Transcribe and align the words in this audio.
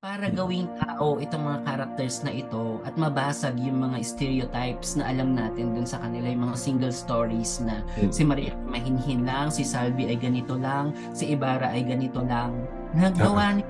para 0.00 0.32
gawing 0.32 0.64
tao 0.80 1.20
itong 1.20 1.44
mga 1.44 1.60
characters 1.68 2.24
na 2.24 2.32
ito 2.32 2.80
at 2.88 2.96
mabasag 2.96 3.60
yung 3.60 3.84
mga 3.84 4.00
stereotypes 4.00 4.96
na 4.96 5.12
alam 5.12 5.36
natin 5.36 5.76
dun 5.76 5.84
sa 5.84 6.00
kanila 6.00 6.24
yung 6.24 6.48
mga 6.48 6.56
single 6.56 6.88
stories 6.88 7.60
na 7.60 7.84
Mm. 8.00 8.08
si 8.08 8.24
Maria 8.24 8.56
mahinhin 8.64 9.28
lang, 9.28 9.52
si 9.52 9.60
Salvi 9.60 10.08
ay 10.08 10.16
ganito 10.16 10.56
lang, 10.56 10.96
si 11.12 11.28
Ibarra 11.36 11.76
ay 11.76 11.84
ganito 11.84 12.24
lang. 12.24 12.64
Nagawa 12.96 13.60
ni 13.60 13.62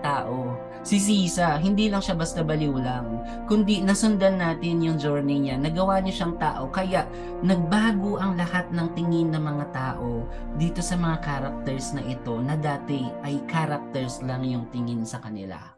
tao. 0.00 0.56
Si 0.84 1.00
Sisa, 1.00 1.60
hindi 1.60 1.92
lang 1.92 2.00
siya 2.00 2.16
basta 2.16 2.40
baliw 2.40 2.76
lang, 2.80 3.20
kundi 3.44 3.80
nasundan 3.84 4.40
natin 4.40 4.80
yung 4.84 4.96
journey 4.96 5.36
niya. 5.36 5.56
Nagawa 5.60 6.00
niya 6.00 6.24
siyang 6.24 6.36
tao, 6.36 6.68
kaya 6.68 7.08
nagbago 7.40 8.20
ang 8.20 8.36
lahat 8.36 8.68
ng 8.72 8.88
tingin 8.92 9.32
ng 9.32 9.40
mga 9.40 9.64
tao 9.72 10.28
dito 10.60 10.80
sa 10.84 10.96
mga 10.96 11.20
characters 11.24 11.92
na 11.96 12.04
ito 12.04 12.36
na 12.40 12.56
dati 12.56 13.04
ay 13.24 13.40
characters 13.48 14.20
lang 14.24 14.44
yung 14.44 14.68
tingin 14.72 15.08
sa 15.08 15.20
kanila. 15.24 15.73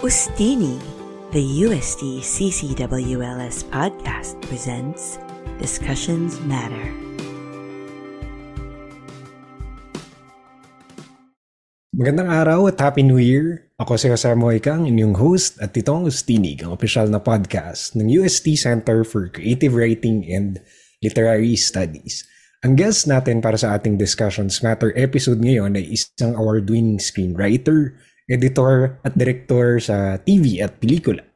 Ustini, 0.00 0.80
the 1.36 1.44
USD 1.68 2.24
CCWLS 2.24 3.68
podcast 3.68 4.32
presents 4.48 5.20
Discussions 5.60 6.40
Matter. 6.48 6.88
Magandang 11.92 12.32
araw 12.32 12.72
at 12.72 12.80
Happy 12.80 13.04
New 13.04 13.20
Year! 13.20 13.68
Ako 13.76 14.00
si 14.00 14.08
Jose 14.08 14.32
Moica, 14.32 14.72
ang 14.72 14.88
inyong 14.88 15.20
host 15.20 15.60
at 15.60 15.76
ito 15.76 15.92
ang 15.92 16.08
Ustinig, 16.08 16.64
ang 16.64 16.72
opisyal 16.72 17.12
na 17.12 17.20
podcast 17.20 17.92
ng 17.92 18.08
UST 18.08 18.56
Center 18.56 19.04
for 19.04 19.28
Creative 19.28 19.76
Writing 19.76 20.24
and 20.32 20.64
Literary 21.04 21.60
Studies. 21.60 22.24
Ang 22.64 22.80
guest 22.80 23.04
natin 23.04 23.44
para 23.44 23.60
sa 23.60 23.76
ating 23.76 24.00
Discussions 24.00 24.64
Matter 24.64 24.96
episode 24.96 25.44
ngayon 25.44 25.76
ay 25.76 25.92
isang 25.92 26.32
award-winning 26.40 26.96
screenwriter, 26.96 28.00
editor 28.30 29.02
at 29.02 29.18
director 29.18 29.82
sa 29.82 30.22
TV 30.22 30.62
at 30.62 30.78
pelikula. 30.78 31.26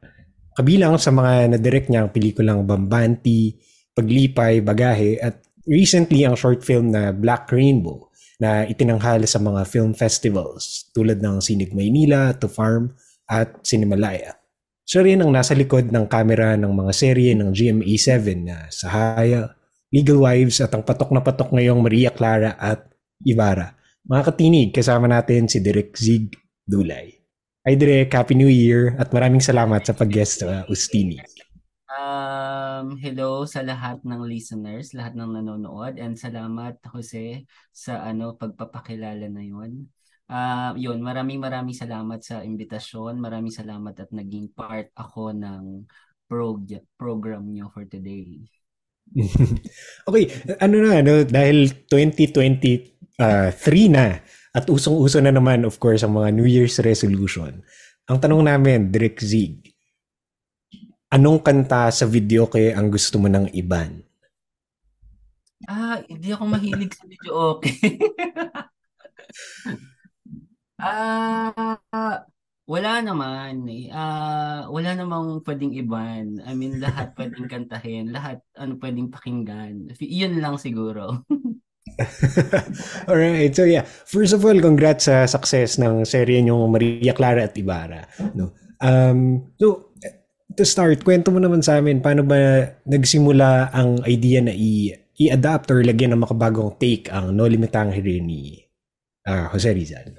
Kabilang 0.55 0.95
sa 0.95 1.11
mga 1.11 1.51
nadirect 1.51 1.91
niya 1.91 2.07
ang 2.07 2.11
pelikulang 2.15 2.63
Bambanti, 2.63 3.59
Paglipay, 3.91 4.63
Bagahe 4.63 5.19
at 5.19 5.43
recently 5.67 6.23
ang 6.23 6.39
short 6.39 6.63
film 6.63 6.95
na 6.95 7.11
Black 7.11 7.51
Rainbow 7.51 8.07
na 8.39 8.63
itinanghal 8.63 9.27
sa 9.27 9.43
mga 9.43 9.67
film 9.67 9.91
festivals 9.91 10.87
tulad 10.95 11.19
ng 11.19 11.43
Sinig 11.43 11.75
Maynila, 11.75 12.31
To 12.39 12.47
Farm 12.47 12.95
at 13.27 13.59
Cinemalaya. 13.67 14.39
Siya 14.85 15.03
rin 15.03 15.19
ang 15.19 15.33
nasa 15.33 15.57
likod 15.57 15.91
ng 15.91 16.05
kamera 16.07 16.55
ng 16.55 16.71
mga 16.71 16.91
serye 16.95 17.31
ng 17.35 17.51
GMA7 17.51 18.15
na 18.45 18.69
Sahaya, 18.71 19.51
Legal 19.91 20.21
Wives 20.21 20.61
at 20.61 20.71
ang 20.71 20.85
patok 20.85 21.11
na 21.11 21.25
patok 21.25 21.51
ngayong 21.51 21.81
Maria 21.81 22.13
Clara 22.13 22.53
at 22.55 22.85
Ibarra. 23.25 23.73
Mga 24.05 24.23
katinig, 24.29 24.69
kasama 24.69 25.09
natin 25.09 25.49
si 25.49 25.57
Direk 25.59 25.97
Zig 25.97 26.44
Dulay. 26.65 27.13
Hi 27.61 27.77
Direk, 27.77 28.09
Happy 28.09 28.33
New 28.33 28.49
Year 28.49 28.97
at 28.97 29.13
maraming 29.13 29.37
salamat 29.37 29.85
sa 29.85 29.93
pag-guest 29.93 30.41
sa 30.41 30.65
Ustini. 30.65 31.21
Um, 31.85 32.97
hello 32.97 33.45
sa 33.45 33.61
lahat 33.61 34.01
ng 34.01 34.25
listeners, 34.25 34.89
lahat 34.97 35.13
ng 35.13 35.29
nanonood 35.29 36.01
and 36.01 36.17
salamat 36.17 36.81
Jose 36.89 37.45
sa 37.69 38.01
ano 38.01 38.33
pagpapakilala 38.33 39.29
na 39.29 39.43
'yon. 39.45 39.85
Ah, 40.25 40.73
uh, 40.73 40.77
'yun, 40.77 41.05
maraming 41.05 41.37
maraming 41.37 41.77
salamat 41.77 42.25
sa 42.25 42.41
imbitasyon. 42.41 43.21
Maraming 43.21 43.53
salamat 43.53 43.93
at 44.01 44.09
naging 44.09 44.49
part 44.49 44.89
ako 44.97 45.37
ng 45.37 45.85
prog- 46.25 46.85
program 46.97 47.45
niyo 47.45 47.69
for 47.69 47.85
today. 47.85 48.41
okay, 50.09 50.33
ano 50.57 50.81
na 50.81 51.05
ano 51.05 51.21
dahil 51.29 51.85
2023 51.85 53.21
uh, 53.21 53.53
na 53.93 54.17
at 54.55 54.71
usong-uso 54.71 55.19
na 55.19 55.35
naman 55.35 55.67
of 55.67 55.75
course 55.83 55.99
ang 56.07 56.15
mga 56.15 56.31
New 56.31 56.47
Year's 56.47 56.79
resolution. 56.79 57.59
Ang 58.07 58.17
tanong 58.23 58.47
namin, 58.47 58.87
Direk 58.87 59.19
Zig, 59.19 59.75
anong 61.11 61.43
kanta 61.43 61.91
sa 61.91 62.07
video 62.07 62.47
kay 62.47 62.71
ang 62.71 62.87
gusto 62.87 63.19
mo 63.19 63.27
ng 63.27 63.51
iban? 63.51 63.99
Ah, 65.67 65.99
hindi 66.07 66.31
ako 66.31 66.43
mahilig 66.47 66.95
sa 66.95 67.03
video 67.03 67.59
okay. 67.59 67.99
ah, 70.79 72.23
wala 72.63 72.91
naman 73.03 73.67
eh. 73.67 73.91
Ah, 73.91 74.71
wala 74.71 74.95
namang 74.95 75.43
pwedeng 75.43 75.75
iban. 75.75 76.39
I 76.47 76.55
mean, 76.55 76.79
lahat 76.79 77.11
pwedeng 77.19 77.51
kantahin, 77.51 78.15
lahat 78.15 78.39
ano 78.55 78.79
pwedeng 78.79 79.11
pakinggan. 79.11 79.91
Iyon 79.99 80.39
lang 80.39 80.55
siguro. 80.55 81.27
Alright, 83.09 83.53
so 83.55 83.63
yeah. 83.63 83.85
First 83.85 84.33
of 84.33 84.43
all, 84.43 84.57
congrats 84.57 85.07
sa 85.07 85.29
success 85.29 85.77
ng 85.77 86.03
serye 86.03 86.41
niyong 86.41 86.67
Maria 86.67 87.13
Clara 87.13 87.45
at 87.45 87.55
Ibarra. 87.55 88.09
No? 88.33 88.51
Um, 88.81 89.51
so, 89.61 89.93
to 90.55 90.63
start, 90.65 91.03
kwento 91.05 91.31
mo 91.31 91.39
naman 91.39 91.63
sa 91.63 91.79
amin, 91.79 92.03
paano 92.03 92.25
ba 92.25 92.69
nagsimula 92.87 93.71
ang 93.71 94.03
idea 94.07 94.43
na 94.43 94.51
i- 94.51 94.93
i-adapt 95.15 95.71
or 95.71 95.83
lagyan 95.83 96.15
ng 96.15 96.23
makabagong 96.23 96.75
take 96.75 97.07
ang 97.11 97.31
No 97.31 97.47
Limitang 97.47 97.95
Hiri 97.95 98.19
ni 98.19 98.59
uh, 99.27 99.47
Jose 99.55 99.71
Rizal? 99.71 100.15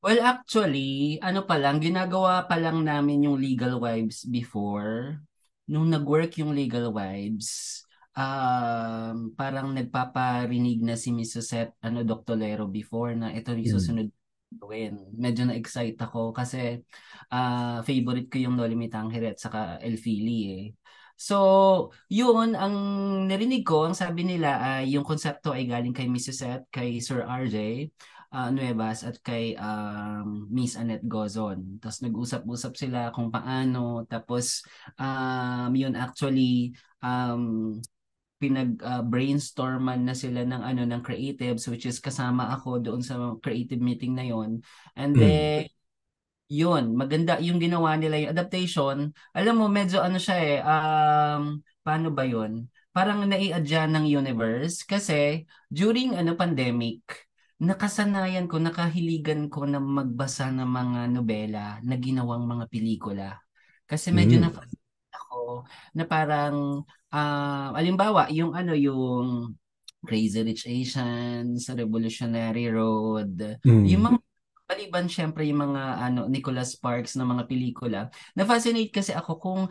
Well, 0.00 0.24
actually, 0.24 1.20
ano 1.20 1.44
pa 1.44 1.60
lang, 1.60 1.78
ginagawa 1.84 2.48
pa 2.48 2.56
lang 2.56 2.88
namin 2.88 3.28
yung 3.28 3.36
Legal 3.36 3.76
Wives 3.76 4.24
before. 4.24 5.20
Nung 5.68 5.92
nag-work 5.92 6.40
yung 6.40 6.56
Legal 6.56 6.88
Wives, 6.88 7.79
um, 8.16 9.34
parang 9.34 9.74
nagpaparinig 9.74 10.82
na 10.82 10.94
si 10.98 11.14
Miss 11.14 11.34
Susette, 11.34 11.76
ano, 11.84 12.02
Doctolero 12.02 12.66
before 12.66 13.14
na 13.14 13.30
ito 13.34 13.54
yung 13.54 13.70
susunod 13.70 14.08
gawin. 14.50 14.98
Medyo 15.14 15.46
na-excite 15.46 15.98
ako 16.00 16.34
kasi 16.34 16.82
uh, 17.30 17.82
favorite 17.86 18.26
ko 18.26 18.36
yung 18.42 18.58
Noli 18.58 18.74
Mitangere 18.74 19.34
at 19.34 19.38
saka 19.38 19.78
El 19.78 19.94
Fili 19.94 20.40
eh. 20.50 20.66
So, 21.20 21.92
yun, 22.08 22.56
ang 22.56 22.74
narinig 23.28 23.60
ko, 23.68 23.84
ang 23.84 23.92
sabi 23.92 24.24
nila 24.24 24.56
ay 24.56 24.96
yung 24.96 25.04
konsepto 25.04 25.52
ay 25.52 25.68
galing 25.68 25.92
kay 25.92 26.08
Miss 26.08 26.24
Susette, 26.24 26.64
kay 26.72 26.96
Sir 26.96 27.28
RJ, 27.28 27.86
uh, 28.32 28.48
Nuevas 28.48 29.04
at 29.04 29.20
kay 29.20 29.52
um, 29.60 30.48
Miss 30.48 30.80
Annette 30.80 31.04
Gozon. 31.06 31.78
Tapos 31.82 32.00
nag-usap-usap 32.00 32.72
sila 32.72 33.12
kung 33.12 33.28
paano. 33.28 34.08
Tapos 34.08 34.64
um, 34.96 35.70
yun 35.76 35.92
actually 35.92 36.72
um, 37.04 37.76
pinag 38.40 38.80
uh, 38.80 39.04
brainstorman 39.04 40.08
na 40.08 40.16
sila 40.16 40.48
ng 40.48 40.62
ano 40.64 40.82
ng 40.88 41.04
creatives 41.04 41.68
which 41.68 41.84
is 41.84 42.00
kasama 42.00 42.48
ako 42.56 42.80
doon 42.80 43.04
sa 43.04 43.36
creative 43.44 43.84
meeting 43.84 44.16
na 44.16 44.24
yon 44.24 44.64
and 44.96 45.12
then 45.12 45.68
yun 46.48 46.96
maganda 46.96 47.36
yung 47.38 47.60
ginawa 47.60 47.94
nila 48.00 48.16
yung 48.16 48.32
adaptation 48.32 49.12
alam 49.36 49.54
mo 49.60 49.68
medyo 49.68 50.00
ano 50.00 50.16
siya 50.16 50.36
eh 50.40 50.58
um 50.64 51.60
paano 51.84 52.08
ba 52.10 52.24
yon 52.24 52.64
parang 52.90 53.28
nai-adya 53.28 53.84
ng 53.86 54.08
universe 54.08 54.82
kasi 54.88 55.44
during 55.68 56.16
ano 56.16 56.34
pandemic 56.34 57.30
nakasanayan 57.60 58.48
ko 58.48 58.56
nakahiligan 58.56 59.52
ko 59.52 59.68
na 59.68 59.76
magbasa 59.76 60.48
ng 60.48 60.64
mga 60.64 61.00
nobela 61.12 61.66
na 61.84 61.94
ginawang 62.00 62.48
mga 62.48 62.64
pelikula. 62.72 63.28
Kasi 63.84 64.16
medyo 64.16 64.40
mm. 64.40 64.42
na 64.48 64.50
ako 65.12 65.68
na 65.92 66.04
parang 66.08 66.88
uh, 67.12 67.68
alimbawa 67.74 68.30
yung 68.32 68.54
ano 68.54 68.72
yung 68.74 69.54
Crazy 70.00 70.40
Rich 70.40 70.64
Asians, 70.64 71.68
Revolutionary 71.68 72.72
Road, 72.72 73.60
mm. 73.60 73.84
yung 73.84 74.02
mga 74.08 74.18
maliban 74.70 75.06
syempre 75.10 75.44
yung 75.44 75.60
mga 75.66 75.82
ano 75.98 76.30
Nicholas 76.30 76.78
Sparks 76.78 77.18
na 77.18 77.28
mga 77.28 77.44
pelikula. 77.44 78.00
Na-fascinate 78.32 78.94
kasi 78.94 79.12
ako 79.12 79.32
kung 79.36 79.62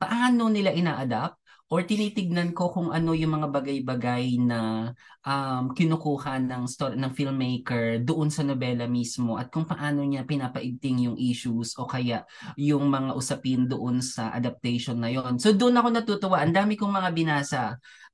paano 0.00 0.48
nila 0.48 0.72
ina-adapt 0.72 1.43
or 1.74 1.82
tinitignan 1.82 2.54
ko 2.54 2.70
kung 2.70 2.94
ano 2.94 3.18
yung 3.18 3.42
mga 3.42 3.50
bagay-bagay 3.50 4.38
na 4.38 4.94
um, 5.26 5.74
kinukuha 5.74 6.38
ng 6.38 6.70
story 6.70 6.94
ng 6.94 7.10
filmmaker 7.10 7.98
doon 8.06 8.30
sa 8.30 8.46
nobela 8.46 8.86
mismo 8.86 9.34
at 9.34 9.50
kung 9.50 9.66
paano 9.66 10.06
niya 10.06 10.22
pinapaigting 10.22 11.10
yung 11.10 11.18
issues 11.18 11.74
o 11.74 11.82
kaya 11.90 12.22
yung 12.54 12.86
mga 12.86 13.18
usapin 13.18 13.66
doon 13.66 13.98
sa 13.98 14.30
adaptation 14.30 15.02
na 15.02 15.10
yon. 15.10 15.42
So 15.42 15.50
doon 15.50 15.74
ako 15.74 15.88
natutuwa. 15.90 16.46
Ang 16.46 16.54
dami 16.54 16.78
kong 16.78 16.94
mga 16.94 17.10
binasa. 17.10 17.62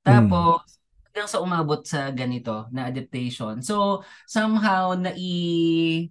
Tapos 0.01 0.65
hmm 0.65 0.81
hanggang 1.11 1.27
sa 1.27 1.43
umabot 1.43 1.83
sa 1.83 2.07
ganito 2.15 2.71
na 2.71 2.87
adaptation. 2.87 3.59
So 3.67 4.07
somehow 4.31 4.95
na 4.95 5.11
i 5.19 6.07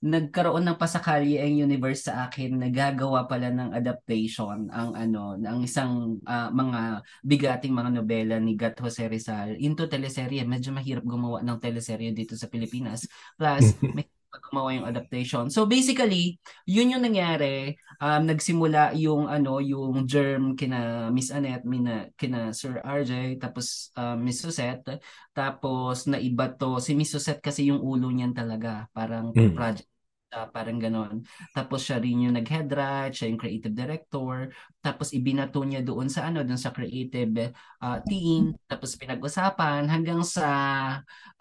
nagkaroon 0.00 0.64
ng 0.64 0.80
pasakali 0.80 1.36
ang 1.36 1.68
universe 1.68 2.08
sa 2.08 2.24
akin 2.24 2.56
na 2.56 2.72
gagawa 2.72 3.28
pala 3.28 3.52
ng 3.52 3.76
adaptation 3.76 4.72
ang 4.72 4.96
ano 4.96 5.36
ng 5.36 5.58
isang 5.60 6.16
uh, 6.24 6.48
mga 6.48 7.04
bigating 7.20 7.76
mga 7.76 8.00
nobela 8.00 8.36
ni 8.40 8.56
Gat 8.56 8.80
Jose 8.80 9.04
Rizal. 9.04 9.60
Into 9.60 9.84
teleserye 9.84 10.40
medyo 10.48 10.72
mahirap 10.72 11.04
gumawa 11.04 11.44
ng 11.44 11.60
teleserye 11.60 12.16
dito 12.16 12.32
sa 12.32 12.48
Pilipinas. 12.48 13.04
Plus 13.36 13.76
may 13.92 14.08
gumawa 14.38 14.70
yung 14.76 14.86
adaptation. 14.86 15.50
So 15.50 15.66
basically, 15.66 16.38
yun 16.62 16.94
yung 16.94 17.02
nangyari. 17.02 17.74
Um, 17.98 18.30
nagsimula 18.30 18.94
yung 18.96 19.26
ano, 19.26 19.58
yung 19.58 20.06
germ 20.06 20.54
kina 20.54 21.10
Miss 21.10 21.34
Annette, 21.34 21.66
mina, 21.66 22.08
kina 22.14 22.54
Sir 22.54 22.78
RJ, 22.80 23.42
tapos 23.42 23.90
uh, 23.98 24.14
Miss 24.14 24.38
Susette. 24.38 25.02
Tapos 25.34 26.06
naiba 26.06 26.54
to, 26.54 26.78
si 26.78 26.94
Miss 26.94 27.10
Susette 27.10 27.42
kasi 27.42 27.68
yung 27.68 27.82
ulo 27.82 28.08
niyan 28.08 28.32
talaga. 28.32 28.86
Parang 28.94 29.34
mm. 29.34 29.52
project 29.52 29.90
Uh, 30.30 30.46
parang 30.54 30.78
ganon. 30.78 31.26
Tapos 31.50 31.82
siya 31.82 31.98
rin 31.98 32.22
yung 32.22 32.38
nag-head 32.38 32.70
write, 32.70 33.18
siya 33.18 33.34
yung 33.34 33.40
creative 33.42 33.74
director. 33.74 34.54
Tapos 34.78 35.10
ibinato 35.10 35.58
niya 35.66 35.82
doon 35.82 36.06
sa 36.06 36.30
ano, 36.30 36.46
doon 36.46 36.54
sa 36.54 36.70
creative 36.70 37.50
uh, 37.82 37.98
team. 38.06 38.54
Tapos 38.70 38.94
pinag-usapan 38.94 39.90
hanggang 39.90 40.22
sa 40.22 40.46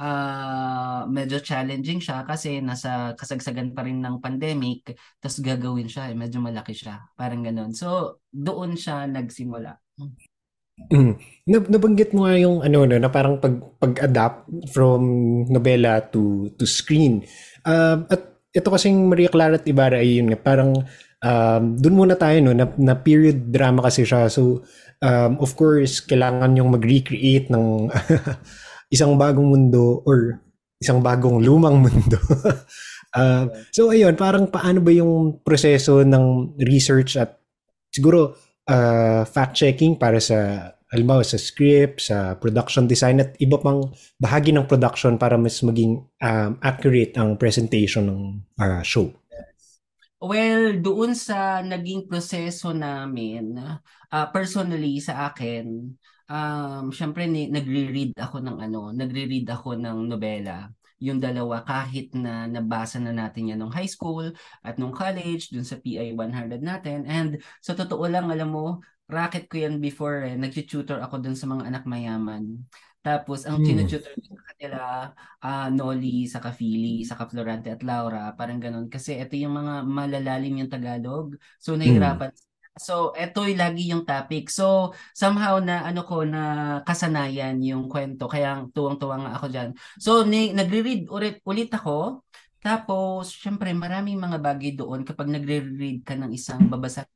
uh, 0.02 1.06
medyo 1.06 1.38
challenging 1.38 2.02
siya 2.02 2.26
kasi 2.26 2.66
nasa 2.66 3.14
kasagsagan 3.14 3.78
pa 3.78 3.86
rin 3.86 4.02
ng 4.02 4.18
pandemic. 4.18 4.98
Tapos 5.22 5.38
gagawin 5.38 5.86
siya, 5.86 6.10
eh, 6.10 6.18
medyo 6.18 6.42
malaki 6.42 6.74
siya. 6.74 7.14
Parang 7.14 7.46
ganon. 7.46 7.78
So 7.78 8.18
doon 8.34 8.74
siya 8.74 9.06
nagsimula. 9.06 9.78
Mm. 10.90 11.20
Nabanggit 11.46 12.16
mo 12.16 12.24
nga 12.24 12.40
yung 12.40 12.64
ano 12.64 12.88
no, 12.88 12.96
na 12.96 13.12
parang 13.12 13.38
pag 13.38 13.60
pag-adapt 13.78 14.48
from 14.72 15.04
novela 15.52 16.00
to 16.10 16.48
to 16.56 16.64
screen. 16.64 17.28
Uh, 17.68 18.08
at 18.08 18.29
ito 18.50 18.68
kasing 18.68 19.10
Maria 19.10 19.30
Clara 19.30 19.62
at 19.62 19.68
Ibarra 19.70 20.02
ay 20.02 20.22
yun 20.22 20.34
nga, 20.34 20.40
parang 20.42 20.74
um, 21.22 21.64
dun 21.78 21.96
muna 21.98 22.18
tayo 22.18 22.42
no, 22.42 22.56
na, 22.56 22.66
na 22.80 22.98
period 22.98 23.54
drama 23.54 23.86
kasi 23.86 24.08
siya. 24.08 24.26
So, 24.32 24.66
um, 25.04 25.38
of 25.38 25.54
course, 25.54 26.02
kailangan 26.02 26.58
yung 26.58 26.74
mag-recreate 26.74 27.54
ng 27.54 27.94
isang 28.96 29.16
bagong 29.22 29.54
mundo 29.54 30.02
or 30.08 30.42
isang 30.82 31.04
bagong 31.04 31.44
lumang 31.44 31.82
mundo. 31.86 32.18
uh, 33.14 33.46
so, 33.70 33.94
ayun, 33.94 34.18
parang 34.18 34.50
paano 34.50 34.82
ba 34.82 34.92
yung 34.96 35.44
proseso 35.46 36.02
ng 36.02 36.58
research 36.66 37.22
at 37.22 37.38
siguro 37.94 38.34
uh, 38.66 39.22
fact-checking 39.30 40.02
para 40.02 40.18
sa 40.18 40.72
halimbawa 40.90 41.22
sa 41.22 41.38
script, 41.38 42.10
sa 42.10 42.34
production 42.38 42.90
design 42.90 43.22
at 43.22 43.38
iba 43.38 43.62
pang 43.62 43.94
bahagi 44.18 44.50
ng 44.50 44.66
production 44.66 45.22
para 45.22 45.38
mas 45.38 45.62
maging 45.62 46.02
um, 46.22 46.52
accurate 46.66 47.14
ang 47.16 47.38
presentation 47.38 48.10
ng 48.10 48.22
uh, 48.58 48.82
show? 48.82 49.14
Well, 50.20 50.76
doon 50.84 51.16
sa 51.16 51.64
naging 51.64 52.12
proseso 52.12 52.76
namin, 52.76 53.56
uh, 54.12 54.28
personally 54.36 55.00
sa 55.00 55.32
akin, 55.32 55.96
um, 56.28 56.92
syempre 56.92 57.24
ni, 57.24 57.48
nagre-read 57.48 58.18
ako 58.20 58.44
ng 58.44 58.58
ano, 58.60 58.92
nagre-read 58.92 59.48
ako 59.48 59.80
ng 59.80 60.12
nobela 60.12 60.68
yung 61.00 61.24
dalawa 61.24 61.64
kahit 61.64 62.12
na 62.12 62.44
nabasa 62.46 63.00
na 63.00 63.16
natin 63.16 63.56
yan 63.56 63.60
nung 63.64 63.72
high 63.72 63.88
school 63.88 64.36
at 64.60 64.76
nung 64.76 64.92
college 64.92 65.48
dun 65.48 65.64
sa 65.64 65.80
PI 65.80 66.12
100 66.12 66.60
natin 66.60 67.08
and 67.08 67.40
sa 67.64 67.72
totoo 67.72 68.04
lang 68.12 68.28
alam 68.28 68.52
mo 68.52 68.84
racket 69.10 69.50
ko 69.50 69.58
yan 69.58 69.82
before 69.82 70.22
eh. 70.30 70.38
Nag-tutor 70.38 71.02
ako 71.02 71.20
dun 71.20 71.34
sa 71.34 71.50
mga 71.50 71.66
anak 71.66 71.84
mayaman. 71.90 72.70
Tapos, 73.02 73.48
ang 73.50 73.58
hmm. 73.60 73.66
tinututor 73.66 74.14
ko 74.14 74.22
sa 74.38 74.44
kanila, 74.54 74.80
uh, 75.42 75.68
Noli, 75.74 76.30
saka 76.30 76.54
Philly, 76.54 77.02
saka 77.08 77.26
Florante 77.26 77.74
at 77.74 77.82
Laura, 77.82 78.36
parang 78.38 78.62
ganun. 78.62 78.92
Kasi 78.92 79.18
ito 79.18 79.34
yung 79.34 79.56
mga 79.56 79.88
malalalim 79.88 80.62
yung 80.62 80.72
Tagalog. 80.72 81.34
So, 81.58 81.74
nahihirapan. 81.74 82.30
Hmm. 82.30 82.48
So, 82.80 83.12
ito 83.18 83.44
yung 83.44 83.60
lagi 83.60 83.92
yung 83.92 84.04
topic. 84.08 84.48
So, 84.54 84.96
somehow 85.12 85.60
na 85.60 85.84
ano 85.84 86.06
ko 86.08 86.24
na 86.24 86.80
kasanayan 86.86 87.60
yung 87.66 87.92
kwento. 87.92 88.30
Kaya 88.30 88.68
tuwang-tuwa 88.72 89.16
nga 89.26 89.32
ako 89.42 89.46
dyan. 89.52 89.70
So, 90.00 90.24
ni, 90.24 90.54
nagre-read 90.56 91.10
ulit, 91.10 91.42
ulit 91.44 91.72
ako. 91.74 92.24
Tapos, 92.60 93.32
syempre, 93.32 93.72
maraming 93.72 94.20
mga 94.20 94.38
bagay 94.44 94.76
doon 94.76 95.08
kapag 95.08 95.32
nagre-read 95.32 96.04
ka 96.04 96.16
ng 96.20 96.32
isang 96.36 96.68
babasa 96.68 97.08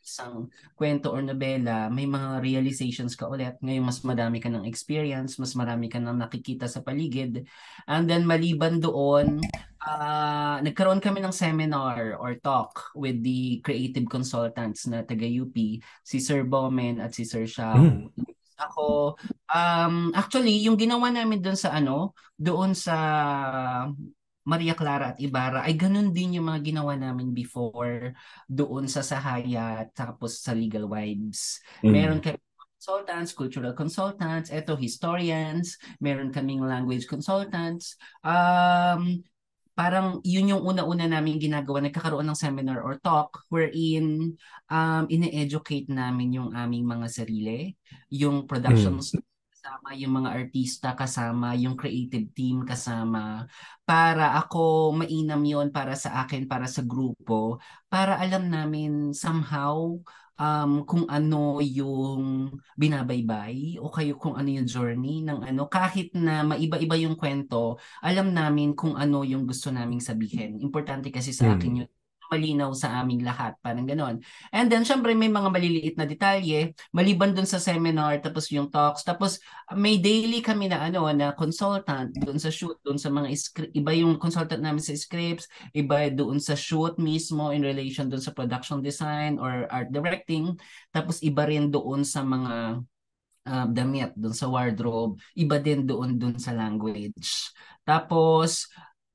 isang 0.00 0.48
kwento 0.74 1.12
or 1.12 1.20
nobela, 1.22 1.92
may 1.92 2.08
mga 2.08 2.40
realizations 2.40 3.14
ka 3.14 3.28
ulit. 3.28 3.60
Ngayon, 3.60 3.84
mas 3.84 4.00
madami 4.02 4.40
ka 4.40 4.48
ng 4.48 4.66
experience, 4.66 5.36
mas 5.36 5.52
marami 5.54 5.86
ka 5.86 6.00
ng 6.00 6.18
nakikita 6.18 6.66
sa 6.66 6.80
paligid. 6.80 7.44
And 7.86 8.08
then, 8.08 8.24
maliban 8.24 8.80
doon, 8.80 9.44
uh, 9.84 10.58
nagkaroon 10.64 11.04
kami 11.04 11.20
ng 11.20 11.34
seminar 11.34 12.16
or 12.16 12.36
talk 12.40 12.92
with 12.96 13.20
the 13.20 13.60
creative 13.62 14.08
consultants 14.08 14.88
na 14.88 15.04
taga-UP, 15.04 15.56
si 16.04 16.16
Sir 16.18 16.44
Bowman 16.44 17.00
at 17.00 17.12
si 17.12 17.24
Sir 17.24 17.44
Shao. 17.46 17.78
Mm. 17.78 18.12
Ako, 18.60 19.16
um, 19.48 20.12
actually, 20.12 20.60
yung 20.60 20.76
ginawa 20.76 21.08
namin 21.08 21.40
doon 21.40 21.56
sa 21.56 21.72
ano, 21.72 22.12
doon 22.36 22.76
sa 22.76 22.96
Maria 24.50 24.74
Clara 24.74 25.14
at 25.14 25.22
Ibarra 25.22 25.62
ay 25.62 25.78
ganun 25.78 26.10
din 26.10 26.42
yung 26.42 26.50
mga 26.50 26.74
ginawa 26.74 26.98
namin 26.98 27.30
before 27.30 28.10
doon 28.50 28.90
sa 28.90 29.06
Sahaya 29.06 29.86
tapos 29.94 30.42
sa 30.42 30.50
Legal 30.50 30.90
Wives. 30.90 31.62
Mm. 31.86 31.92
Meron 31.94 32.18
kami 32.18 32.42
consultants, 32.58 33.30
cultural 33.36 33.74
consultants, 33.76 34.50
eto 34.50 34.74
historians, 34.74 35.78
meron 36.02 36.34
kaming 36.34 36.64
language 36.64 37.06
consultants. 37.06 37.94
Um, 38.26 39.22
parang 39.78 40.18
yun 40.26 40.50
yung 40.50 40.66
una-una 40.66 41.06
namin 41.06 41.38
ginagawa, 41.38 41.84
nagkakaroon 41.86 42.26
ng 42.26 42.40
seminar 42.40 42.82
or 42.82 42.98
talk 42.98 43.46
wherein 43.54 44.34
um, 44.66 45.04
ine-educate 45.06 45.86
namin 45.92 46.34
yung 46.34 46.50
aming 46.56 46.88
mga 46.88 47.06
sarili, 47.06 47.78
yung 48.10 48.50
production 48.50 48.98
mm 48.98 49.29
kasama 49.60 49.92
yung 49.92 50.14
mga 50.24 50.30
artista, 50.32 50.88
kasama 50.96 51.52
yung 51.52 51.76
creative 51.76 52.32
team, 52.32 52.64
kasama 52.64 53.44
para 53.84 54.32
ako 54.40 54.96
mainam 54.96 55.44
yon 55.44 55.68
para 55.68 55.92
sa 56.00 56.24
akin, 56.24 56.48
para 56.48 56.64
sa 56.64 56.80
grupo, 56.80 57.60
para 57.92 58.16
alam 58.16 58.48
namin 58.48 59.12
somehow 59.12 60.00
um, 60.40 60.88
kung 60.88 61.04
ano 61.12 61.60
yung 61.60 62.56
binabaybay 62.72 63.76
o 63.84 63.92
kayo 63.92 64.16
kung 64.16 64.40
ano 64.40 64.48
yung 64.48 64.64
journey 64.64 65.20
ng 65.28 65.44
ano. 65.44 65.68
Kahit 65.68 66.16
na 66.16 66.40
maiba-iba 66.40 66.96
yung 66.96 67.20
kwento 67.20 67.76
alam 68.00 68.32
namin 68.32 68.72
kung 68.72 68.96
ano 68.96 69.28
yung 69.28 69.44
gusto 69.44 69.68
naming 69.68 70.00
sabihin. 70.00 70.56
Importante 70.64 71.12
kasi 71.12 71.36
sa 71.36 71.52
hmm. 71.52 71.54
akin 71.60 71.72
yun 71.84 71.90
malinaw 72.30 72.70
sa 72.72 73.02
aming 73.02 73.26
lahat. 73.26 73.58
Parang 73.58 73.84
ganon. 73.84 74.22
And 74.54 74.70
then, 74.70 74.86
syempre, 74.86 75.12
may 75.18 75.26
mga 75.26 75.50
maliliit 75.50 75.94
na 75.98 76.06
detalye, 76.06 76.72
maliban 76.94 77.34
dun 77.34 77.44
sa 77.44 77.58
seminar, 77.58 78.22
tapos 78.22 78.48
yung 78.54 78.70
talks, 78.70 79.02
tapos 79.02 79.42
may 79.74 79.98
daily 79.98 80.38
kami 80.38 80.70
na 80.70 80.86
ano, 80.86 81.10
na 81.10 81.34
consultant 81.34 82.14
dun 82.14 82.38
sa 82.38 82.48
shoot, 82.54 82.78
dun 82.86 82.96
sa 82.96 83.10
mga, 83.10 83.34
iba 83.74 83.92
yung 83.92 84.16
consultant 84.16 84.62
namin 84.62 84.80
sa 84.80 84.94
scripts, 84.94 85.50
iba 85.74 86.06
doon 86.14 86.38
sa 86.38 86.54
shoot 86.54 86.94
mismo 87.02 87.50
in 87.50 87.66
relation 87.66 88.06
dun 88.06 88.22
sa 88.22 88.30
production 88.30 88.78
design 88.78 89.36
or 89.42 89.66
art 89.68 89.90
directing, 89.90 90.54
tapos 90.94 91.18
iba 91.26 91.44
rin 91.50 91.68
doon 91.68 92.06
sa 92.06 92.22
mga 92.22 92.80
uh, 93.50 93.66
damit 93.70 94.14
doon 94.14 94.34
sa 94.36 94.46
wardrobe, 94.46 95.18
iba 95.34 95.58
din 95.58 95.82
doon 95.82 96.14
doon 96.14 96.36
sa 96.38 96.54
language. 96.54 97.50
Tapos 97.82 98.68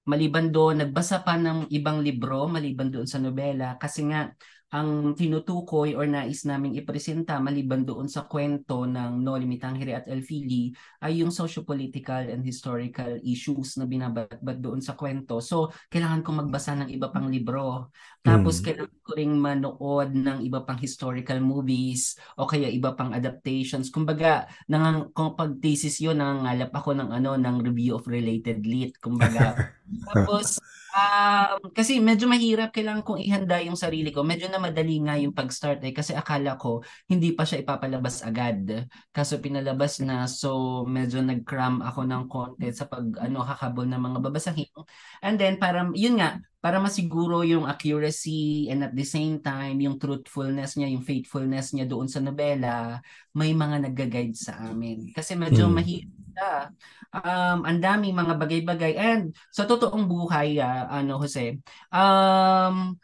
maliban 0.05 0.53
doon, 0.53 0.85
nagbasa 0.85 1.25
pa 1.25 1.37
ng 1.37 1.69
ibang 1.73 2.01
libro 2.01 2.45
maliban 2.45 2.93
doon 2.93 3.09
sa 3.09 3.17
nobela 3.17 3.77
kasi 3.81 4.05
nga 4.09 4.33
ang 4.75 5.15
tinutukoy 5.15 5.95
or 5.95 6.03
nais 6.03 6.43
naming 6.43 6.75
ipresenta 6.75 7.39
maliban 7.39 7.87
doon 7.87 8.11
sa 8.11 8.27
kwento 8.27 8.83
ng 8.83 9.23
Noli 9.23 9.47
Mitangere 9.47 9.95
at 9.95 10.09
Elfili 10.09 10.73
ay 10.99 11.23
yung 11.23 11.31
socio-political 11.31 12.27
and 12.27 12.43
historical 12.43 13.15
issues 13.23 13.79
na 13.79 13.87
binabatbat 13.87 14.57
doon 14.59 14.83
sa 14.83 14.97
kwento. 14.99 15.39
So, 15.39 15.71
kailangan 15.87 16.25
kong 16.27 16.39
magbasa 16.43 16.75
ng 16.75 16.89
iba 16.91 17.07
pang 17.07 17.31
libro. 17.31 17.93
Tapos, 18.25 18.59
mm. 18.59 18.63
kailangan 18.65 18.97
ko 19.05 19.11
ring 19.13 19.35
manood 19.37 20.09
ng 20.17 20.39
iba 20.41 20.65
pang 20.65 20.81
historical 20.81 21.37
movies 21.37 22.17
o 22.35 22.49
kaya 22.49 22.67
iba 22.73 22.97
pang 22.97 23.13
adaptations. 23.13 23.93
Kumbaga, 23.93 24.49
nang, 24.65 25.13
kung 25.13 25.37
pag 25.37 25.61
thesis 25.61 26.01
yun, 26.01 26.17
nangangalap 26.17 26.73
ako 26.73 26.97
ng 26.97 27.09
ano 27.13 27.37
ng 27.37 27.61
review 27.61 28.01
of 28.01 28.09
related 28.09 28.65
lit. 28.65 28.97
Kumbaga, 28.97 29.53
tapos 30.09 30.57
Um, 30.95 31.75
kasi 31.75 31.99
medyo 31.99 32.23
mahirap 32.23 32.71
kailangan 32.71 33.03
kong 33.03 33.19
ihanda 33.19 33.59
yung 33.59 33.75
sarili 33.75 34.15
ko. 34.15 34.23
Medyo 34.23 34.47
na 34.47 34.63
madali 34.63 35.03
nga 35.03 35.19
yung 35.19 35.35
pag-start 35.35 35.83
eh 35.83 35.91
kasi 35.91 36.15
akala 36.15 36.55
ko 36.55 36.87
hindi 37.11 37.35
pa 37.35 37.43
siya 37.43 37.59
ipapalabas 37.67 38.23
agad. 38.23 38.87
Kaso 39.11 39.43
pinalabas 39.43 39.99
na 39.99 40.23
so 40.23 40.87
medyo 40.87 41.19
nag-cram 41.19 41.83
ako 41.83 42.07
ng 42.07 42.23
konti 42.31 42.71
sa 42.71 42.87
pag 42.87 43.03
ano 43.19 43.43
kakabol 43.43 43.83
ng 43.91 43.99
mga 44.07 44.19
babasahin. 44.23 44.71
And 45.19 45.35
then 45.35 45.59
para 45.59 45.83
yun 45.91 46.15
nga 46.15 46.39
para 46.65 46.81
masiguro 46.81 47.45
yung 47.45 47.69
accuracy 47.69 48.73
and 48.73 48.81
at 48.81 48.97
the 48.97 49.05
same 49.05 49.37
time 49.37 49.77
yung 49.77 50.01
truthfulness 50.01 50.73
niya, 50.73 50.89
yung 50.89 51.05
faithfulness 51.05 51.77
niya 51.77 51.85
doon 51.85 52.09
sa 52.09 52.17
nobela, 52.25 53.05
may 53.37 53.53
mga 53.53 53.85
nagga-guide 53.85 54.33
sa 54.33 54.57
amin. 54.73 55.13
Kasi 55.13 55.37
medyo 55.37 55.69
hmm. 55.69 55.73
mahirap 55.77 56.73
um, 57.13 57.69
ang 57.69 57.77
daming 57.77 58.17
mga 58.17 58.33
bagay-bagay. 58.41 58.97
And 58.97 59.37
sa 59.53 59.69
totoong 59.69 60.09
buhay, 60.09 60.57
uh, 60.57 60.89
ano 60.89 61.21
Jose, 61.21 61.61
um, 61.93 62.97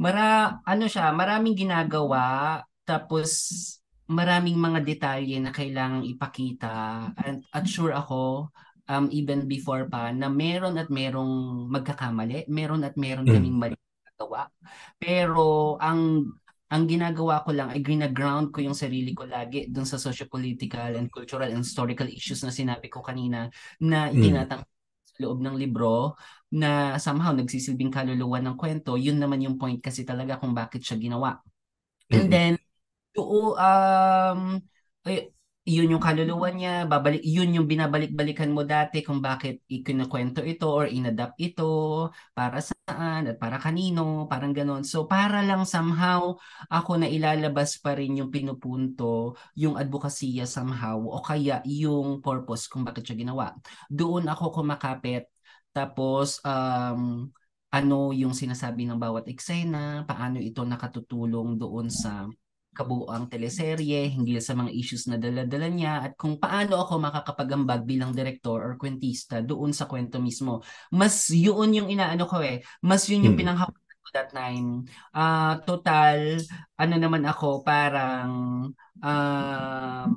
mara, 0.00 0.56
ano 0.64 0.84
siya, 0.88 1.12
maraming 1.12 1.60
ginagawa, 1.60 2.64
tapos 2.88 3.52
maraming 4.08 4.56
mga 4.56 4.80
detalye 4.80 5.44
na 5.44 5.52
kailangang 5.52 6.08
ipakita. 6.08 7.12
And, 7.20 7.44
at 7.52 7.68
sure 7.68 7.92
ako, 7.92 8.48
um, 8.90 9.08
even 9.12 9.46
before 9.50 9.86
pa 9.90 10.10
na 10.14 10.28
meron 10.32 10.76
at 10.80 10.88
merong 10.92 11.66
magkakamali, 11.70 12.46
meron 12.50 12.82
at 12.86 12.94
meron 13.00 13.26
Mm. 13.26 13.32
kaming 13.32 13.56
mali 13.56 13.76
gawa. 14.18 14.46
Pero 15.00 15.74
ang 15.82 16.30
ang 16.72 16.84
ginagawa 16.90 17.44
ko 17.46 17.54
lang 17.54 17.70
ay 17.70 17.80
gina-ground 17.86 18.50
ko 18.50 18.58
yung 18.64 18.74
sarili 18.74 19.14
ko 19.14 19.22
lagi 19.28 19.70
dun 19.70 19.86
sa 19.86 19.94
socio-political 20.00 20.98
and 20.98 21.06
cultural 21.12 21.46
and 21.46 21.62
historical 21.62 22.08
issues 22.10 22.42
na 22.42 22.50
sinabi 22.50 22.90
ko 22.90 22.98
kanina 23.04 23.46
na 23.78 24.10
Mm. 24.12 24.14
itinatang 24.14 24.64
sa 25.06 25.16
loob 25.22 25.38
ng 25.44 25.54
libro 25.54 26.18
na 26.50 26.98
somehow 26.98 27.30
nagsisilbing 27.36 27.94
kaluluwa 27.94 28.42
ng 28.42 28.56
kwento. 28.58 28.98
Yun 28.98 29.22
naman 29.22 29.44
yung 29.46 29.56
point 29.60 29.78
kasi 29.78 30.02
talaga 30.02 30.40
kung 30.42 30.50
bakit 30.56 30.82
siya 30.82 30.98
ginawa. 30.98 31.38
And 32.12 32.26
Mm. 32.26 32.32
then, 32.32 32.54
oo, 33.18 33.56
um, 33.58 34.40
ay, 35.06 35.30
yun 35.64 35.96
yung 35.96 36.04
kaluluwa 36.04 36.52
niya, 36.52 36.84
babalik, 36.84 37.24
yun 37.24 37.56
yung 37.56 37.64
binabalik-balikan 37.64 38.52
mo 38.52 38.68
dati 38.68 39.00
kung 39.00 39.24
bakit 39.24 39.64
ikinukwento 39.64 40.44
ito 40.44 40.68
or 40.68 40.84
inadapt 40.92 41.40
ito, 41.40 42.12
para 42.36 42.60
saan 42.60 43.32
at 43.32 43.40
para 43.40 43.56
kanino, 43.56 44.28
parang 44.28 44.52
ganon. 44.52 44.84
So 44.84 45.08
para 45.08 45.40
lang 45.40 45.64
somehow 45.64 46.36
ako 46.68 47.00
na 47.00 47.08
ilalabas 47.08 47.80
pa 47.80 47.96
rin 47.96 48.20
yung 48.20 48.28
pinupunto, 48.28 49.40
yung 49.56 49.80
advokasya 49.80 50.44
somehow, 50.44 51.00
o 51.00 51.24
kaya 51.24 51.64
yung 51.64 52.20
purpose 52.20 52.68
kung 52.68 52.84
bakit 52.84 53.08
siya 53.08 53.24
ginawa. 53.24 53.56
Doon 53.88 54.28
ako 54.28 54.60
kumakapit, 54.60 55.32
tapos 55.72 56.44
um, 56.44 57.32
ano 57.72 58.12
yung 58.12 58.36
sinasabi 58.36 58.84
ng 58.84 59.00
bawat 59.00 59.32
eksena, 59.32 60.04
paano 60.04 60.38
ito 60.38 60.60
nakatutulong 60.60 61.56
doon 61.56 61.88
sa 61.88 62.28
kabuuang 62.76 63.30
teleserye, 63.30 64.10
hinggil 64.10 64.42
sa 64.42 64.52
mga 64.58 64.70
issues 64.74 65.06
na 65.06 65.16
dala-dala 65.16 65.70
niya, 65.70 65.92
at 66.10 66.12
kung 66.18 66.36
paano 66.42 66.82
ako 66.82 66.98
makakapagambag 66.98 67.86
bilang 67.86 68.10
director 68.10 68.58
or 68.60 68.74
kwentista 68.74 69.38
doon 69.40 69.70
sa 69.70 69.86
kwento 69.86 70.18
mismo. 70.18 70.60
Mas 70.90 71.30
yun 71.30 71.70
yung 71.72 71.88
inaano 71.88 72.26
ko 72.26 72.42
eh. 72.42 72.60
Mas 72.82 73.06
yun 73.08 73.30
yung 73.30 73.36
Hmm. 73.36 73.38
pinanghawakan 73.38 73.78
ko 74.04 74.08
that 74.12 74.28
time. 74.34 74.84
Ah, 75.14 75.62
total, 75.64 76.42
ano 76.76 76.94
naman 76.98 77.22
ako, 77.24 77.62
parang 77.62 78.30
um, 79.00 80.10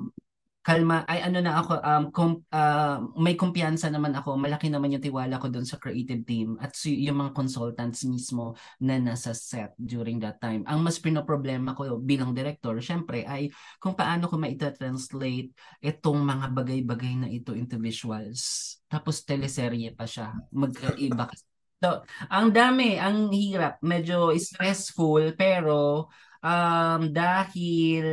kalma, 0.68 1.00
ay 1.08 1.24
ano 1.24 1.40
na 1.40 1.64
ako, 1.64 1.72
um, 1.80 2.04
kum, 2.12 2.30
ah, 2.52 3.00
may 3.16 3.32
kumpiyansa 3.32 3.88
naman 3.88 4.12
ako, 4.12 4.36
malaki 4.36 4.68
naman 4.68 4.92
yung 4.92 5.00
tiwala 5.00 5.40
ko 5.40 5.48
doon 5.48 5.64
sa 5.64 5.80
creative 5.80 6.28
team 6.28 6.60
at 6.60 6.76
yung 6.84 7.24
mga 7.24 7.32
consultants 7.32 8.04
mismo 8.04 8.52
na 8.84 9.00
nasa 9.00 9.32
set 9.32 9.72
during 9.80 10.20
that 10.20 10.36
time. 10.44 10.68
Ang 10.68 10.84
mas 10.84 11.00
pinoproblema 11.00 11.72
ko 11.72 11.96
bilang 11.96 12.36
director, 12.36 12.76
syempre, 12.84 13.24
ay 13.24 13.48
kung 13.80 13.96
paano 13.96 14.28
ko 14.28 14.36
maita-translate 14.36 15.56
itong 15.80 16.20
mga 16.20 16.52
bagay-bagay 16.52 17.12
na 17.16 17.28
ito 17.32 17.56
into 17.56 17.80
visuals. 17.80 18.76
Tapos 18.92 19.24
teleserye 19.24 19.96
pa 19.96 20.04
siya. 20.04 20.36
Magkaiba. 20.52 21.32
So, 21.80 22.02
ang 22.28 22.52
dami, 22.52 23.00
ang 23.00 23.32
hirap, 23.32 23.80
medyo 23.80 24.36
stressful, 24.36 25.32
pero 25.32 26.10
um, 26.42 27.00
dahil 27.12 28.06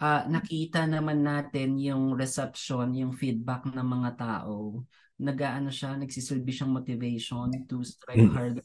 ah, 0.00 0.24
nakita 0.26 0.86
naman 0.88 1.22
natin 1.22 1.78
yung 1.78 2.14
reception, 2.18 2.94
yung 2.94 3.12
feedback 3.14 3.66
ng 3.70 3.86
mga 3.86 4.10
tao, 4.18 4.82
nag-aano 5.20 5.70
siya, 5.70 5.94
nagsisilbi 5.98 6.50
siyang 6.50 6.74
motivation 6.74 7.50
to 7.70 7.82
strive 7.86 8.26
Mm. 8.26 8.34
hard 8.34 8.56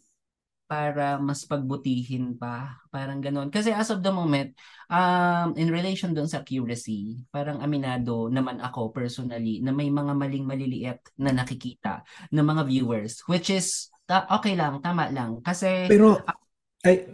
para 0.69 1.17
mas 1.17 1.49
pagbutihin 1.49 2.37
pa. 2.37 2.77
Parang 2.93 3.17
ganon. 3.17 3.49
Kasi 3.49 3.73
as 3.73 3.89
of 3.89 4.05
the 4.05 4.13
moment, 4.13 4.53
um, 4.85 5.57
in 5.57 5.73
relation 5.73 6.13
doon 6.13 6.29
sa 6.29 6.45
accuracy, 6.45 7.25
parang 7.33 7.57
aminado 7.57 8.29
naman 8.29 8.61
ako 8.61 8.93
personally 8.93 9.65
na 9.65 9.73
may 9.73 9.89
mga 9.89 10.13
maling 10.13 10.45
maliliit 10.45 11.01
na 11.17 11.33
nakikita 11.33 12.05
ng 12.29 12.45
mga 12.45 12.69
viewers, 12.69 13.17
which 13.25 13.49
is 13.49 13.89
ta- 14.05 14.29
okay 14.29 14.53
lang, 14.53 14.77
tama 14.85 15.09
lang. 15.09 15.41
Kasi 15.41 15.89
Pero, 15.89 16.21
ay, 16.85 17.09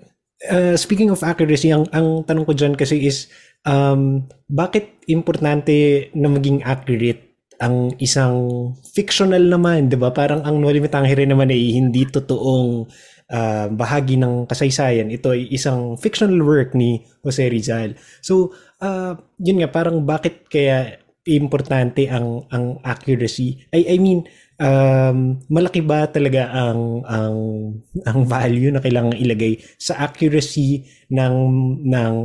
uh, 0.51 0.75
speaking 0.75 1.09
of 1.11 1.23
accuracy, 1.23 1.71
ang, 1.71 1.87
ang 1.95 2.27
tanong 2.27 2.45
ko 2.45 2.53
dyan 2.53 2.75
kasi 2.75 3.07
is, 3.07 3.31
um, 3.63 4.27
bakit 4.51 4.99
importante 5.07 6.09
na 6.13 6.27
maging 6.27 6.61
accurate 6.65 7.25
ang 7.59 7.95
isang 8.03 8.35
fictional 8.83 9.39
naman, 9.39 9.87
'di 9.87 9.95
ba? 9.95 10.11
Parang 10.11 10.43
ang 10.43 10.59
Noli 10.59 10.83
Me 10.83 10.91
Tangere 10.91 11.23
naman 11.23 11.51
ay 11.51 11.79
hindi 11.79 12.03
totoong 12.03 12.87
ah, 13.31 13.71
bahagi 13.71 14.19
ng 14.19 14.43
kasaysayan. 14.49 15.07
Ito 15.07 15.31
ay 15.31 15.47
isang 15.55 15.95
fictional 15.95 16.43
work 16.43 16.75
ni 16.75 17.07
Jose 17.23 17.47
Rizal. 17.47 17.95
So, 18.19 18.51
ah, 18.83 19.15
yun 19.39 19.63
nga 19.63 19.71
parang 19.71 20.03
bakit 20.03 20.51
kaya 20.51 20.99
importante 21.25 22.05
ang 22.05 22.45
ang 22.53 22.77
accuracy? 22.85 23.65
I 23.73 23.95
I 23.95 23.97
mean, 23.97 24.29
um, 24.61 25.41
malaki 25.49 25.81
ba 25.81 26.05
talaga 26.07 26.53
ang 26.53 27.01
ang 27.09 27.37
ang 28.05 28.19
value 28.29 28.69
na 28.69 28.81
kailangan 28.81 29.17
ilagay 29.17 29.59
sa 29.81 30.05
accuracy 30.05 30.85
ng 31.09 31.35
ng 31.83 32.15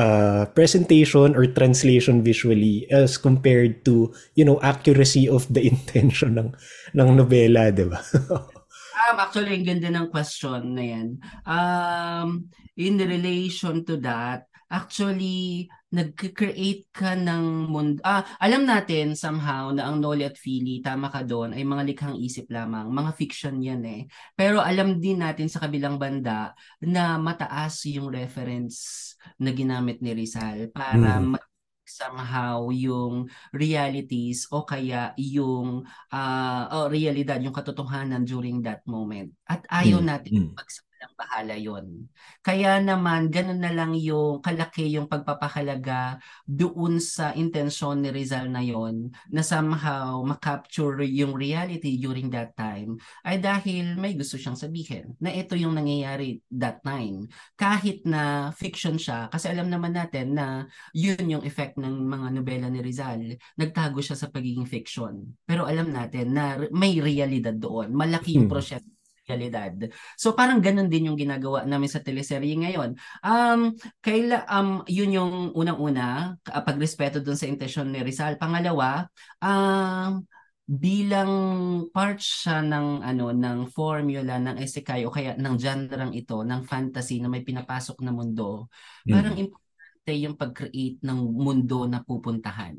uh, 0.00 0.44
presentation 0.56 1.36
or 1.36 1.44
translation 1.52 2.24
visually 2.24 2.88
as 2.88 3.20
compared 3.20 3.84
to 3.84 4.08
you 4.34 4.44
know 4.44 4.58
accuracy 4.64 5.28
of 5.28 5.44
the 5.52 5.60
intention 5.72 6.40
ng 6.40 6.50
ng 6.96 7.08
nobela, 7.14 7.68
'di 7.70 7.86
ba? 7.86 8.00
Um, 9.00 9.16
actually, 9.16 9.56
ang 9.56 9.64
ganda 9.64 9.88
ng 9.88 10.12
question 10.12 10.76
na 10.76 10.84
yan. 10.84 11.08
Um, 11.48 12.52
in 12.76 13.00
relation 13.00 13.80
to 13.88 13.96
that, 14.04 14.49
actually, 14.70 15.66
nag-create 15.90 16.86
ka 16.94 17.18
ng 17.18 17.66
mundo. 17.66 17.98
Ah, 18.06 18.22
alam 18.38 18.62
natin 18.62 19.18
somehow 19.18 19.74
na 19.74 19.90
ang 19.90 19.98
Noli 19.98 20.22
at 20.22 20.38
Fili, 20.38 20.78
tama 20.78 21.10
ka 21.10 21.26
doon, 21.26 21.50
ay 21.58 21.66
mga 21.66 21.82
likhang 21.90 22.16
isip 22.16 22.46
lamang. 22.48 22.86
Mga 22.88 23.10
fiction 23.18 23.58
yan 23.58 23.82
eh. 23.84 24.06
Pero 24.38 24.62
alam 24.62 25.02
din 25.02 25.18
natin 25.20 25.50
sa 25.50 25.58
kabilang 25.66 25.98
banda 25.98 26.54
na 26.86 27.18
mataas 27.18 27.82
yung 27.90 28.08
reference 28.14 29.12
na 29.42 29.50
ginamit 29.50 29.98
ni 30.00 30.14
Rizal 30.14 30.70
para 30.70 31.18
Mhm. 31.18 31.34
ma- 31.36 31.48
somehow 31.90 32.70
yung 32.70 33.26
realities 33.50 34.46
o 34.54 34.62
kaya 34.62 35.10
yung 35.18 35.82
ah 36.14 36.70
oh, 36.70 36.86
realidad, 36.86 37.42
yung 37.42 37.50
katotohanan 37.50 38.22
during 38.22 38.62
that 38.62 38.86
moment. 38.86 39.34
At 39.50 39.66
ayaw 39.66 39.98
Mm, 39.98 40.06
natin 40.06 40.32
mm. 40.38 40.54
Magsalang 41.00 41.16
bahala 41.16 41.56
yon. 41.56 41.86
Kaya 42.44 42.80
naman, 42.80 43.32
ganun 43.32 43.60
na 43.60 43.72
lang 43.72 43.96
yung 43.96 44.44
kalaki 44.44 44.92
yung 44.92 45.08
pagpapahalaga 45.08 46.20
doon 46.44 47.00
sa 47.00 47.32
intensyon 47.32 48.04
ni 48.04 48.12
Rizal 48.12 48.52
na 48.52 48.60
yon 48.60 49.08
na 49.32 49.40
somehow 49.40 50.20
makapture 50.20 51.00
yung 51.08 51.32
reality 51.32 51.96
during 51.96 52.28
that 52.28 52.52
time 52.56 53.00
ay 53.24 53.40
dahil 53.40 53.96
may 53.96 54.12
gusto 54.12 54.36
siyang 54.36 54.56
sabihin 54.58 55.16
na 55.20 55.32
ito 55.32 55.56
yung 55.56 55.76
nangyayari 55.76 56.44
that 56.52 56.84
time. 56.84 57.28
Kahit 57.56 58.04
na 58.04 58.52
fiction 58.52 59.00
siya, 59.00 59.32
kasi 59.32 59.48
alam 59.48 59.72
naman 59.72 59.96
natin 59.96 60.36
na 60.36 60.68
yun 60.92 61.24
yung 61.24 61.44
effect 61.48 61.80
ng 61.80 62.08
mga 62.08 62.26
nobela 62.36 62.68
ni 62.68 62.80
Rizal. 62.84 63.40
Nagtago 63.56 64.04
siya 64.04 64.16
sa 64.20 64.28
pagiging 64.28 64.68
fiction. 64.68 65.32
Pero 65.48 65.64
alam 65.64 65.88
natin 65.92 66.36
na 66.36 66.60
may 66.72 67.00
realidad 67.00 67.56
doon. 67.56 67.92
Malaki 67.96 68.36
yung 68.36 68.48
Hmm. 68.50 68.52
Realidad. 69.30 69.72
So 70.18 70.34
parang 70.34 70.58
ganun 70.58 70.90
din 70.90 71.06
yung 71.06 71.18
ginagawa 71.18 71.62
namin 71.62 71.86
sa 71.86 72.02
teleserye 72.02 72.58
ngayon. 72.58 72.98
Um, 73.22 73.78
kaila, 74.02 74.42
um, 74.50 74.82
yun 74.90 75.14
yung 75.14 75.32
unang-una, 75.54 76.34
ka- 76.42 76.66
pagrespeto 76.66 77.22
dun 77.22 77.38
sa 77.38 77.46
intensyon 77.46 77.94
ni 77.94 78.02
Rizal. 78.02 78.34
Pangalawa, 78.34 79.06
um, 79.38 80.26
bilang 80.70 81.32
part 81.90 82.22
siya 82.22 82.62
ng 82.62 83.02
ano 83.02 83.34
ng 83.34 83.66
formula 83.74 84.38
ng 84.38 84.62
isekai 84.62 85.02
o 85.02 85.10
kaya 85.10 85.34
ng 85.34 85.54
genre 85.58 86.06
ito 86.14 86.46
ng 86.46 86.62
fantasy 86.62 87.18
na 87.18 87.26
may 87.26 87.42
pinapasok 87.42 87.98
na 88.06 88.14
mundo 88.14 88.70
parang 89.02 89.34
Mm. 89.34 89.50
importante 89.50 90.12
yung 90.14 90.38
pag-create 90.38 91.02
ng 91.02 91.18
mundo 91.34 91.90
na 91.90 91.98
pupuntahan. 92.06 92.78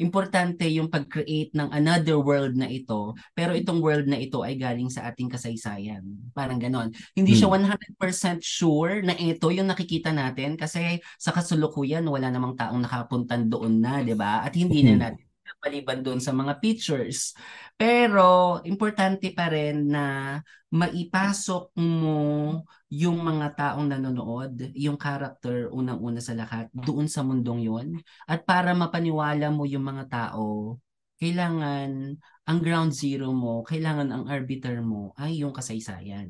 Importante 0.00 0.64
yung 0.70 0.88
pag-create 0.88 1.52
ng 1.56 1.68
another 1.72 2.16
world 2.20 2.54
na 2.56 2.68
ito, 2.70 3.12
pero 3.36 3.52
itong 3.56 3.80
world 3.82 4.06
na 4.08 4.16
ito 4.20 4.40
ay 4.44 4.56
galing 4.56 4.88
sa 4.88 5.08
ating 5.10 5.28
kasaysayan. 5.28 6.04
Parang 6.32 6.56
ganon. 6.60 6.92
Hindi 7.16 7.32
siya 7.36 7.48
100% 7.50 8.40
sure 8.40 9.04
na 9.04 9.12
ito 9.16 9.48
yung 9.52 9.68
nakikita 9.68 10.12
natin 10.14 10.56
kasi 10.56 11.00
sa 11.18 11.32
kasulukuyan 11.34 12.04
wala 12.08 12.28
namang 12.32 12.56
taong 12.56 12.80
nakapuntan 12.84 13.48
doon 13.52 13.80
na, 13.82 14.00
'di 14.00 14.14
ba? 14.16 14.44
At 14.44 14.54
hindi 14.56 14.84
na 14.86 14.94
Mhm. 14.94 15.00
natin 15.00 15.31
paliban 15.58 16.00
doon 16.00 16.20
sa 16.22 16.32
mga 16.32 16.62
pictures. 16.62 17.34
Pero 17.76 18.60
importante 18.64 19.34
pa 19.34 19.50
rin 19.50 19.90
na 19.90 20.38
maipasok 20.72 21.76
mo 21.76 22.62
yung 22.88 23.18
mga 23.20 23.46
taong 23.56 23.88
nanonood, 23.88 24.72
yung 24.72 24.96
character 24.96 25.68
unang-una 25.72 26.20
sa 26.20 26.32
lahat, 26.32 26.68
doon 26.72 27.08
sa 27.08 27.20
mundong 27.20 27.60
yon. 27.64 27.88
At 28.24 28.48
para 28.48 28.72
mapaniwala 28.72 29.52
mo 29.52 29.68
yung 29.68 29.84
mga 29.84 30.04
tao, 30.08 30.78
kailangan 31.20 32.16
ang 32.48 32.58
ground 32.58 32.90
zero 32.90 33.30
mo, 33.30 33.62
kailangan 33.62 34.08
ang 34.10 34.24
arbiter 34.26 34.82
mo 34.82 35.14
ay 35.20 35.44
yung 35.44 35.54
kasaysayan. 35.54 36.28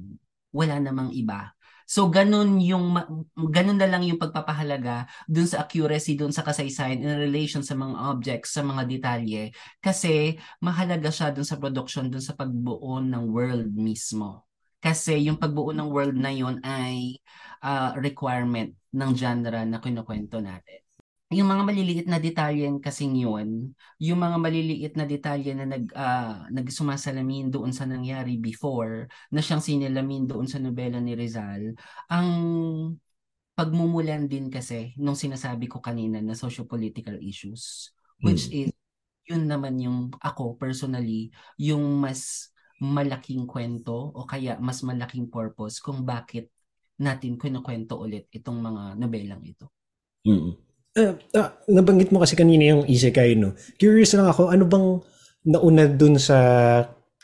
Wala 0.52 0.76
namang 0.78 1.16
iba. 1.16 1.56
So 1.86 2.08
ganun 2.08 2.62
yung 2.62 2.94
ganun 3.36 3.78
na 3.78 3.88
lang 3.88 4.02
yung 4.06 4.20
pagpapahalaga 4.20 5.06
dun 5.26 5.46
sa 5.48 5.64
accuracy 5.66 6.14
dun 6.14 6.30
sa 6.30 6.46
kasaysayan 6.46 7.02
in 7.02 7.16
relation 7.18 7.62
sa 7.64 7.74
mga 7.74 7.96
objects, 8.12 8.54
sa 8.54 8.62
mga 8.62 8.86
detalye 8.88 9.50
kasi 9.82 10.36
mahalaga 10.62 11.10
siya 11.10 11.34
dun 11.34 11.46
sa 11.46 11.58
production 11.58 12.08
dun 12.08 12.22
sa 12.22 12.34
pagbuo 12.38 13.00
ng 13.02 13.24
world 13.30 13.72
mismo. 13.74 14.46
Kasi 14.82 15.30
yung 15.30 15.38
pagbuo 15.38 15.70
ng 15.70 15.88
world 15.94 16.18
na 16.18 16.34
yun 16.34 16.58
ay 16.66 17.22
uh, 17.62 17.94
requirement 18.02 18.74
ng 18.90 19.10
genre 19.14 19.62
na 19.62 19.78
kinukwento 19.78 20.42
natin 20.42 20.82
yung 21.32 21.48
mga 21.48 21.64
maliliit 21.64 22.06
na 22.08 22.20
detalye 22.20 22.68
kasing 22.78 23.16
yun, 23.16 23.72
yung 23.98 24.20
mga 24.20 24.36
maliliit 24.36 24.94
na 24.94 25.08
detalye 25.08 25.56
na 25.56 25.66
nag, 25.66 25.88
uh, 25.96 26.46
nagsumasalamin 26.52 27.48
doon 27.48 27.72
sa 27.72 27.88
nangyari 27.88 28.36
before, 28.36 29.08
na 29.32 29.40
siyang 29.40 29.64
sinilamin 29.64 30.28
doon 30.28 30.46
sa 30.46 30.60
nobela 30.60 31.00
ni 31.00 31.16
Rizal, 31.16 31.72
ang 32.12 32.28
pagmumulan 33.56 34.28
din 34.28 34.48
kasi 34.48 34.92
nung 34.96 35.16
sinasabi 35.16 35.68
ko 35.68 35.80
kanina 35.80 36.20
na 36.20 36.36
socio-political 36.36 37.20
issues, 37.20 37.92
which 38.20 38.48
hmm. 38.48 38.68
is, 38.68 38.70
yun 39.28 39.48
naman 39.48 39.80
yung 39.80 40.12
ako 40.20 40.60
personally, 40.60 41.32
yung 41.56 42.00
mas 42.00 42.52
malaking 42.82 43.46
kwento 43.46 44.10
o 44.10 44.26
kaya 44.26 44.58
mas 44.58 44.82
malaking 44.82 45.30
purpose 45.30 45.78
kung 45.78 46.02
bakit 46.02 46.50
natin 46.98 47.38
kinukwento 47.38 47.98
ulit 47.98 48.26
itong 48.34 48.58
mga 48.58 48.82
nobelang 48.98 49.42
ito. 49.46 49.70
Mm-hmm. 50.26 50.71
Uh, 50.92 51.16
uh, 51.32 51.50
nabanggit 51.72 52.12
mo 52.12 52.20
kasi 52.20 52.36
kanina 52.36 52.76
yung 52.76 52.84
isekai, 52.84 53.32
no? 53.40 53.56
Curious 53.80 54.12
lang 54.12 54.28
ako, 54.28 54.52
ano 54.52 54.68
bang 54.68 54.86
nauna 55.48 55.88
dun 55.88 56.20
sa 56.20 56.38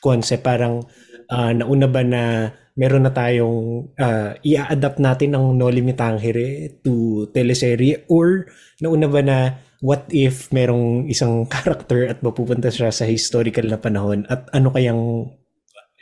concept? 0.00 0.40
Parang 0.40 0.80
uh, 1.28 1.52
nauna 1.52 1.84
ba 1.84 2.00
na 2.00 2.48
meron 2.78 3.04
na 3.04 3.12
tayong 3.12 3.90
uh, 3.98 4.32
i-adapt 4.40 5.02
natin 5.02 5.36
ng 5.36 5.58
No 5.58 5.68
Limit 5.68 6.00
Tangere 6.00 6.80
to 6.80 7.26
teleserye? 7.34 8.08
Or 8.08 8.48
nauna 8.80 9.06
ba 9.10 9.20
na 9.20 9.38
what 9.84 10.08
if 10.14 10.48
merong 10.54 11.10
isang 11.10 11.44
character 11.52 12.06
at 12.08 12.22
mapupunta 12.22 12.70
siya 12.70 12.88
sa 12.88 13.04
historical 13.04 13.66
na 13.66 13.76
panahon 13.76 14.24
at 14.30 14.48
ano 14.54 14.72
kayang 14.72 15.28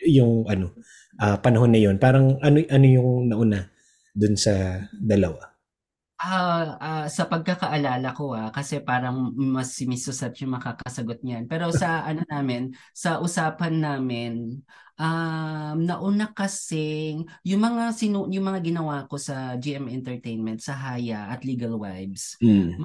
yung 0.06 0.46
ano 0.46 0.76
uh, 1.18 1.36
panahon 1.40 1.72
na 1.72 1.80
yon 1.80 1.96
parang 1.98 2.38
ano 2.40 2.62
ano 2.62 2.86
yung 2.86 3.32
nauna 3.32 3.68
dun 4.16 4.38
sa 4.38 4.84
dalawa 4.92 5.55
Ah, 6.16 6.80
ah, 6.80 7.06
sa 7.12 7.28
pagkakaalala 7.28 8.16
ko, 8.16 8.32
ah, 8.32 8.48
kasi 8.48 8.80
parang 8.80 9.36
mas 9.36 9.76
si 9.76 9.84
Miss 9.84 10.08
Susat 10.08 10.32
yung 10.40 10.56
makakasagot 10.56 11.20
niyan. 11.20 11.44
Pero 11.44 11.68
sa 11.76 12.08
ano 12.08 12.24
namin, 12.24 12.72
sa 12.96 13.20
usapan 13.20 13.84
namin, 13.84 14.64
um, 14.96 15.76
nauna 15.76 16.32
kasing 16.32 17.28
yung 17.44 17.60
mga 17.60 17.92
sinu 17.92 18.24
yung 18.32 18.48
mga 18.48 18.60
ginawa 18.64 19.04
ko 19.04 19.20
sa 19.20 19.60
GM 19.60 19.92
Entertainment, 19.92 20.64
sa 20.64 20.72
Haya 20.72 21.28
at 21.28 21.44
Legal 21.44 21.76
Wives. 21.76 22.40
Mm. 22.40 22.80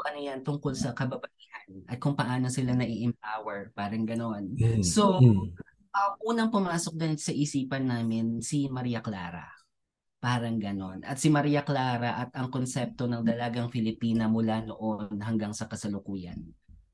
Ano 0.00 0.18
yan 0.18 0.40
tungkol 0.40 0.72
sa 0.72 0.96
kababaihan 0.96 1.84
at 1.84 2.00
kung 2.00 2.16
paano 2.16 2.48
sila 2.48 2.72
na-empower, 2.72 3.76
parang 3.76 4.08
ganoon. 4.08 4.56
Mm. 4.56 4.80
So, 4.80 5.20
mm. 5.20 5.52
uh, 5.92 6.12
unang 6.24 6.48
pumasok 6.48 6.96
din 6.96 7.20
sa 7.20 7.36
isipan 7.36 7.92
namin 7.92 8.40
si 8.40 8.72
Maria 8.72 9.04
Clara. 9.04 9.59
Parang 10.20 10.60
ganon. 10.60 11.00
At 11.08 11.16
si 11.16 11.32
Maria 11.32 11.64
Clara 11.64 12.20
at 12.20 12.30
ang 12.36 12.52
konsepto 12.52 13.08
ng 13.08 13.24
dalagang 13.24 13.72
Filipina 13.72 14.28
mula 14.28 14.60
noon 14.60 15.16
hanggang 15.24 15.56
sa 15.56 15.64
kasalukuyan. 15.64 16.44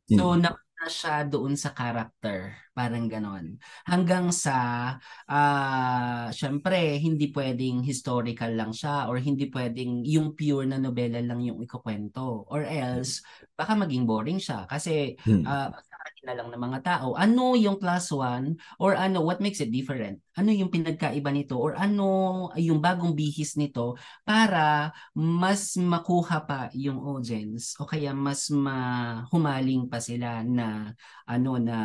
So, 0.07 0.39
mm. 0.39 0.47
na 0.47 0.55
siya 0.87 1.27
doon 1.27 1.59
sa 1.59 1.75
character. 1.75 2.55
Parang 2.71 3.11
ganon. 3.11 3.59
Hanggang 3.83 4.31
sa, 4.31 4.55
uh, 5.27 6.31
syempre, 6.31 7.03
hindi 7.03 7.35
pwedeng 7.35 7.83
historical 7.83 8.55
lang 8.55 8.71
siya 8.71 9.11
or 9.11 9.19
hindi 9.19 9.51
pwedeng 9.51 10.07
yung 10.07 10.39
pure 10.39 10.71
na 10.71 10.79
nobela 10.79 11.19
lang 11.19 11.43
yung 11.43 11.59
ikukwento. 11.59 12.47
Or 12.47 12.63
else, 12.63 13.27
baka 13.59 13.75
maging 13.75 14.07
boring 14.07 14.39
siya. 14.39 14.71
Kasi, 14.71 15.19
mm. 15.19 15.43
uh, 15.43 15.75
na 16.27 16.35
lang 16.35 16.49
ng 16.51 16.59
mga 16.59 16.81
tao. 16.83 17.15
Ano 17.15 17.55
yung 17.55 17.79
plus 17.79 18.11
one 18.13 18.59
or 18.79 18.95
ano, 18.95 19.23
what 19.23 19.39
makes 19.39 19.63
it 19.63 19.71
different? 19.71 20.21
Ano 20.37 20.51
yung 20.53 20.71
pinagkaiba 20.71 21.31
nito 21.31 21.57
or 21.57 21.75
ano 21.79 22.51
yung 22.59 22.83
bagong 22.83 23.15
bihis 23.17 23.55
nito 23.55 23.97
para 24.27 24.93
mas 25.15 25.79
makuha 25.79 26.45
pa 26.45 26.61
yung 26.77 27.01
audience 27.01 27.79
o 27.79 27.87
kaya 27.87 28.13
mas 28.13 28.51
mahumaling 28.53 29.89
pa 29.89 30.03
sila 30.03 30.43
na 30.43 30.93
ano 31.27 31.53
na 31.57 31.79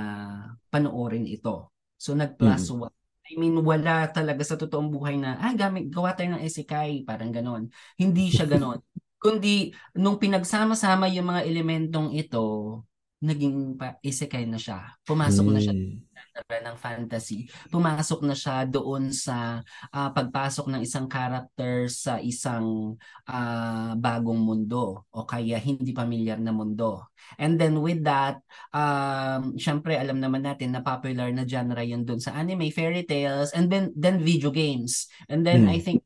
panoorin 0.74 1.30
ito. 1.30 1.72
So 1.98 2.18
nag-plus 2.18 2.70
mm-hmm. 2.74 2.84
one. 2.90 2.96
I 3.32 3.40
mean, 3.40 3.56
wala 3.64 4.12
talaga 4.12 4.44
sa 4.44 4.60
totoong 4.60 4.92
buhay 4.92 5.16
na, 5.16 5.40
ah, 5.40 5.56
gamit, 5.56 5.88
gawa 5.88 6.12
tayo 6.12 6.36
ng 6.36 6.44
esikay, 6.44 7.08
parang 7.08 7.32
ganon. 7.32 7.72
Hindi 7.96 8.28
siya 8.28 8.44
ganon. 8.44 8.84
Kundi, 9.24 9.72
nung 9.96 10.20
pinagsama-sama 10.20 11.08
yung 11.08 11.32
mga 11.32 11.48
elementong 11.48 12.12
ito, 12.12 12.82
naging 13.22 13.78
pa, 13.78 14.02
isekai 14.02 14.50
na 14.50 14.58
siya. 14.58 14.98
Pumasok 15.06 15.46
hmm. 15.46 15.54
na 15.54 15.60
siya 15.62 15.76
hmm. 15.78 16.66
ng 16.66 16.78
fantasy. 16.82 17.46
Pumasok 17.70 18.26
na 18.26 18.34
siya 18.34 18.66
doon 18.66 19.14
sa 19.14 19.62
uh, 19.94 20.10
pagpasok 20.10 20.74
ng 20.74 20.82
isang 20.82 21.06
character 21.06 21.86
sa 21.86 22.18
isang 22.18 22.98
uh, 23.30 23.94
bagong 23.94 24.42
mundo 24.42 25.06
o 25.14 25.24
kaya 25.30 25.62
hindi 25.62 25.94
pamilyar 25.94 26.42
na 26.42 26.50
mundo. 26.50 27.14
And 27.38 27.62
then 27.62 27.78
with 27.86 28.02
that, 28.10 28.42
um, 28.74 29.54
syempre 29.56 30.02
alam 30.02 30.18
naman 30.18 30.42
natin 30.42 30.74
na 30.74 30.82
popular 30.82 31.30
na 31.30 31.46
genre 31.46 31.86
yun 31.86 32.02
doon 32.02 32.18
sa 32.18 32.34
anime, 32.34 32.74
fairy 32.74 33.06
tales, 33.06 33.54
and 33.54 33.70
then 33.70 33.94
then 33.94 34.18
video 34.18 34.50
games. 34.50 35.06
And 35.30 35.46
then 35.46 35.70
hmm. 35.70 35.78
I 35.78 35.80
think 35.80 36.02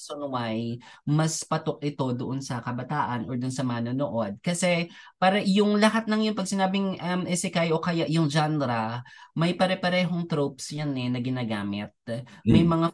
reason 0.00 0.24
why 0.32 0.80
mas 1.04 1.44
patok 1.44 1.84
ito 1.84 2.16
doon 2.16 2.40
sa 2.40 2.64
kabataan 2.64 3.28
or 3.28 3.36
doon 3.36 3.52
sa 3.52 3.60
manonood. 3.60 4.40
Kasi 4.40 4.88
para 5.20 5.44
yung 5.44 5.76
lahat 5.76 6.08
ng 6.08 6.32
yung 6.32 6.36
pag 6.36 6.48
sinabing 6.48 6.96
um, 6.96 7.28
isekai 7.28 7.68
o 7.76 7.84
kaya 7.84 8.08
yung 8.08 8.32
genre, 8.32 9.04
may 9.36 9.52
pare-parehong 9.52 10.24
tropes 10.24 10.72
yan 10.72 10.96
eh 10.96 11.12
na 11.12 11.20
ginagamit. 11.20 11.92
May 12.48 12.64
mm. 12.64 12.70
mga 12.72 12.88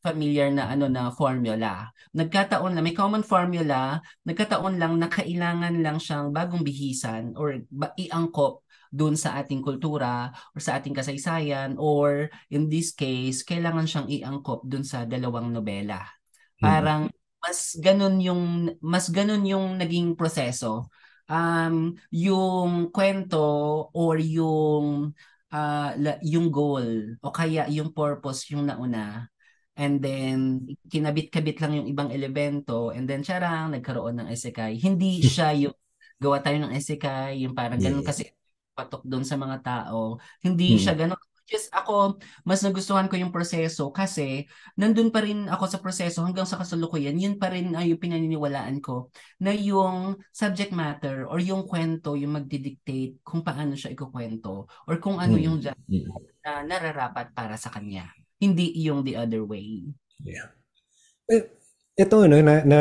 familiar 0.00 0.48
na 0.48 0.72
ano 0.72 0.88
na 0.88 1.12
formula. 1.12 1.92
Nagkataon 2.16 2.72
lang, 2.72 2.84
may 2.86 2.96
common 2.96 3.20
formula, 3.20 4.00
nagkataon 4.24 4.80
lang 4.80 4.96
na 4.96 5.12
kailangan 5.12 5.84
lang 5.84 6.00
siyang 6.00 6.32
bagong 6.32 6.64
bihisan 6.64 7.36
or 7.36 7.60
ba, 7.68 7.92
iangkop 8.00 8.64
doon 8.88 9.20
sa 9.20 9.36
ating 9.36 9.60
kultura 9.60 10.32
or 10.56 10.60
sa 10.64 10.80
ating 10.80 10.96
kasaysayan 10.96 11.76
or 11.76 12.32
in 12.48 12.72
this 12.72 12.96
case, 12.96 13.44
kailangan 13.44 13.84
siyang 13.84 14.08
iangkop 14.08 14.64
doon 14.64 14.86
sa 14.86 15.04
dalawang 15.04 15.52
nobela. 15.52 16.17
Mm. 16.58 16.64
Parang 16.64 17.02
mas 17.38 17.78
ganun 17.78 18.16
yung 18.18 18.42
mas 18.82 19.06
ganun 19.08 19.44
yung 19.46 19.78
naging 19.78 20.18
proseso. 20.18 20.90
Um, 21.28 21.92
yung 22.08 22.88
kwento 22.88 23.88
or 23.92 24.16
yung 24.16 25.12
uh, 25.52 25.90
yung 26.24 26.48
goal 26.48 27.20
o 27.20 27.28
kaya 27.28 27.68
yung 27.68 27.92
purpose 27.92 28.48
yung 28.48 28.64
nauna 28.64 29.28
and 29.78 30.00
then 30.02 30.66
kinabit-kabit 30.88 31.60
lang 31.62 31.72
yung 31.78 31.86
ibang 31.86 32.10
elemento 32.10 32.90
and 32.90 33.06
then 33.06 33.22
charang 33.22 33.70
nagkaroon 33.70 34.18
ng 34.18 34.28
isekai. 34.32 34.74
Hindi 34.80 35.22
siya 35.22 35.54
yung 35.68 35.76
gawa 36.18 36.42
tayo 36.42 36.58
ng 36.58 36.74
isekai, 36.74 37.46
yung 37.46 37.54
parang 37.54 37.78
ganun 37.78 38.02
yeah. 38.02 38.10
kasi 38.10 38.22
patok 38.74 39.06
doon 39.06 39.22
sa 39.22 39.38
mga 39.38 39.62
tao. 39.62 40.18
Hindi 40.42 40.74
hmm. 40.74 40.80
siya 40.82 40.94
ganun 40.98 41.27
just 41.48 41.72
ako, 41.72 42.20
mas 42.44 42.60
nagustuhan 42.60 43.08
ko 43.08 43.16
yung 43.16 43.32
proseso 43.32 43.88
kasi 43.88 44.44
nandun 44.76 45.08
pa 45.08 45.24
rin 45.24 45.48
ako 45.48 45.64
sa 45.64 45.80
proseso 45.80 46.20
hanggang 46.20 46.44
sa 46.44 46.60
kasalukuyan. 46.60 47.16
Yun 47.16 47.40
pa 47.40 47.48
rin 47.48 47.72
ay 47.72 47.96
yung 47.96 48.02
pinaniniwalaan 48.04 48.84
ko 48.84 49.08
na 49.40 49.56
yung 49.56 50.20
subject 50.28 50.76
matter 50.76 51.24
or 51.24 51.40
yung 51.40 51.64
kwento 51.64 52.12
yung 52.14 52.36
magdidictate 52.36 53.24
kung 53.24 53.40
paano 53.40 53.72
siya 53.72 53.96
ikukwento 53.96 54.68
or 54.84 55.00
kung 55.00 55.16
ano 55.16 55.40
yung 55.40 55.64
mm. 55.64 56.44
na 56.44 56.68
nararapat 56.68 57.32
para 57.32 57.56
sa 57.56 57.72
kanya. 57.72 58.12
Hindi 58.38 58.76
yung 58.84 59.02
the 59.02 59.16
other 59.16 59.42
way. 59.42 59.88
Yeah. 60.20 60.52
Eh, 61.32 61.48
ito 61.98 62.14
no 62.30 62.38
na, 62.38 62.62
na 62.62 62.78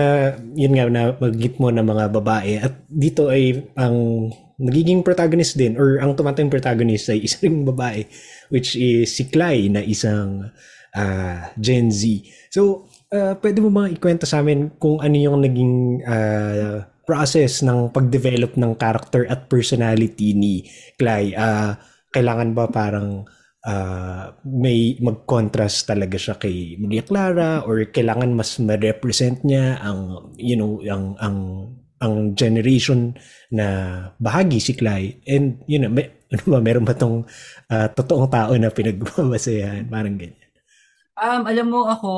yun 0.54 0.78
nga 0.78 0.86
na 0.92 1.16
magit 1.18 1.58
mo 1.58 1.74
ng 1.74 1.82
mga 1.82 2.06
babae 2.14 2.62
at 2.62 2.86
dito 2.86 3.34
ay 3.34 3.66
ang 3.74 4.30
nagiging 4.58 5.06
protagonist 5.06 5.54
din 5.54 5.78
or 5.78 6.02
ang 6.02 6.18
tumatayong 6.18 6.50
protagonist 6.50 7.14
ay 7.14 7.22
isang 7.22 7.62
babae 7.70 8.06
which 8.50 8.74
is 8.74 9.14
si 9.14 9.30
Clay 9.30 9.70
na 9.70 9.86
isang 9.86 10.50
uh, 10.98 11.40
Gen 11.62 11.94
Z. 11.94 12.26
So, 12.50 12.90
uh, 13.14 13.38
pwede 13.38 13.62
mo 13.62 13.70
bang 13.70 13.94
ikwento 13.94 14.26
sa 14.26 14.42
amin 14.42 14.76
kung 14.82 14.98
ano 14.98 15.16
yung 15.16 15.46
naging 15.46 16.02
uh, 16.04 16.84
process 17.08 17.64
ng 17.64 17.94
pag-develop 17.94 18.58
ng 18.60 18.76
character 18.76 19.30
at 19.30 19.46
personality 19.46 20.34
ni 20.34 20.66
Clay? 20.98 21.38
Uh, 21.38 21.78
kailangan 22.10 22.58
ba 22.58 22.66
parang 22.72 23.30
uh, 23.68 24.24
may 24.48 24.98
mag-contrast 24.98 25.86
talaga 25.86 26.18
siya 26.18 26.36
kay 26.40 26.80
Maria 26.82 27.04
Clara 27.06 27.62
or 27.68 27.84
kailangan 27.94 28.34
mas 28.34 28.58
ma-represent 28.58 29.44
niya 29.44 29.78
ang 29.84 30.34
you 30.40 30.56
know 30.56 30.80
ang 30.88 31.14
ang 31.20 31.38
ang 32.04 32.34
generation 32.38 33.14
na 33.54 33.66
bahagi 34.22 34.60
si 34.62 34.74
Clay 34.78 35.18
and 35.26 35.62
you 35.66 35.80
know 35.82 35.90
may, 35.90 36.10
ano 36.34 36.44
ba 36.48 36.60
meron 36.62 36.86
ba 36.88 36.94
tong 36.98 37.26
uh, 37.72 37.88
totoong 37.96 38.30
tao 38.30 38.52
na 38.58 38.70
pinagbabasehan 38.74 39.88
parang 39.90 40.16
ganyan 40.20 40.46
Um, 41.18 41.50
alam 41.50 41.74
mo 41.74 41.90
ako, 41.90 42.14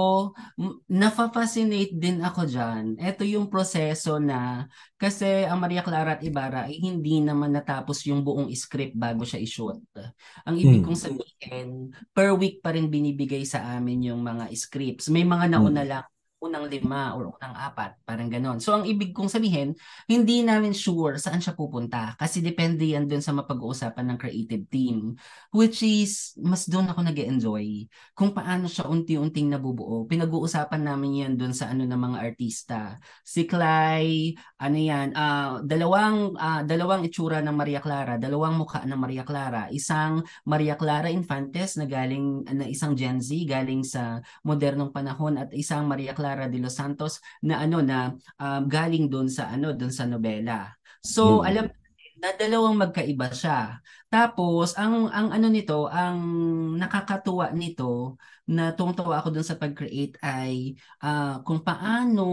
nafa-fascinate 0.92 1.96
din 1.96 2.20
ako 2.20 2.44
dyan. 2.44 3.00
Ito 3.00 3.24
yung 3.24 3.48
proseso 3.48 4.20
na, 4.20 4.68
kasi 5.00 5.48
ang 5.48 5.64
Maria 5.64 5.88
Clara 5.88 6.20
at 6.20 6.24
Ibarra 6.24 6.68
ay 6.68 6.84
hindi 6.84 7.24
naman 7.24 7.56
natapos 7.56 8.04
yung 8.12 8.28
buong 8.28 8.52
script 8.52 9.00
bago 9.00 9.24
siya 9.24 9.40
i-shoot. 9.40 9.80
Ang 10.44 10.56
ibig 10.60 10.84
Mm. 10.84 10.86
kong 10.92 11.00
sabihin, 11.00 11.96
per 12.12 12.36
week 12.36 12.60
pa 12.60 12.76
rin 12.76 12.92
binibigay 12.92 13.48
sa 13.48 13.80
amin 13.80 14.12
yung 14.12 14.20
mga 14.20 14.52
scripts. 14.52 15.08
May 15.08 15.24
mga 15.24 15.48
nauna 15.48 15.84
lang, 15.88 16.06
unang 16.40 16.72
lima 16.72 17.20
or 17.20 17.36
unang 17.36 17.52
apat, 17.52 18.00
parang 18.08 18.32
ganon. 18.32 18.64
So 18.64 18.72
ang 18.72 18.88
ibig 18.88 19.12
kong 19.12 19.28
sabihin, 19.28 19.76
hindi 20.08 20.40
namin 20.40 20.72
sure 20.72 21.20
saan 21.20 21.44
siya 21.44 21.52
pupunta 21.52 22.16
kasi 22.16 22.40
depende 22.40 22.88
yan 22.88 23.12
dun 23.12 23.20
sa 23.20 23.36
mapag-uusapan 23.36 24.16
ng 24.16 24.18
creative 24.18 24.64
team 24.72 25.20
which 25.52 25.84
is 25.84 26.32
mas 26.40 26.64
doon 26.72 26.88
ako 26.88 27.04
nag 27.04 27.20
enjoy 27.20 27.84
kung 28.16 28.32
paano 28.32 28.72
siya 28.72 28.88
unti-unting 28.88 29.52
nabubuo. 29.52 30.08
Pinag-uusapan 30.08 30.80
namin 30.80 31.28
yan 31.28 31.34
dun 31.36 31.52
sa 31.52 31.76
ano 31.76 31.84
ng 31.84 32.00
mga 32.00 32.18
artista. 32.24 32.96
Si 33.28 33.44
Clay, 33.44 34.32
ano 34.64 34.78
yan, 34.80 35.12
ah, 35.20 35.60
dalawang 35.60 36.40
ah, 36.40 36.64
dalawang 36.64 37.04
itsura 37.04 37.44
ng 37.44 37.56
Maria 37.56 37.84
Clara, 37.84 38.16
dalawang 38.16 38.56
mukha 38.56 38.88
ng 38.88 38.96
Maria 38.96 39.28
Clara. 39.28 39.68
Isang 39.76 40.24
Maria 40.48 40.80
Clara 40.80 41.12
Infantes 41.12 41.76
na 41.76 41.84
galing 41.84 42.48
na 42.48 42.64
isang 42.64 42.96
Gen 42.96 43.20
Z 43.20 43.36
galing 43.44 43.84
sa 43.84 44.24
modernong 44.48 44.96
panahon 44.96 45.36
at 45.36 45.52
isang 45.52 45.84
Maria 45.84 46.16
Clara 46.16 46.29
de 46.52 46.60
los 46.62 46.76
Santos 46.78 47.24
na 47.42 47.64
ano 47.64 47.82
na 47.82 48.14
um, 48.38 48.62
galing 48.70 49.10
doon 49.10 49.26
sa 49.32 49.50
ano 49.50 49.74
doon 49.74 49.90
sa 49.90 50.06
nobela. 50.06 50.76
So 51.02 51.42
Mm. 51.42 51.48
alam 51.48 51.66
na 52.20 52.30
dalawang 52.36 52.76
magkaiba 52.76 53.32
siya. 53.32 53.80
Tapos 54.12 54.76
ang 54.76 55.08
ang 55.10 55.32
ano 55.32 55.48
nito, 55.48 55.88
ang 55.88 56.20
nakakatuwa 56.76 57.56
nito 57.56 58.20
na 58.50 58.76
tungtuwa 58.76 59.24
ako 59.24 59.30
doon 59.40 59.48
sa 59.48 59.56
pag-create 59.56 60.20
ay 60.20 60.76
ah, 61.00 61.40
kung 61.48 61.64
paano 61.64 62.28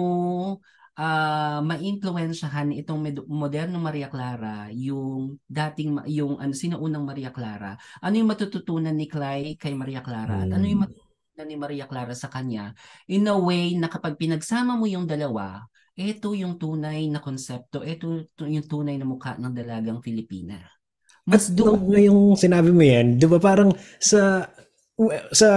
ah 0.97 1.61
ma-influensyahan 1.61 2.73
itong 2.81 3.01
med- 3.05 3.29
modernong 3.29 3.85
Maria 3.85 4.09
Clara 4.09 4.73
yung 4.73 5.37
dating 5.45 6.01
yung 6.09 6.41
ano 6.41 6.57
sino 6.57 6.81
unang 6.81 7.05
Maria 7.05 7.29
Clara. 7.37 7.77
Ano 8.01 8.15
yung 8.17 8.31
matututunan 8.33 8.97
ni 8.97 9.05
Clay 9.05 9.61
kay 9.61 9.77
Maria 9.77 10.01
Clara 10.01 10.49
at 10.49 10.51
ano 10.57 10.65
yung 10.65 10.83
Mm. 10.89 11.06
Matututunan 11.37 11.53
ni 11.53 11.57
Maria 11.61 11.85
Clara 11.85 12.16
sa 12.16 12.33
kanya 12.33 12.72
in 13.12 13.29
a 13.29 13.37
way 13.37 13.77
na 13.77 13.92
kapag 13.92 14.16
pinagsama 14.16 14.72
mo 14.72 14.88
yung 14.88 15.05
dalawa, 15.05 15.68
ito 15.92 16.33
yung 16.33 16.57
tunay 16.57 17.12
na 17.12 17.20
konsepto, 17.20 17.85
ito 17.85 18.25
yung 18.40 18.64
tunay 18.64 18.96
na 18.96 19.05
mukha 19.05 19.37
ng 19.37 19.53
dalagang 19.53 20.01
Filipina. 20.01 20.57
Mas 21.29 21.53
At 21.53 21.59
doon 21.59 21.77
nung 21.77 21.92
ngayong 21.92 22.20
sinabi 22.40 22.70
mo 22.72 22.81
yan, 22.81 23.20
di 23.20 23.27
ba 23.29 23.37
parang 23.37 23.77
sa 24.01 24.49
sa 25.29 25.51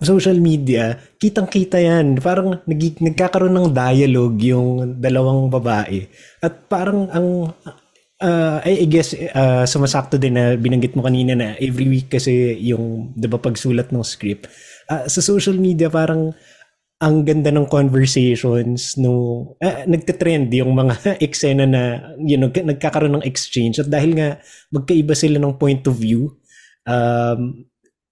social 0.00 0.40
media, 0.40 0.96
kitang-kita 1.20 1.76
yan. 1.76 2.16
Parang 2.24 2.64
nag, 2.64 2.80
nagkakaroon 2.96 3.52
ng 3.52 3.68
dialogue 3.76 4.40
yung 4.48 4.96
dalawang 4.96 5.52
babae. 5.52 6.08
At 6.40 6.72
parang 6.72 7.04
ang, 7.12 7.52
uh, 8.24 8.58
I 8.64 8.88
guess, 8.88 9.12
uh, 9.12 9.68
sumasakto 9.68 10.16
din 10.16 10.40
na 10.40 10.56
binanggit 10.56 10.96
mo 10.96 11.04
kanina 11.04 11.36
na 11.36 11.52
every 11.60 11.84
week 11.84 12.08
kasi 12.08 12.56
yung, 12.64 13.12
di 13.12 13.28
ba, 13.28 13.36
pagsulat 13.36 13.92
ng 13.92 14.00
script. 14.00 14.48
Uh, 14.88 15.04
sa 15.04 15.20
social 15.20 15.56
media, 15.60 15.92
parang 15.92 16.32
ang 16.98 17.22
ganda 17.22 17.54
ng 17.54 17.70
conversations 17.70 18.98
no 18.98 19.54
uh, 19.62 19.86
nagte-trend 19.86 20.50
yung 20.50 20.74
mga 20.74 21.14
eksena 21.26 21.62
na 21.62 22.10
you 22.18 22.34
know 22.34 22.50
nagkakaroon 22.50 23.22
ng 23.22 23.26
exchange. 23.26 23.78
At 23.78 23.86
dahil 23.86 24.18
nga 24.18 24.42
magkaiba 24.74 25.14
sila 25.14 25.38
ng 25.38 25.54
point 25.54 25.86
of 25.86 25.94
view 25.94 26.34
um, 26.90 27.62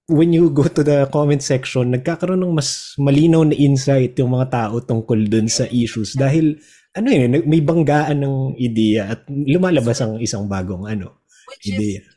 when 0.06 0.30
you 0.30 0.54
go 0.54 0.70
to 0.70 0.86
the 0.86 1.10
comment 1.10 1.42
section 1.42 1.90
nagkakaroon 1.90 2.38
ng 2.46 2.54
mas 2.54 2.94
malinaw 2.94 3.42
na 3.42 3.58
insight 3.58 4.14
yung 4.22 4.38
mga 4.38 4.54
tao 4.54 4.78
tungkol 4.78 5.18
dun 5.26 5.50
sa 5.50 5.66
issues. 5.66 6.14
Dahil 6.14 6.54
ano 6.94 7.08
yun 7.10 7.42
may 7.44 7.60
banggaan 7.60 8.22
ng 8.22 8.36
ideya 8.56 9.18
at 9.18 9.26
lumalabas 9.28 9.98
ang 9.98 10.22
isang 10.22 10.46
bagong 10.46 10.86
ano 10.86 11.26
which 11.50 11.68
is 11.68 11.76
ideya. 11.76 12.02
yung 12.06 12.15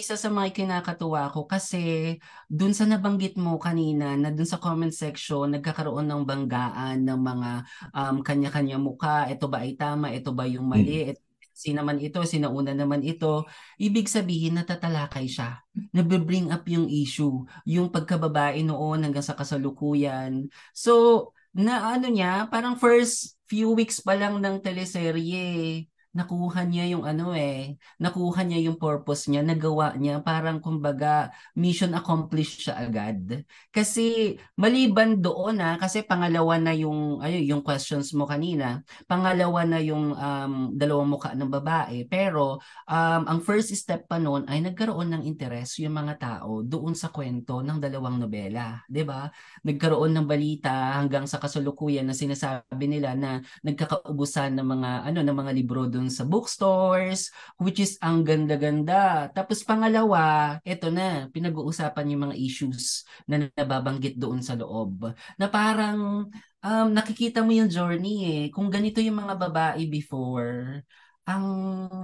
isa 0.00 0.16
sa 0.16 0.32
mga 0.32 0.56
kinakatuwa 0.56 1.28
ko 1.28 1.44
kasi 1.44 2.16
dun 2.48 2.72
sa 2.72 2.88
nabanggit 2.88 3.36
mo 3.36 3.60
kanina 3.60 4.16
na 4.16 4.32
dun 4.32 4.48
sa 4.48 4.56
comment 4.56 4.90
section 4.90 5.52
nagkakaroon 5.52 6.08
ng 6.08 6.22
banggaan 6.24 7.04
ng 7.04 7.20
mga 7.20 7.50
um, 7.92 8.16
kanya-kanya 8.24 8.80
mukha. 8.80 9.28
Ito 9.28 9.46
ba 9.52 9.60
ay 9.60 9.76
tama? 9.76 10.08
Ito 10.08 10.32
ba 10.32 10.48
yung 10.48 10.64
mali? 10.72 11.12
Ito, 11.12 11.20
si 11.52 11.76
naman 11.76 12.00
ito? 12.00 12.24
Sinauna 12.24 12.72
naman 12.72 13.04
ito? 13.04 13.44
Ibig 13.76 14.08
sabihin 14.08 14.56
natatalakay 14.56 15.28
siya. 15.28 15.60
Nabe-bring 15.92 16.48
up 16.48 16.64
yung 16.64 16.88
issue 16.88 17.44
yung 17.68 17.92
pagkababae 17.92 18.64
noon 18.64 19.04
hanggang 19.04 19.24
sa 19.24 19.36
kasalukuyan. 19.36 20.48
So 20.72 21.36
na 21.52 21.98
ano 21.98 22.06
niya 22.08 22.46
parang 22.48 22.78
first 22.78 23.36
few 23.50 23.74
weeks 23.74 23.98
pa 23.98 24.14
lang 24.14 24.38
ng 24.38 24.62
teleserye 24.62 25.89
nakuha 26.10 26.66
niya 26.66 26.90
yung 26.90 27.06
ano 27.06 27.30
eh, 27.38 27.78
nakuha 28.02 28.42
niya 28.42 28.58
yung 28.66 28.76
purpose 28.82 29.30
niya, 29.30 29.46
nagawa 29.46 29.94
niya, 29.94 30.18
parang 30.18 30.58
kumbaga 30.58 31.30
mission 31.54 31.94
accomplished 31.94 32.66
siya 32.66 32.82
agad. 32.82 33.46
Kasi 33.70 34.34
maliban 34.58 35.22
doon 35.22 35.62
na, 35.62 35.78
kasi 35.78 36.02
pangalawa 36.02 36.58
na 36.58 36.74
yung, 36.74 37.22
ay, 37.22 37.46
yung 37.46 37.62
questions 37.62 38.10
mo 38.10 38.26
kanina, 38.26 38.82
pangalawa 39.06 39.62
na 39.62 39.78
yung 39.78 40.14
um, 40.14 40.54
dalawang 40.74 41.14
mukha 41.14 41.30
ng 41.38 41.50
babae, 41.50 42.02
pero 42.10 42.58
um, 42.90 43.22
ang 43.30 43.38
first 43.42 43.70
step 43.74 44.10
pa 44.10 44.18
noon 44.18 44.46
ay 44.50 44.58
nagkaroon 44.66 45.14
ng 45.14 45.22
interes 45.22 45.78
yung 45.78 45.94
mga 45.94 46.14
tao 46.18 46.66
doon 46.66 46.98
sa 46.98 47.14
kwento 47.14 47.62
ng 47.62 47.78
dalawang 47.78 48.18
nobela, 48.18 48.82
'di 48.90 49.02
ba? 49.06 49.30
Nagkaroon 49.62 50.10
ng 50.16 50.26
balita 50.26 50.98
hanggang 50.98 51.24
sa 51.30 51.38
kasalukuyan 51.38 52.06
na 52.08 52.16
sinasabi 52.16 52.86
nila 52.90 53.14
na 53.14 53.38
nagkakaubusan 53.62 54.58
ng 54.58 54.66
mga 54.66 54.90
ano 55.06 55.18
ng 55.22 55.36
mga 55.36 55.52
libro 55.54 55.86
doon 56.00 56.08
sa 56.08 56.24
bookstores 56.24 57.28
which 57.60 57.78
is 57.84 58.00
ang 58.00 58.24
ganda-ganda. 58.24 59.28
Tapos 59.36 59.60
pangalawa, 59.60 60.56
eto 60.64 60.88
na, 60.88 61.28
pinag-uusapan 61.28 62.10
yung 62.16 62.22
mga 62.32 62.36
issues 62.40 63.04
na 63.28 63.44
nababanggit 63.52 64.16
doon 64.16 64.40
sa 64.40 64.56
loob. 64.56 65.12
Na 65.36 65.46
parang 65.52 66.32
um, 66.64 66.88
nakikita 66.88 67.44
mo 67.44 67.52
yung 67.52 67.68
journey 67.68 68.16
eh. 68.24 68.42
Kung 68.48 68.72
ganito 68.72 68.98
yung 69.04 69.20
mga 69.20 69.36
babae 69.36 69.84
before, 69.92 70.80
ang 71.28 71.44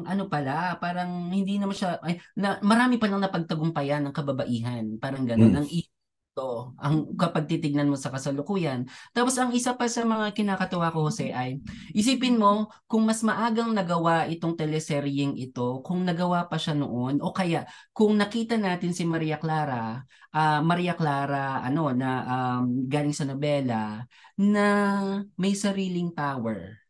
ano 0.06 0.28
pala, 0.30 0.76
parang 0.78 1.32
hindi 1.32 1.56
naman 1.56 1.74
siya, 1.74 1.98
ay, 2.04 2.20
na, 2.36 2.60
marami 2.60 3.00
pa 3.00 3.08
nang 3.08 3.24
napagtagumpayan 3.24 4.04
ng 4.06 4.14
kababaihan. 4.14 4.84
Parang 5.00 5.24
ganun. 5.24 5.56
Mm. 5.56 5.58
Ang 5.64 5.68
ito, 6.36 6.76
ang 6.76 7.16
kapag 7.16 7.48
titignan 7.48 7.88
mo 7.88 7.96
sa 7.96 8.12
kasalukuyan. 8.12 8.84
Tapos 9.16 9.40
ang 9.40 9.56
isa 9.56 9.72
pa 9.72 9.88
sa 9.88 10.04
mga 10.04 10.36
kinakatuwa 10.36 10.92
ko, 10.92 11.08
Jose, 11.08 11.32
ay 11.32 11.64
isipin 11.96 12.36
mo 12.36 12.68
kung 12.84 13.08
mas 13.08 13.24
maagang 13.24 13.72
nagawa 13.72 14.28
itong 14.28 14.52
teleseryeng 14.52 15.32
ito, 15.40 15.80
kung 15.80 16.04
nagawa 16.04 16.44
pa 16.44 16.60
siya 16.60 16.76
noon, 16.76 17.24
o 17.24 17.32
kaya 17.32 17.64
kung 17.96 18.20
nakita 18.20 18.60
natin 18.60 18.92
si 18.92 19.08
Maria 19.08 19.40
Clara, 19.40 20.04
uh, 20.36 20.60
Maria 20.60 20.92
Clara, 20.92 21.64
ano, 21.64 21.96
na 21.96 22.10
um, 22.28 22.84
galing 22.84 23.16
sa 23.16 23.24
nobela, 23.24 24.04
na 24.36 24.68
may 25.40 25.56
sariling 25.56 26.12
power 26.12 26.85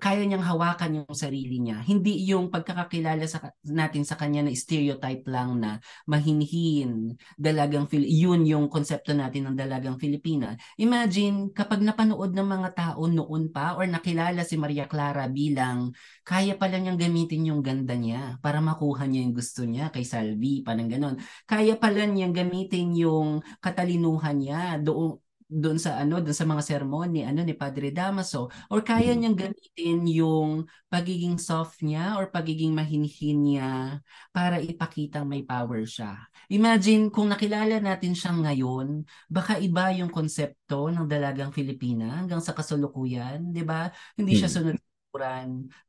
kaya 0.00 0.24
niyang 0.24 0.42
hawakan 0.42 1.04
yung 1.04 1.12
sarili 1.12 1.60
niya. 1.60 1.84
Hindi 1.84 2.24
yung 2.32 2.48
pagkakakilala 2.48 3.22
sa, 3.28 3.52
natin 3.68 4.08
sa 4.08 4.16
kanya 4.16 4.42
na 4.48 4.56
stereotype 4.56 5.22
lang 5.28 5.60
na 5.60 5.78
mahinhin, 6.08 7.14
dalagang 7.36 7.84
yun 7.92 8.48
yung 8.48 8.66
konsepto 8.72 9.12
natin 9.12 9.52
ng 9.52 9.56
dalagang 9.56 10.00
Filipina. 10.00 10.56
Imagine 10.80 11.52
kapag 11.52 11.84
napanood 11.84 12.32
ng 12.32 12.48
mga 12.48 12.68
tao 12.72 13.04
noon 13.04 13.52
pa 13.52 13.76
or 13.76 13.84
nakilala 13.84 14.42
si 14.48 14.56
Maria 14.56 14.88
Clara 14.88 15.28
bilang 15.28 15.92
kaya 16.24 16.56
pala 16.56 16.80
niyang 16.80 16.98
gamitin 16.98 17.52
yung 17.52 17.60
ganda 17.60 17.92
niya 17.94 18.40
para 18.40 18.64
makuha 18.64 19.04
niya 19.04 19.28
yung 19.28 19.36
gusto 19.36 19.68
niya 19.68 19.92
kay 19.92 20.08
Salvi, 20.08 20.64
parang 20.64 20.88
ganon. 20.88 21.20
Kaya 21.44 21.76
pala 21.76 22.08
niyang 22.08 22.32
gamitin 22.32 22.96
yung 22.96 23.44
katalinuhan 23.60 24.40
niya 24.40 24.80
doon 24.80 25.20
doon 25.50 25.82
sa 25.82 25.98
ano 25.98 26.22
doon 26.22 26.32
sa 26.36 26.46
mga 26.46 26.62
sermon 26.62 27.10
ni 27.10 27.26
ano 27.26 27.42
ni 27.42 27.58
Padre 27.58 27.90
Damaso 27.90 28.46
or 28.70 28.86
kaya 28.86 29.10
niyang 29.18 29.34
gamitin 29.34 30.06
yung 30.06 30.70
pagiging 30.86 31.42
soft 31.42 31.82
niya 31.82 32.14
or 32.14 32.30
pagiging 32.30 32.70
mahinhin 32.70 33.42
niya 33.42 33.98
para 34.30 34.62
ipakitang 34.62 35.26
may 35.26 35.42
power 35.42 35.82
siya. 35.82 36.14
Imagine 36.54 37.10
kung 37.10 37.34
nakilala 37.34 37.82
natin 37.82 38.14
siya 38.14 38.30
ngayon, 38.30 39.02
baka 39.26 39.58
iba 39.58 39.90
yung 39.90 40.14
konsepto 40.14 40.86
ng 40.94 41.10
dalagang 41.10 41.50
Filipina 41.50 42.22
hanggang 42.22 42.38
sa 42.38 42.54
kasalukuyan, 42.54 43.50
'di 43.50 43.66
ba? 43.66 43.90
Hindi 44.14 44.38
siya 44.38 44.46
sunod 44.46 44.78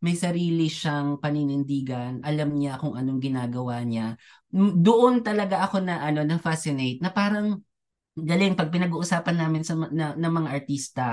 may 0.01 0.15
sarili 0.17 0.65
siyang 0.65 1.21
paninindigan, 1.21 2.25
alam 2.25 2.49
niya 2.57 2.81
kung 2.81 2.97
anong 2.97 3.21
ginagawa 3.21 3.85
niya. 3.85 4.17
Doon 4.53 5.21
talaga 5.21 5.61
ako 5.65 5.85
na 5.85 6.01
ano 6.01 6.25
na 6.25 6.41
fascinate 6.41 6.99
na 6.99 7.13
parang 7.13 7.61
galing 8.23 8.53
pag 8.55 8.69
pinag-uusapan 8.71 9.35
namin 9.37 9.61
sa 9.65 9.73
na, 9.75 10.13
ng 10.15 10.33
mga 10.33 10.49
artista 10.53 11.07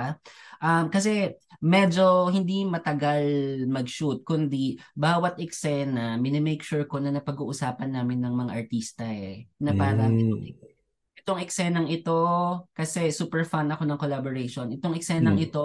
um, 0.62 0.88
kasi 0.92 1.34
medyo 1.58 2.30
hindi 2.30 2.62
matagal 2.68 3.24
mag-shoot 3.66 4.22
kundi 4.22 4.78
bawat 4.94 5.40
eksena 5.42 6.20
minimake 6.20 6.62
sure 6.62 6.86
ko 6.86 7.02
na 7.02 7.10
napag-uusapan 7.10 7.90
namin 7.90 8.22
ng 8.22 8.34
mga 8.34 8.52
artista 8.54 9.04
eh 9.08 9.48
na 9.58 9.72
parang 9.74 10.12
Mm. 10.14 10.44
ito 10.54 10.66
itong 11.18 11.44
eksenang 11.44 11.92
ito, 11.92 12.16
kasi 12.72 13.12
super 13.12 13.44
fan 13.44 13.68
ako 13.68 13.84
ng 13.84 14.00
collaboration. 14.00 14.72
Itong 14.72 14.96
eksenang 14.96 15.36
Hmm. 15.36 15.44
ito, 15.44 15.64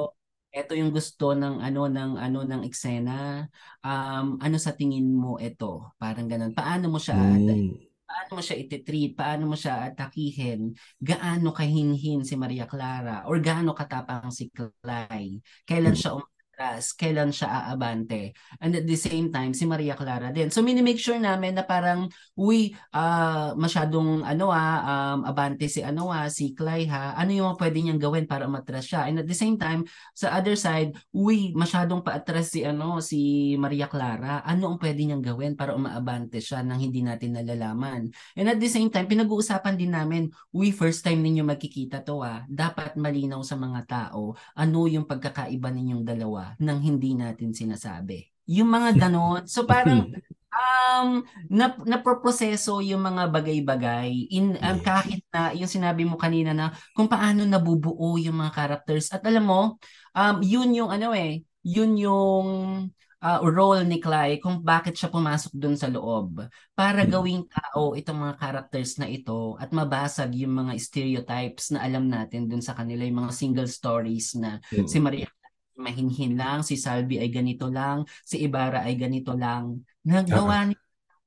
ito 0.51 0.75
yung 0.75 0.91
gusto 0.91 1.31
ng 1.31 1.63
ano 1.63 1.87
ng 1.87 2.19
ano 2.19 2.43
ng 2.43 2.67
eksena. 2.67 3.47
Um, 3.79 4.35
ano 4.43 4.57
sa 4.59 4.75
tingin 4.75 5.07
mo 5.15 5.39
ito? 5.39 5.87
Parang 5.95 6.27
ganun. 6.27 6.51
Paano 6.51 6.91
mo 6.91 6.99
siya 6.99 7.15
Hmm. 7.15 7.79
Paano 8.13 8.31
mo 8.37 8.41
siya 8.45 8.57
ititreat, 8.61 9.11
paano 9.17 9.43
mo 9.49 9.57
siya 9.57 9.89
atakihin, 9.89 10.61
gaano 11.01 11.49
kahinhin 11.49 12.21
si 12.21 12.37
Maria 12.37 12.69
Clara? 12.69 13.25
Or 13.25 13.41
gaano 13.41 13.73
katapang 13.73 14.29
si 14.29 14.53
Clay, 14.53 15.41
kailan 15.65 15.97
siya 15.97 16.21
umatras, 16.53 16.93
kailan 16.93 17.33
siya 17.33 17.49
aabante. 17.49 18.37
And 18.61 18.77
at 18.77 18.85
the 18.85 18.93
same 18.93 19.33
time, 19.33 19.57
si 19.57 19.65
Maria 19.65 19.97
Clara 19.97 20.29
din. 20.29 20.53
So, 20.53 20.61
minimake 20.61 21.01
sure 21.01 21.17
namin 21.17 21.57
na 21.57 21.65
parang, 21.65 22.13
uy, 22.37 22.77
ah, 22.93 23.57
masyadong 23.57 24.21
ano 24.21 24.53
ah, 24.53 25.17
um, 25.17 25.25
abante 25.25 25.65
si 25.65 25.81
ano 25.81 26.13
ah, 26.13 26.29
si 26.29 26.53
Clay 26.53 26.85
ha, 26.85 27.17
ano 27.17 27.33
yung 27.33 27.57
pwede 27.57 27.81
niyang 27.81 27.97
gawin 27.97 28.29
para 28.29 28.45
umatras 28.45 28.85
siya. 28.85 29.09
And 29.09 29.25
at 29.25 29.27
the 29.27 29.33
same 29.33 29.57
time, 29.57 29.89
sa 30.13 30.37
other 30.37 30.53
side, 30.53 30.93
uy, 31.09 31.57
masyadong 31.57 32.05
paatras 32.05 32.53
si 32.53 32.61
ano, 32.61 33.01
si 33.01 33.53
Maria 33.57 33.89
Clara, 33.89 34.45
ano 34.45 34.69
ang 34.69 34.77
pwede 34.77 35.01
niyang 35.01 35.25
gawin 35.25 35.57
para 35.57 35.73
umaabante 35.73 36.37
siya 36.37 36.61
nang 36.61 36.77
hindi 36.77 37.01
natin 37.01 37.33
nalalaman. 37.33 38.13
And 38.37 38.45
at 38.45 38.61
the 38.61 38.69
same 38.69 38.93
time, 38.93 39.09
pinag-uusapan 39.09 39.73
din 39.73 39.89
namin, 39.97 40.29
uy, 40.53 40.69
first 40.69 41.01
time 41.01 41.17
ninyo 41.25 41.41
magkikita 41.49 42.05
to 42.05 42.21
ah, 42.21 42.45
dapat 42.45 42.93
malinaw 42.93 43.41
sa 43.41 43.57
mga 43.57 43.81
tao 43.89 44.37
ano 44.53 44.85
yung 44.85 45.09
pagkakaiba 45.09 45.73
ninyong 45.73 46.05
dalawa 46.05 46.52
nang 46.59 46.81
hindi 46.83 47.13
natin 47.17 47.53
sinasabi. 47.55 48.27
Yung 48.51 48.69
mga 48.69 49.07
ganon. 49.07 49.47
So 49.47 49.63
parang 49.63 50.11
um 50.53 51.25
na 51.49 51.73
naproproseso 51.81 52.77
yung 52.85 53.01
mga 53.01 53.33
bagay-bagay 53.33 54.29
in 54.29 54.53
um, 54.61 54.77
kahit 54.85 55.25
na 55.33 55.49
yung 55.57 55.65
sinabi 55.65 56.05
mo 56.05 56.13
kanina 56.13 56.53
na 56.53 56.69
kung 56.93 57.09
paano 57.09 57.41
nabubuo 57.41 58.21
yung 58.21 58.37
mga 58.37 58.53
characters 58.53 59.09
at 59.09 59.25
alam 59.25 59.49
mo 59.49 59.81
um 60.13 60.35
yun 60.45 60.69
yung 60.77 60.93
ano 60.93 61.09
eh 61.17 61.41
yun 61.65 61.97
yung 61.97 62.47
uh, 63.23 63.39
role 63.41 63.81
ni 63.87 63.97
Clay 64.03 64.37
kung 64.37 64.59
bakit 64.61 64.99
siya 64.99 65.09
pumasok 65.09 65.55
dun 65.55 65.73
sa 65.79 65.87
loob 65.89 66.43
para 66.75 67.01
Hmm. 67.01 67.09
gawing 67.09 67.43
tao 67.47 67.95
itong 67.97 68.19
mga 68.19 68.35
characters 68.37 68.99
na 68.99 69.07
ito 69.09 69.55
at 69.57 69.71
mabasag 69.71 70.35
yung 70.37 70.53
mga 70.53 70.77
stereotypes 70.77 71.73
na 71.73 71.81
alam 71.81 72.05
natin 72.05 72.45
dun 72.45 72.61
sa 72.61 72.75
kanila 72.75 73.07
yung 73.07 73.25
mga 73.25 73.33
single 73.33 73.69
stories 73.69 74.35
na 74.37 74.59
si 74.69 74.99
Maria 74.99 75.25
mahinhin 75.75 76.37
lang, 76.37 76.61
si 76.61 76.77
Salvi 76.77 77.17
ay 77.19 77.29
ganito 77.33 77.69
lang, 77.69 78.05
si 78.23 78.41
Ibarra 78.45 78.85
ay 78.85 78.95
ganito 78.97 79.33
lang. 79.33 79.81
Nagawa 80.05 80.69
ni 80.69 80.75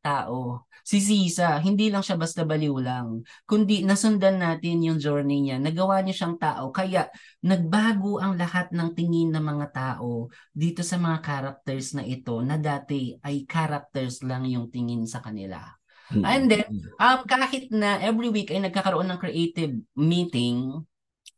tao. 0.07 0.71
Si 0.87 1.03
Sisa, 1.03 1.59
hindi 1.59 1.91
lang 1.91 2.07
siya 2.07 2.15
basta 2.15 2.47
baliw 2.47 2.79
lang, 2.79 3.27
kundi 3.43 3.83
nasundan 3.83 4.39
natin 4.39 4.79
yung 4.87 5.03
journey 5.03 5.43
niya. 5.43 5.59
Nagawa 5.59 5.99
niya 6.07 6.15
siyang 6.23 6.39
tao. 6.39 6.71
Kaya 6.71 7.11
nagbago 7.43 8.23
ang 8.23 8.39
lahat 8.39 8.71
ng 8.71 8.95
tingin 8.95 9.35
ng 9.35 9.43
mga 9.43 9.67
tao 9.75 10.31
dito 10.55 10.87
sa 10.87 10.95
mga 10.95 11.19
characters 11.27 11.99
na 11.99 12.07
ito 12.07 12.39
na 12.39 12.55
dati 12.55 13.19
ay 13.19 13.43
characters 13.51 14.23
lang 14.23 14.47
yung 14.47 14.71
tingin 14.71 15.03
sa 15.11 15.19
kanila. 15.19 15.59
And 16.07 16.47
then, 16.47 16.71
um, 17.03 17.27
kahit 17.27 17.75
na 17.75 17.99
every 17.99 18.31
week 18.31 18.55
ay 18.55 18.63
nagkakaroon 18.63 19.11
ng 19.11 19.19
creative 19.19 19.75
meeting 19.99 20.87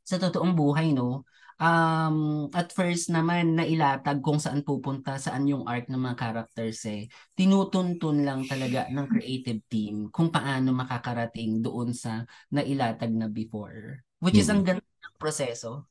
sa 0.04 0.20
totoong 0.20 0.52
buhay, 0.52 0.92
no? 0.92 1.24
Um, 1.58 2.46
at 2.54 2.70
first 2.70 3.10
naman 3.10 3.58
nailatag 3.58 4.22
kung 4.22 4.38
saan 4.38 4.62
pupunta, 4.62 5.18
saan 5.18 5.50
yung 5.50 5.66
arc 5.66 5.90
ng 5.90 5.98
mga 5.98 6.16
characters 6.16 6.86
eh. 6.86 7.10
Tinutuntun 7.34 8.22
lang 8.22 8.46
talaga 8.46 8.86
ng 8.86 9.06
creative 9.10 9.66
team 9.66 10.06
kung 10.14 10.30
paano 10.30 10.70
makakarating 10.70 11.58
doon 11.58 11.90
sa 11.90 12.22
nailatag 12.54 13.10
na 13.10 13.26
before. 13.26 14.06
Which 14.22 14.38
is 14.38 14.46
ang 14.50 14.62
ganda 14.62 14.82
ng 14.82 15.18
proseso. 15.18 15.90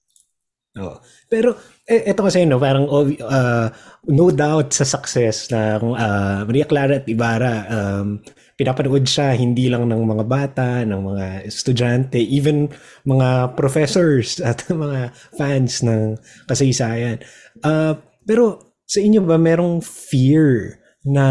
Oo. 0.77 1.01
Pero 1.27 1.57
eh, 1.83 2.15
ito 2.15 2.21
kasi 2.21 2.45
no, 2.45 2.61
parang 2.61 2.85
uh, 2.87 3.67
no 4.07 4.25
doubt 4.29 4.71
sa 4.71 4.85
success 4.85 5.49
na 5.49 5.81
uh, 5.81 6.45
Maria 6.45 6.69
Clara 6.69 7.01
at 7.01 7.09
Ibarra 7.09 7.55
um, 7.67 8.21
pinapanood 8.57 9.05
siya 9.05 9.37
hindi 9.37 9.69
lang 9.69 9.85
ng 9.85 10.01
mga 10.01 10.25
bata, 10.25 10.67
ng 10.81 11.01
mga 11.13 11.25
estudyante, 11.45 12.17
even 12.17 12.67
mga 13.05 13.53
professors 13.53 14.37
at 14.49 14.65
mga 14.65 15.13
fans 15.37 15.85
ng 15.85 16.17
kasaysayan. 16.49 17.21
Uh, 17.61 17.95
pero 18.25 18.73
sa 18.83 18.99
inyo 18.99 19.21
ba 19.21 19.37
merong 19.37 19.79
fear 19.85 20.81
na 21.05 21.25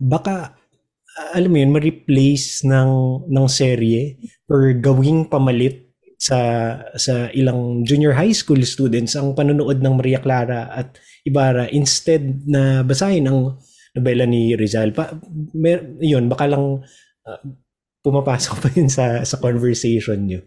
baka 0.00 0.56
alam 1.14 1.54
mo 1.54 1.62
yun, 1.62 1.70
ma-replace 1.70 2.66
ng, 2.66 2.90
ng 3.30 3.46
serye 3.46 4.18
or 4.50 4.74
gawing 4.74 5.30
pamalit 5.30 5.84
sa 6.18 6.40
sa 6.96 7.28
ilang 7.36 7.84
junior 7.84 8.16
high 8.16 8.32
school 8.32 8.58
students 8.64 9.12
ang 9.12 9.36
panonood 9.36 9.82
ng 9.82 9.94
Maria 9.98 10.22
Clara 10.22 10.72
at 10.72 10.96
Ibarra 11.26 11.68
instead 11.68 12.46
na 12.48 12.80
basahin 12.80 13.28
ang 13.28 13.60
nobela 13.94 14.26
ni 14.26 14.58
Rizal. 14.58 14.90
Pa, 14.90 15.14
mer, 15.54 15.86
yun, 16.02 16.26
baka 16.26 16.50
lang 16.50 16.82
uh, 17.24 17.40
pumapasok 18.02 18.54
pa 18.62 18.68
yun 18.74 18.90
sa, 18.90 19.22
sa 19.22 19.38
conversation 19.38 20.18
nyo. 20.18 20.42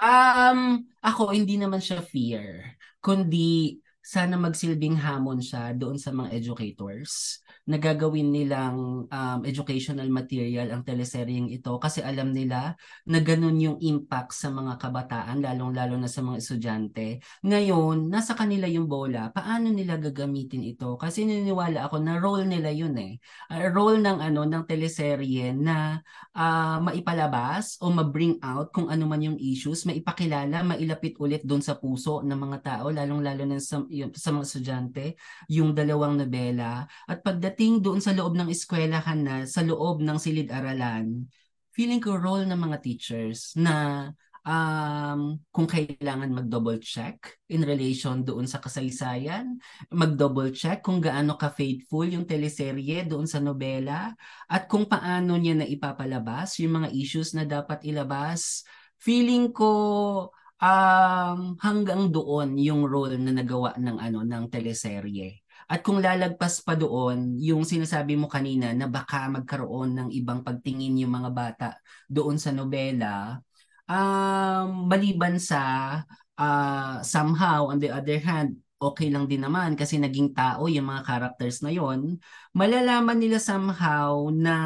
Um, 0.00 0.84
ako, 1.00 1.32
hindi 1.32 1.56
naman 1.56 1.80
siya 1.80 2.04
fear, 2.04 2.76
kundi 3.00 3.79
sana 4.00 4.40
magsilbing 4.40 4.96
hamon 4.96 5.44
siya 5.44 5.76
doon 5.76 6.00
sa 6.00 6.10
mga 6.10 6.32
educators 6.32 7.44
na 7.68 7.76
gagawin 7.76 8.32
nilang 8.32 9.06
um, 9.06 9.40
educational 9.46 10.08
material 10.08 10.72
ang 10.72 10.82
teleseryeng 10.82 11.52
ito 11.52 11.76
kasi 11.78 12.00
alam 12.02 12.32
nila 12.32 12.74
na 13.06 13.18
ganun 13.20 13.60
yung 13.60 13.78
impact 13.78 14.34
sa 14.34 14.48
mga 14.48 14.80
kabataan, 14.80 15.44
lalong-lalo 15.44 15.94
na 16.00 16.08
sa 16.08 16.24
mga 16.24 16.40
estudyante. 16.40 17.20
Ngayon, 17.44 18.10
nasa 18.10 18.32
kanila 18.34 18.66
yung 18.66 18.88
bola. 18.90 19.28
Paano 19.30 19.70
nila 19.70 20.00
gagamitin 20.00 20.64
ito? 20.64 20.96
Kasi 20.96 21.28
naniniwala 21.28 21.86
ako 21.86 21.96
na 22.02 22.18
role 22.18 22.48
nila 22.48 22.72
yun 22.72 22.96
eh. 22.98 23.20
Uh, 23.52 23.70
role 23.70 24.00
ng 24.00 24.18
ano 24.18 24.48
ng 24.48 24.64
teleserye 24.66 25.52
na 25.54 26.00
uh, 26.34 26.82
maipalabas 26.82 27.78
o 27.84 27.92
ma-bring 27.92 28.40
out 28.42 28.72
kung 28.74 28.88
ano 28.88 29.04
man 29.04 29.22
yung 29.22 29.38
issues, 29.38 29.84
maipakilala, 29.86 30.64
mailapit 30.64 31.14
ulit 31.20 31.44
doon 31.44 31.62
sa 31.62 31.76
puso 31.78 32.24
ng 32.24 32.38
mga 32.38 32.58
tao, 32.64 32.86
lalong-lalo 32.90 33.44
na 33.46 33.62
sa, 33.62 33.84
yung, 33.90 34.14
sa 34.14 34.30
mga 34.30 34.46
estudyante, 34.46 35.04
yung 35.50 35.74
dalawang 35.74 36.14
nobela. 36.14 36.86
At 37.10 37.26
pagdating 37.26 37.82
doon 37.82 37.98
sa 37.98 38.14
loob 38.14 38.38
ng 38.38 38.48
eskwelahan 38.48 39.20
na, 39.20 39.34
sa 39.50 39.66
loob 39.66 40.00
ng 40.00 40.16
silid-aralan, 40.16 41.26
feeling 41.74 41.98
ko 41.98 42.14
role 42.14 42.46
ng 42.46 42.56
mga 42.56 42.78
teachers 42.82 43.54
na 43.58 44.08
um, 44.44 45.36
kung 45.52 45.68
kailangan 45.68 46.32
mag-double 46.32 46.80
check 46.80 47.36
in 47.52 47.64
relation 47.64 48.24
doon 48.24 48.48
sa 48.48 48.62
kasaysayan, 48.62 49.58
mag-double 49.92 50.52
check 50.54 50.80
kung 50.84 51.02
gaano 51.02 51.36
ka-faithful 51.36 52.06
yung 52.08 52.24
teleserye 52.24 53.04
doon 53.04 53.26
sa 53.28 53.42
nobela, 53.42 54.14
at 54.48 54.66
kung 54.70 54.86
paano 54.88 55.36
niya 55.36 55.60
na 55.60 55.66
ipapalabas 55.66 56.60
yung 56.62 56.82
mga 56.84 56.88
issues 56.94 57.36
na 57.36 57.44
dapat 57.44 57.84
ilabas. 57.84 58.64
Feeling 59.00 59.48
ko 59.56 60.28
um, 60.60 61.56
hanggang 61.58 62.12
doon 62.12 62.54
yung 62.60 62.84
role 62.86 63.16
na 63.16 63.32
nagawa 63.32 63.74
ng 63.80 63.96
ano 63.96 64.20
ng 64.22 64.44
teleserye. 64.52 65.40
At 65.70 65.86
kung 65.86 66.02
lalagpas 66.02 66.66
pa 66.66 66.74
doon, 66.74 67.38
yung 67.38 67.62
sinasabi 67.62 68.18
mo 68.18 68.26
kanina 68.26 68.74
na 68.74 68.90
baka 68.90 69.30
magkaroon 69.30 69.94
ng 69.96 70.08
ibang 70.10 70.42
pagtingin 70.42 70.98
yung 70.98 71.14
mga 71.14 71.30
bata 71.30 71.68
doon 72.10 72.42
sa 72.42 72.50
nobela, 72.50 73.38
um, 73.86 74.90
maliban 74.90 75.38
sa 75.38 75.60
uh, 76.34 76.98
somehow 77.06 77.70
on 77.70 77.78
the 77.78 77.86
other 77.86 78.18
hand, 78.18 78.58
okay 78.80 79.12
lang 79.12 79.30
din 79.30 79.46
naman 79.46 79.78
kasi 79.78 80.00
naging 80.00 80.32
tao 80.34 80.66
yung 80.66 80.90
mga 80.90 81.06
characters 81.06 81.62
na 81.62 81.70
yon, 81.70 82.18
malalaman 82.56 83.18
nila 83.20 83.38
somehow 83.38 84.26
na 84.32 84.56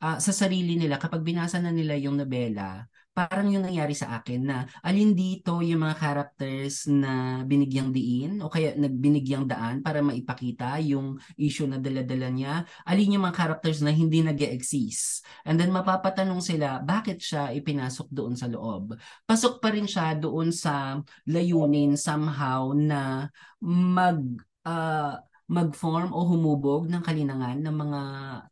uh, 0.00 0.16
sa 0.16 0.32
sarili 0.32 0.80
nila 0.80 0.96
kapag 0.96 1.20
binasa 1.20 1.58
na 1.60 1.74
nila 1.74 1.98
yung 1.98 2.16
nobela, 2.16 2.88
parang 3.12 3.52
yung 3.52 3.68
nangyari 3.68 3.92
sa 3.92 4.16
akin 4.20 4.40
na 4.40 4.64
alin 4.80 5.12
dito 5.12 5.60
yung 5.60 5.84
mga 5.84 5.96
characters 6.00 6.88
na 6.88 7.44
binigyang 7.44 7.92
diin 7.92 8.40
o 8.40 8.48
kaya 8.48 8.72
nagbinigyang 8.76 9.44
daan 9.44 9.84
para 9.84 10.00
maipakita 10.00 10.80
yung 10.80 11.20
issue 11.36 11.68
na 11.68 11.76
daladala 11.76 12.32
niya, 12.32 12.64
alin 12.88 13.16
yung 13.16 13.24
mga 13.28 13.36
characters 13.36 13.84
na 13.84 13.92
hindi 13.92 14.24
nag 14.24 14.40
exist 14.40 15.22
And 15.44 15.58
then 15.58 15.74
mapapatanong 15.74 16.42
sila, 16.42 16.80
bakit 16.82 17.18
siya 17.18 17.50
ipinasok 17.50 18.08
doon 18.14 18.34
sa 18.38 18.46
loob? 18.46 18.94
Pasok 19.26 19.58
pa 19.58 19.74
rin 19.74 19.86
siya 19.90 20.14
doon 20.14 20.54
sa 20.54 21.02
layunin 21.26 21.98
somehow 21.98 22.70
na 22.72 23.26
mag 23.62 24.22
uh, 24.66 25.18
mag-form 25.52 26.16
o 26.16 26.24
humubog 26.24 26.88
ng 26.88 27.04
kalinangan 27.04 27.60
ng 27.60 27.76
mga 27.76 28.00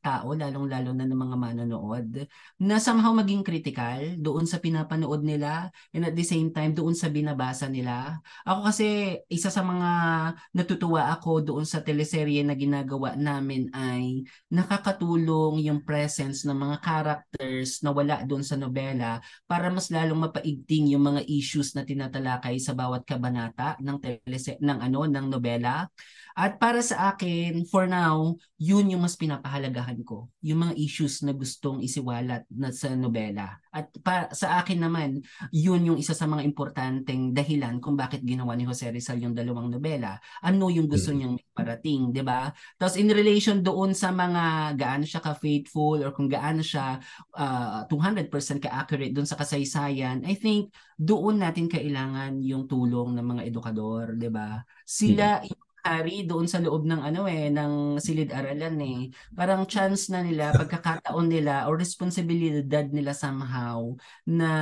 tao, 0.04 0.36
lalong-lalo 0.36 0.92
na 0.92 1.08
ng 1.08 1.16
mga 1.16 1.36
manonood, 1.40 2.08
na 2.60 2.76
somehow 2.76 3.16
maging 3.16 3.40
critical 3.40 4.20
doon 4.20 4.44
sa 4.44 4.60
pinapanood 4.60 5.24
nila 5.24 5.72
and 5.96 6.04
at 6.04 6.12
the 6.12 6.20
same 6.20 6.52
time 6.52 6.76
doon 6.76 6.92
sa 6.92 7.08
binabasa 7.08 7.72
nila. 7.72 8.20
Ako 8.44 8.68
kasi 8.68 9.16
isa 9.32 9.48
sa 9.48 9.64
mga 9.64 9.90
natutuwa 10.52 11.08
ako 11.16 11.40
doon 11.40 11.64
sa 11.64 11.80
teleserye 11.80 12.44
na 12.44 12.52
ginagawa 12.52 13.16
namin 13.16 13.72
ay 13.72 14.20
nakakatulong 14.52 15.64
yung 15.64 15.80
presence 15.80 16.44
ng 16.44 16.58
mga 16.58 16.76
characters 16.84 17.80
na 17.80 17.96
wala 17.96 18.20
doon 18.28 18.44
sa 18.44 18.60
nobela 18.60 19.24
para 19.48 19.72
mas 19.72 19.88
lalong 19.88 20.28
mapaigting 20.28 20.92
yung 20.92 21.08
mga 21.08 21.24
issues 21.24 21.72
na 21.72 21.88
tinatalakay 21.88 22.60
sa 22.60 22.76
bawat 22.76 23.08
kabanata 23.08 23.80
ng 23.80 23.96
telese 24.04 24.60
ng 24.60 24.78
ano 24.84 25.08
ng 25.08 25.26
nobela. 25.32 25.88
At 26.38 26.62
para 26.62 26.80
sa 26.80 27.10
akin, 27.14 27.66
for 27.66 27.90
now, 27.90 28.38
yun 28.60 28.92
yung 28.92 29.02
mas 29.02 29.16
pinapahalagahan 29.16 30.04
ko. 30.06 30.30
Yung 30.44 30.68
mga 30.68 30.74
issues 30.78 31.24
na 31.26 31.34
gustong 31.34 31.82
isiwalat 31.82 32.46
na 32.52 32.70
sa 32.70 32.92
nobela. 32.94 33.58
At 33.70 33.90
para 34.02 34.30
sa 34.34 34.60
akin 34.62 34.82
naman, 34.82 35.22
yun 35.50 35.86
yung 35.86 35.98
isa 35.98 36.14
sa 36.14 36.26
mga 36.26 36.42
importanteng 36.44 37.32
dahilan 37.34 37.78
kung 37.78 37.94
bakit 37.94 38.22
ginawa 38.22 38.54
ni 38.54 38.66
Jose 38.66 38.90
Rizal 38.90 39.22
yung 39.22 39.34
dalawang 39.34 39.70
nobela. 39.70 40.18
Ano 40.42 40.68
yung 40.68 40.86
gusto 40.90 41.10
niyang 41.10 41.38
parating, 41.54 42.12
di 42.14 42.22
ba? 42.22 42.50
Tapos 42.78 42.98
in 42.98 43.10
relation 43.10 43.62
doon 43.62 43.94
sa 43.94 44.10
mga 44.14 44.74
gaano 44.74 45.04
siya 45.06 45.22
ka-faithful 45.22 46.02
or 46.02 46.10
kung 46.12 46.28
gaano 46.30 46.60
siya 46.60 46.98
uh, 47.38 47.86
200% 47.86 48.28
ka-accurate 48.60 49.14
doon 49.14 49.28
sa 49.28 49.38
kasaysayan, 49.38 50.22
I 50.26 50.34
think 50.34 50.74
doon 51.00 51.40
natin 51.40 51.70
kailangan 51.70 52.44
yung 52.44 52.68
tulong 52.68 53.16
ng 53.16 53.26
mga 53.26 53.42
edukador, 53.48 54.20
di 54.20 54.28
ba? 54.28 54.60
Sila 54.84 55.40
mm-hmm 55.40 55.69
hari 55.84 56.24
doon 56.28 56.46
sa 56.46 56.60
loob 56.60 56.84
ng 56.86 57.00
ano 57.00 57.24
eh 57.26 57.48
ng 57.48 57.96
silid-aralan 58.00 58.76
eh. 58.80 59.00
Parang 59.32 59.64
chance 59.64 60.08
na 60.12 60.24
nila, 60.24 60.52
pagkakataon 60.60 61.26
nila 61.26 61.66
or 61.68 61.76
responsibilidad 61.80 62.86
nila 62.88 63.16
somehow 63.16 63.92
na 64.28 64.52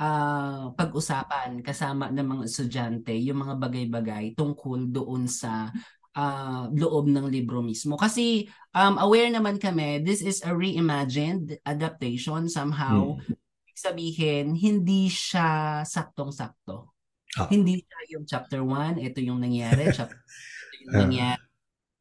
uh, 0.00 0.72
pag-usapan 0.74 1.60
kasama 1.60 2.08
ng 2.08 2.26
mga 2.26 2.42
estudyante 2.48 3.12
yung 3.12 3.44
mga 3.44 3.54
bagay-bagay 3.60 4.24
tungkol 4.32 4.88
doon 4.88 5.28
sa 5.28 5.68
uh, 6.16 6.66
loob 6.72 7.06
ng 7.12 7.28
libro 7.28 7.60
mismo. 7.60 7.94
Kasi 8.00 8.48
um, 8.72 8.96
aware 8.98 9.28
naman 9.30 9.60
kami, 9.60 10.00
this 10.02 10.24
is 10.24 10.40
a 10.42 10.52
reimagined 10.52 11.60
adaptation 11.68 12.48
somehow. 12.48 13.16
Hmm. 13.20 13.36
Sabihin, 13.76 14.52
hindi 14.60 15.08
siya 15.08 15.80
saktong-sakto. 15.88 16.99
Oh. 17.38 17.46
Hindi 17.46 17.78
siya 17.78 18.18
yung 18.18 18.24
chapter 18.26 18.60
1, 18.64 18.98
ito 18.98 19.22
yung 19.22 19.38
nangyari, 19.38 19.86
chapter 19.96 20.18
yung 20.82 20.94
uh. 20.94 21.00
nangyari. 21.06 21.42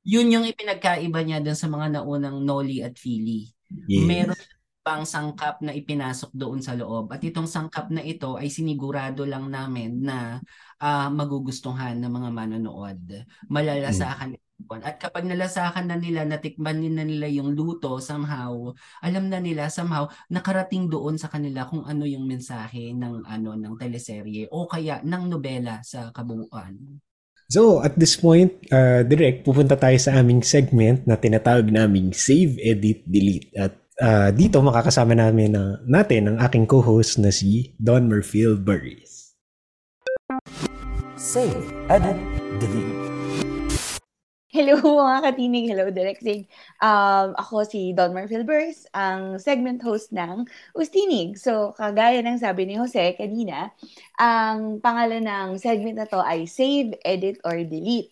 Yun 0.10 0.34
yung 0.34 0.46
ipinagkaiba 0.48 1.22
niya 1.22 1.44
dun 1.44 1.60
sa 1.60 1.70
mga 1.70 2.02
naunang 2.02 2.42
Noli 2.42 2.82
at 2.82 2.98
Fili. 2.98 3.46
Yes. 3.86 4.08
Meron 4.10 4.42
pang 4.82 5.06
sangkap 5.06 5.62
na 5.62 5.76
ipinasok 5.76 6.34
doon 6.34 6.66
sa 6.66 6.74
loob. 6.74 7.14
At 7.14 7.22
itong 7.22 7.46
sangkap 7.46 7.94
na 7.94 8.02
ito 8.02 8.40
ay 8.40 8.50
sinigurado 8.50 9.28
lang 9.28 9.52
namin 9.52 10.02
na 10.02 10.42
uh, 10.82 11.08
magugustuhan 11.14 12.00
ng 12.00 12.10
mga 12.10 12.30
manonood. 12.34 13.00
Malalasakan 13.52 14.34
mm. 14.34 14.49
At 14.84 15.00
kapag 15.00 15.26
nalasakan 15.26 15.88
na 15.88 15.98
nila, 15.98 16.28
natikman 16.28 16.84
na 16.94 17.08
nila 17.08 17.32
yung 17.32 17.56
luto 17.56 17.98
somehow, 18.04 18.76
alam 19.00 19.32
na 19.32 19.40
nila 19.40 19.72
somehow 19.72 20.12
nakarating 20.28 20.92
doon 20.92 21.16
sa 21.16 21.32
kanila 21.32 21.66
kung 21.66 21.88
ano 21.88 22.04
yung 22.04 22.28
mensahe 22.28 22.92
ng 22.92 23.24
ano 23.26 23.56
ng 23.56 23.74
teleserye 23.80 24.52
o 24.52 24.68
kaya 24.68 25.00
ng 25.02 25.24
nobela 25.32 25.80
sa 25.82 26.12
kabuuan. 26.12 27.02
So, 27.50 27.82
at 27.82 27.98
this 27.98 28.14
point, 28.14 28.54
uh, 28.70 29.02
direct, 29.02 29.42
pupunta 29.42 29.74
tayo 29.74 29.98
sa 29.98 30.22
aming 30.22 30.46
segment 30.46 31.02
na 31.10 31.18
tinatawag 31.18 31.66
naming 31.66 32.14
Save, 32.14 32.62
Edit, 32.62 33.10
Delete. 33.10 33.50
At 33.58 33.74
uh, 33.98 34.30
dito 34.30 34.62
makakasama 34.62 35.18
namin 35.18 35.58
uh, 35.58 35.82
natin 35.90 36.30
ang 36.30 36.38
aking 36.46 36.70
co-host 36.70 37.18
na 37.18 37.34
si 37.34 37.74
Don 37.82 38.06
Murfield 38.06 38.62
Burris. 38.62 39.34
Save, 41.18 41.66
Edit, 41.90 42.22
Delete. 42.62 43.19
Hello 44.50 44.82
mga 45.06 45.30
katinig, 45.30 45.70
hello 45.70 45.94
Direct 45.94 46.26
Sig. 46.26 46.50
Um, 46.82 47.38
ako 47.38 47.70
si 47.70 47.94
Don 47.94 48.18
Marfilbers, 48.18 48.90
ang 48.98 49.38
segment 49.38 49.78
host 49.86 50.10
ng 50.10 50.42
Ustinig. 50.74 51.38
So, 51.38 51.78
kagaya 51.78 52.18
ng 52.26 52.42
sabi 52.42 52.66
ni 52.66 52.74
Jose 52.82 53.14
kanina, 53.14 53.70
ang 54.18 54.82
pangalan 54.82 55.22
ng 55.22 55.50
segment 55.62 56.02
na 56.02 56.10
to 56.10 56.18
ay 56.26 56.50
Save, 56.50 56.98
Edit, 57.06 57.38
or 57.46 57.62
Delete. 57.62 58.10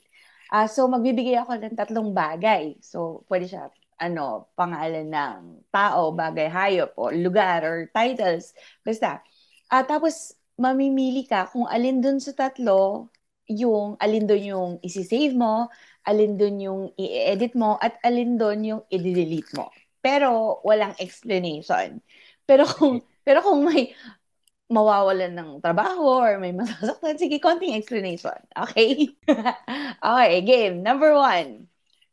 Uh, 0.54 0.70
so, 0.70 0.86
magbibigay 0.86 1.42
ako 1.42 1.58
ng 1.58 1.74
tatlong 1.74 2.14
bagay. 2.14 2.78
So, 2.86 3.26
pwede 3.34 3.50
siya 3.50 3.74
ano, 3.98 4.54
pangalan 4.54 5.10
ng 5.10 5.66
tao, 5.74 6.14
bagay, 6.14 6.54
hayop, 6.54 6.94
o 7.02 7.10
lugar, 7.10 7.66
or 7.66 7.90
titles. 7.90 8.54
Basta. 8.86 9.26
Uh, 9.74 9.82
tapos, 9.82 10.38
mamimili 10.54 11.26
ka 11.26 11.50
kung 11.50 11.66
alin 11.66 11.98
dun 11.98 12.22
sa 12.22 12.30
tatlo 12.38 13.10
yung 13.48 13.96
alin 14.04 14.28
doon 14.28 14.44
yung 14.44 14.72
isi-save 14.84 15.32
mo, 15.32 15.72
alin 16.08 16.40
doon 16.40 16.56
yung 16.64 16.82
i-edit 16.96 17.54
mo, 17.54 17.76
at 17.84 18.00
alin 18.02 18.40
doon 18.40 18.60
yung 18.64 18.82
i-delete 18.88 19.52
mo. 19.60 19.70
Pero 20.00 20.64
walang 20.64 20.96
explanation. 20.98 22.00
Pero 22.48 22.64
kung 22.64 23.04
pero 23.28 23.44
kung 23.44 23.68
may 23.68 23.92
mawawalan 24.72 25.36
ng 25.36 25.52
trabaho 25.60 26.24
or 26.24 26.40
may 26.40 26.56
masasaktan, 26.56 27.20
sige, 27.20 27.40
konting 27.44 27.76
explanation. 27.76 28.36
Okay? 28.56 29.12
okay, 30.04 30.34
game. 30.44 30.84
Number 30.84 31.12
one. 31.16 31.68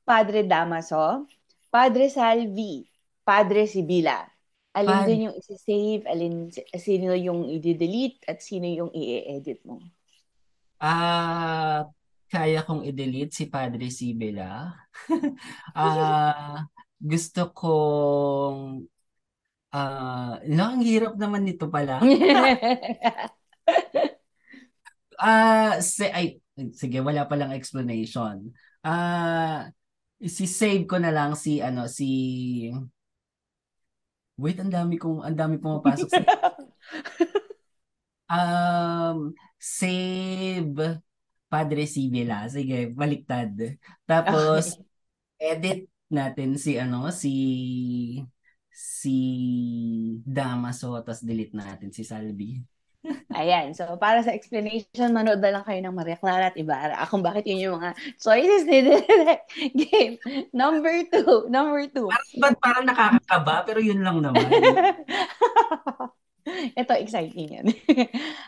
Padre 0.05 0.45
Damaso, 0.45 1.25
Padre 1.73 2.13
Salvi, 2.13 2.85
Padre 3.25 3.65
Sibila. 3.65 4.21
Alin 4.77 4.91
Pan- 4.91 5.07
doon 5.09 5.25
yung 5.31 5.37
isi-save, 5.41 6.05
alin 6.05 6.53
sino 6.77 7.17
yung 7.17 7.49
i-delete, 7.49 8.21
at 8.29 8.45
sino 8.45 8.69
yung 8.69 8.93
i-edit 8.93 9.65
mo? 9.65 9.81
Ah, 10.77 11.89
uh, 11.89 12.04
kaya 12.35 12.67
kong 12.67 12.83
i-delete 12.83 13.31
si 13.31 13.45
Padre 13.47 13.87
Sibela. 13.95 14.75
uh, 15.79 16.59
gusto 16.99 17.55
kong 17.55 18.91
uh, 19.71 20.35
no, 20.51 20.65
ang 20.75 20.83
hirap 20.83 21.15
naman 21.15 21.47
nito 21.47 21.71
pala. 21.71 22.03
Ah, 25.15 25.79
uh, 25.79 25.81
si 25.81 26.11
ay 26.11 26.43
sige, 26.75 26.99
wala 26.99 27.23
pa 27.31 27.39
lang 27.39 27.55
explanation. 27.55 28.51
Ah, 28.83 29.71
uh, 29.71 30.27
si 30.27 30.51
save 30.51 30.91
ko 30.91 30.99
na 30.99 31.15
lang 31.15 31.39
si 31.39 31.63
ano 31.63 31.87
si 31.87 32.11
Wait, 34.35 34.59
ang 34.59 34.75
dami 34.75 34.99
kong 34.99 35.23
ang 35.23 35.39
dami 35.39 35.63
pumapasok 35.63 36.09
sa 36.11 36.19
Um, 38.25 39.37
save 39.61 40.99
Padre 41.55 41.87
Sibila. 41.87 42.51
Sige, 42.51 42.91
baliktad. 42.91 43.55
Tapos, 44.11 44.75
edit 45.39 45.87
natin 46.11 46.59
si 46.59 46.75
ano, 46.75 47.15
si 47.15 47.35
si 48.75 49.19
Damaso, 50.27 50.99
tapos 50.99 51.23
delete 51.23 51.55
natin 51.55 51.95
si 51.95 52.03
Salvi. 52.03 52.59
Ayan. 53.39 53.71
So, 53.71 53.87
para 54.03 54.19
sa 54.27 54.35
explanation, 54.35 55.15
manood 55.15 55.39
na 55.39 55.55
lang 55.55 55.65
kayo 55.65 55.79
ng 55.79 55.95
Maria 55.95 56.19
Clara 56.19 56.51
at 56.51 56.59
Ibarra. 56.59 57.07
Kung 57.07 57.23
bakit 57.23 57.47
yun 57.47 57.71
yung 57.71 57.79
mga 57.79 57.95
choices 58.19 58.67
ni 58.67 58.83
Direct 58.83 59.47
Game. 59.87 60.19
Number 60.51 61.07
two. 61.07 61.47
Number 61.47 61.87
two. 61.87 62.11
Parang, 62.41 62.59
parang 62.59 62.85
nakakakaba, 62.89 63.63
pero 63.63 63.79
yun 63.79 64.03
lang 64.03 64.19
naman. 64.19 64.43
Ito, 66.81 66.93
exciting 67.01 67.49
yan. 67.49 67.67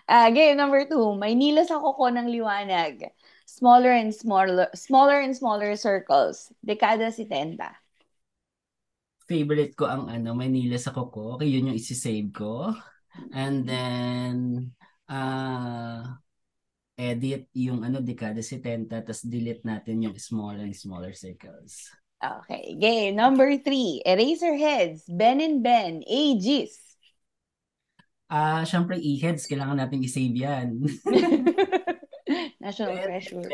uh, 0.09 0.28
game 0.37 0.56
number 0.56 0.85
two. 0.85 1.16
Maynila 1.16 1.64
sa 1.64 1.80
kuko 1.80 2.12
ng 2.12 2.28
liwanag. 2.28 3.09
Smaller 3.48 3.94
and 3.96 4.12
smaller, 4.12 4.68
smaller 4.76 5.18
and 5.22 5.32
smaller 5.32 5.72
circles. 5.76 6.52
Dekada 6.61 7.09
70. 7.09 7.56
Favorite 9.26 9.74
ko 9.74 9.88
ang 9.88 10.12
ano, 10.12 10.37
Maynila 10.37 10.76
sa 10.78 10.92
kuko. 10.92 11.40
Okay, 11.40 11.50
yun 11.50 11.72
yung 11.72 11.78
isi-save 11.78 12.30
ko. 12.30 12.76
And 13.32 13.64
then, 13.64 14.37
uh, 15.09 16.20
edit 17.00 17.48
yung 17.56 17.80
ano, 17.80 18.04
dekada 18.04 18.44
70, 18.44 18.92
tapos 18.92 19.24
delete 19.24 19.64
natin 19.64 20.04
yung 20.04 20.16
smaller 20.20 20.64
and 20.64 20.76
smaller 20.76 21.16
circles. 21.16 21.88
Okay. 22.22 22.76
Game 22.80 23.16
number 23.16 23.56
three. 23.61 24.02
Eraserheads. 24.06 25.04
Ben 25.09 25.40
and 25.40 25.62
Ben. 25.62 26.02
Aegis. 26.09 26.86
Ah, 28.26 28.60
uh, 28.60 28.62
syempre 28.66 28.98
e-heads 28.98 29.46
kailangan 29.46 29.78
nating 29.78 30.02
i-save 30.02 30.34
'yan. 30.34 30.82
National 32.64 32.98
treasure. 32.98 33.46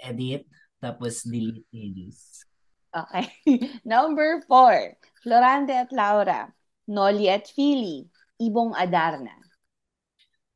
edit 0.00 0.48
tapos 0.80 1.28
delete 1.28 1.68
edits. 1.68 2.48
Okay. 2.90 3.28
Number 3.84 4.40
four. 4.48 4.96
Florante 5.20 5.76
at 5.76 5.92
Laura. 5.92 6.48
Noli 6.88 7.28
at 7.28 7.46
Philly. 7.52 8.08
Ibong 8.40 8.72
Adarna. 8.72 9.36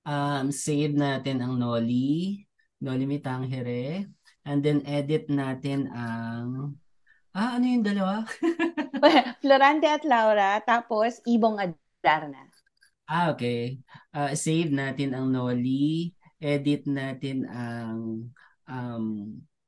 Um, 0.09 0.49
save 0.49 0.97
natin 0.97 1.45
ang 1.45 1.61
Noli. 1.61 2.49
Noli 2.80 3.05
Mitanghere. 3.05 4.09
And 4.49 4.64
then 4.64 4.80
edit 4.89 5.28
natin 5.28 5.93
ang 5.93 6.80
Ah, 7.34 7.59
ano 7.59 7.66
yung 7.66 7.82
dalawa? 7.82 8.22
Florante 9.43 9.91
at 9.91 10.07
Laura, 10.07 10.62
tapos 10.62 11.18
Ibong 11.26 11.59
Adarna. 11.59 12.47
Ah, 13.05 13.32
okay. 13.36 13.78
Uh, 14.16 14.32
save 14.32 14.72
natin 14.72 15.12
ang 15.12 15.28
Noli, 15.28 16.12
edit 16.40 16.88
natin 16.88 17.44
ang 17.48 18.28
um, 18.68 19.05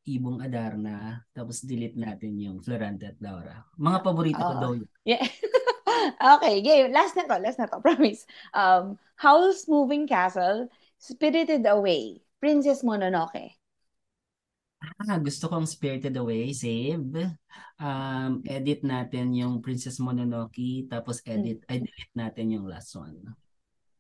Ibong 0.07 0.39
Adarna, 0.39 1.27
tapos 1.35 1.67
delete 1.67 1.99
natin 1.99 2.39
yung 2.39 2.63
Florante 2.63 3.11
at 3.11 3.19
Laura. 3.19 3.67
Mga 3.75 3.99
paborito 4.07 4.39
ko 4.39 4.55
Oo. 4.55 4.63
daw 4.63 4.73
yun. 4.79 4.89
Yeah. 5.03 5.27
okay, 6.39 6.63
game. 6.63 6.95
Last 6.95 7.19
na 7.19 7.27
to, 7.27 7.43
last 7.43 7.59
na 7.59 7.67
to, 7.67 7.83
promise. 7.87 8.23
Um, 8.55 8.97
Howl's 9.19 9.67
Moving 9.67 10.07
Castle, 10.07 10.71
Spirited 11.03 11.67
Away, 11.67 12.23
Princess 12.39 12.87
Mononoke. 12.87 13.59
Ah, 15.07 15.19
gusto 15.19 15.51
kong 15.51 15.67
Spirited 15.67 16.15
Away, 16.19 16.55
save. 16.55 17.35
Um, 17.77 18.47
edit 18.47 18.87
natin 18.87 19.35
yung 19.35 19.59
Princess 19.59 19.99
Mononoke, 19.99 20.87
tapos 20.87 21.19
edit, 21.27 21.67
ay 21.67 21.83
delete 21.83 22.15
natin 22.15 22.55
yung 22.55 22.67
last 22.71 22.95
one. 22.95 23.35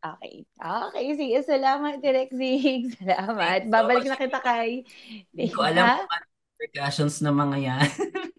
Okay. 0.00 0.46
Okay, 0.54 1.06
sige. 1.18 1.36
Salamat, 1.42 1.98
Direk 1.98 2.30
Zig. 2.30 2.92
Salamat. 3.02 3.66
So 3.66 3.70
Babalik 3.74 4.06
na 4.06 4.18
kita 4.18 4.38
kay... 4.38 4.86
Hindi 5.34 5.46
ko 5.50 5.66
alam 5.66 5.98
kung 5.98 6.06
ano 6.06 6.26
repercussions 6.56 7.20
ng 7.20 7.36
mga 7.36 7.56
yan. 7.60 7.88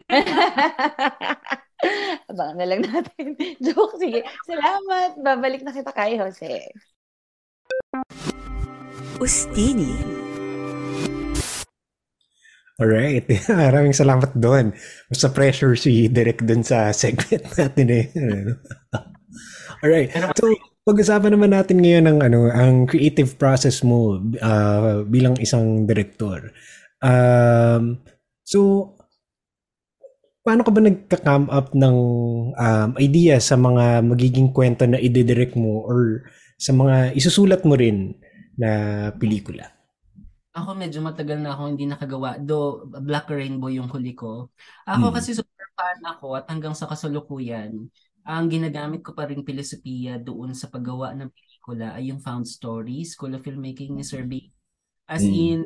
Abangan 2.33 2.57
na 2.57 2.65
lang 2.65 2.81
natin. 2.81 3.37
Joke, 3.65 4.01
sige. 4.01 4.25
Salamat. 4.49 5.21
Babalik 5.21 5.61
na 5.61 5.71
kita 5.71 5.93
kay 5.93 6.17
Jose. 6.17 6.73
Ustini. 9.21 10.25
Alright. 12.77 13.25
Maraming 13.49 13.93
salamat 13.93 14.37
doon. 14.37 14.69
Basta 15.09 15.33
pressure 15.33 15.73
si 15.73 16.05
Derek 16.13 16.45
doon 16.45 16.61
sa 16.61 16.93
segment 16.93 17.45
natin 17.59 17.87
eh. 17.89 18.05
Ano? 18.17 18.53
Alright. 19.81 20.09
So, 20.37 20.53
pag-usapan 20.85 21.33
naman 21.33 21.53
natin 21.53 21.81
ngayon 21.81 22.05
ng 22.09 22.19
ano, 22.25 22.49
ang 22.49 22.85
creative 22.89 23.37
process 23.37 23.85
mo 23.85 24.17
ah, 24.41 25.05
bilang 25.05 25.37
isang 25.37 25.85
director. 25.85 26.53
Um, 27.01 28.01
so, 28.41 28.93
paano 30.41 30.65
ka 30.65 30.73
ba 30.73 30.81
nagka-come 30.81 31.49
up 31.53 31.77
ng 31.77 31.97
um, 32.57 32.89
idea 32.97 33.37
sa 33.37 33.53
mga 33.53 34.01
magiging 34.05 34.49
kwento 34.49 34.89
na 34.89 34.97
ide-direct 34.97 35.53
mo 35.53 35.85
or 35.85 36.25
sa 36.57 36.73
mga 36.73 37.13
isusulat 37.13 37.61
mo 37.67 37.77
rin 37.77 38.17
na 38.57 39.11
pelikula? 39.13 39.76
Ako 40.57 40.73
medyo 40.73 41.05
matagal 41.05 41.37
na 41.37 41.53
ako 41.53 41.61
hindi 41.69 41.85
nakagawa. 41.85 42.41
Do 42.41 42.89
Black 42.89 43.29
Rainbow 43.29 43.69
yung 43.69 43.93
huli 43.93 44.17
ko. 44.17 44.49
Ako 44.89 45.13
Mm. 45.13 45.13
kasi 45.13 45.37
super 45.37 45.69
fan 45.77 46.01
ako 46.01 46.33
at 46.33 46.49
hanggang 46.49 46.73
sa 46.73 46.89
kasalukuyan, 46.89 47.85
ang 48.25 48.45
ginagamit 48.49 49.05
ko 49.05 49.13
pa 49.13 49.29
rin 49.29 49.45
filosofiya 49.45 50.17
doon 50.17 50.57
sa 50.57 50.67
paggawa 50.67 51.13
ng 51.13 51.29
pelikula 51.29 51.93
ay 51.93 52.09
yung 52.09 52.19
found 52.19 52.49
stories, 52.49 53.13
School 53.13 53.37
of 53.37 53.45
Filmmaking 53.45 53.93
ni 53.93 54.01
Sir 54.01 54.25
B. 54.25 54.49
As 55.05 55.21
Mm. 55.21 55.31
in, 55.37 55.59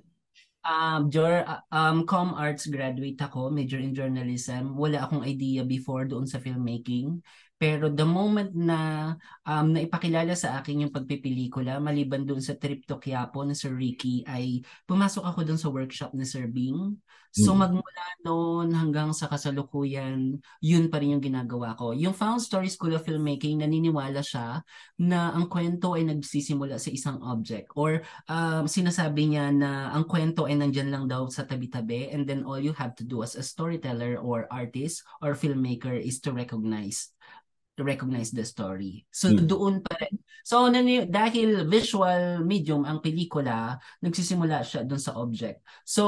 um, 0.61 1.07
jur, 1.09 1.41
um, 1.71 2.05
com 2.05 2.35
arts 2.35 2.67
graduate 2.67 3.17
ako, 3.17 3.49
major 3.49 3.79
in 3.79 3.95
journalism. 3.95 4.75
Wala 4.77 5.07
akong 5.07 5.25
idea 5.25 5.63
before 5.65 6.05
doon 6.05 6.27
sa 6.27 6.37
filmmaking. 6.37 7.23
Pero 7.61 7.93
the 7.93 8.01
moment 8.01 8.49
na 8.57 9.13
um, 9.45 9.69
naipakilala 9.69 10.33
sa 10.33 10.57
akin 10.57 10.89
yung 10.89 10.95
pagpipelikula, 10.95 11.77
maliban 11.77 12.25
doon 12.25 12.41
sa 12.41 12.57
trip 12.57 12.89
to 12.89 12.97
Quiapo 12.97 13.45
ni 13.45 13.53
Sir 13.53 13.77
Ricky, 13.77 14.25
ay 14.25 14.65
pumasok 14.89 15.21
ako 15.21 15.45
doon 15.45 15.61
sa 15.61 15.69
workshop 15.69 16.17
ni 16.17 16.25
Sir 16.25 16.49
Bing. 16.49 16.97
So 17.31 17.53
Mm. 17.55 17.63
magmula 17.63 18.05
noon 18.27 18.67
hanggang 18.75 19.15
sa 19.15 19.31
kasalukuyan, 19.31 20.41
yun 20.59 20.91
pa 20.91 20.99
rin 20.99 21.15
yung 21.15 21.23
ginagawa 21.23 21.77
ko. 21.79 21.95
Yung 21.95 22.11
Found 22.17 22.43
Story 22.43 22.67
School 22.67 22.97
of 22.97 23.05
Filmmaking, 23.05 23.63
naniniwala 23.63 24.19
siya 24.19 24.65
na 24.99 25.31
ang 25.31 25.47
kwento 25.47 25.95
ay 25.95 26.03
nagsisimula 26.09 26.75
sa 26.75 26.91
isang 26.91 27.23
object 27.23 27.71
or 27.77 28.03
um, 28.27 28.67
sinasabi 28.67 29.31
niya 29.31 29.47
na 29.53 29.95
ang 29.95 30.09
kwento 30.09 30.49
ay 30.49 30.59
nandyan 30.59 30.91
lang 30.91 31.05
daw 31.07 31.29
sa 31.31 31.47
tabi-tabi 31.47 32.11
and 32.11 32.25
then 32.25 32.41
all 32.43 32.59
you 32.59 32.73
have 32.73 32.97
to 32.97 33.07
do 33.07 33.23
as 33.23 33.37
a 33.39 33.45
storyteller 33.45 34.19
or 34.19 34.49
artist 34.51 35.05
or 35.23 35.31
filmmaker 35.31 35.95
is 35.95 36.19
to 36.19 36.35
recognize 36.35 37.13
to 37.81 37.89
recognize 37.89 38.29
the 38.29 38.45
story. 38.45 39.09
So 39.09 39.33
Mm. 39.33 39.49
doon 39.49 39.73
pa 39.81 39.97
rin. 39.97 40.21
So 40.45 40.69
nani, 40.69 41.09
dahil 41.09 41.65
visual 41.65 42.45
medium 42.45 42.85
ang 42.85 43.01
pelikula, 43.01 43.81
nagsisimula 44.05 44.61
siya 44.61 44.85
doon 44.85 45.01
sa 45.01 45.17
object. 45.17 45.65
So 45.81 46.05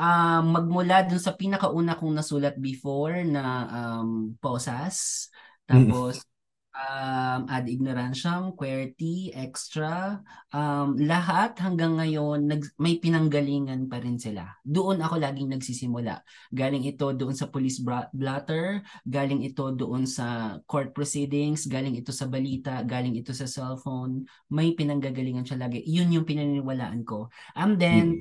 um, 0.00 0.44
magmula 0.56 1.04
doon 1.04 1.20
sa 1.20 1.36
pinakauna 1.36 2.00
kong 2.00 2.16
nasulat 2.16 2.56
before 2.56 3.20
na 3.28 3.68
um, 3.68 4.32
posas, 4.40 5.28
tapos 5.68 6.24
um, 6.72 7.40
ad 7.48 7.68
ignorantiam, 7.68 8.56
QWERTY, 8.56 9.36
extra, 9.36 10.20
um, 10.52 10.96
lahat 10.96 11.56
hanggang 11.60 12.00
ngayon 12.00 12.48
nag, 12.48 12.62
may 12.80 12.96
pinanggalingan 12.96 13.86
pa 13.88 14.00
rin 14.00 14.16
sila. 14.16 14.48
Doon 14.64 15.04
ako 15.04 15.20
laging 15.20 15.52
nagsisimula. 15.52 16.24
Galing 16.52 16.88
ito 16.88 17.12
doon 17.12 17.36
sa 17.36 17.48
police 17.52 17.80
blotter, 18.12 18.80
galing 19.04 19.44
ito 19.44 19.68
doon 19.72 20.08
sa 20.08 20.58
court 20.64 20.96
proceedings, 20.96 21.68
galing 21.68 21.96
ito 21.96 22.10
sa 22.10 22.28
balita, 22.28 22.80
galing 22.84 23.16
ito 23.20 23.36
sa 23.36 23.44
cellphone. 23.44 24.24
May 24.48 24.72
pinanggagalingan 24.72 25.44
siya 25.44 25.60
lagi. 25.60 25.84
Yun 25.84 26.12
yung 26.12 26.26
pinaniniwalaan 26.28 27.04
ko. 27.04 27.28
And 27.56 27.76
then, 27.76 28.16
Mm. 28.16 28.20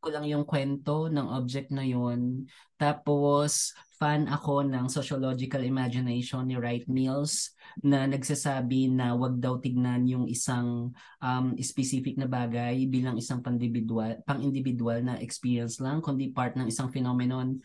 Ko 0.00 0.08
lang 0.08 0.24
yung 0.24 0.48
kwento 0.48 1.12
ng 1.12 1.28
object 1.36 1.68
na 1.70 1.84
yun. 1.84 2.48
Tapos, 2.80 3.76
fan 4.00 4.24
ako 4.24 4.64
ng 4.64 4.88
sociological 4.88 5.60
imagination 5.60 6.48
ni 6.48 6.56
Wright 6.56 6.88
Mills 6.88 7.52
na 7.84 8.08
nagsasabi 8.08 8.88
na 8.88 9.12
wag 9.12 9.36
daw 9.36 9.60
tignan 9.60 10.08
yung 10.08 10.24
isang 10.24 10.96
um, 11.20 11.46
specific 11.60 12.16
na 12.16 12.24
bagay 12.24 12.88
bilang 12.88 13.20
isang 13.20 13.44
pandividual, 13.44 14.24
pang-individual 14.24 15.04
na 15.04 15.20
experience 15.20 15.78
lang, 15.84 16.00
kundi 16.00 16.32
part 16.32 16.56
ng 16.56 16.72
isang 16.72 16.88
phenomenon. 16.88 17.60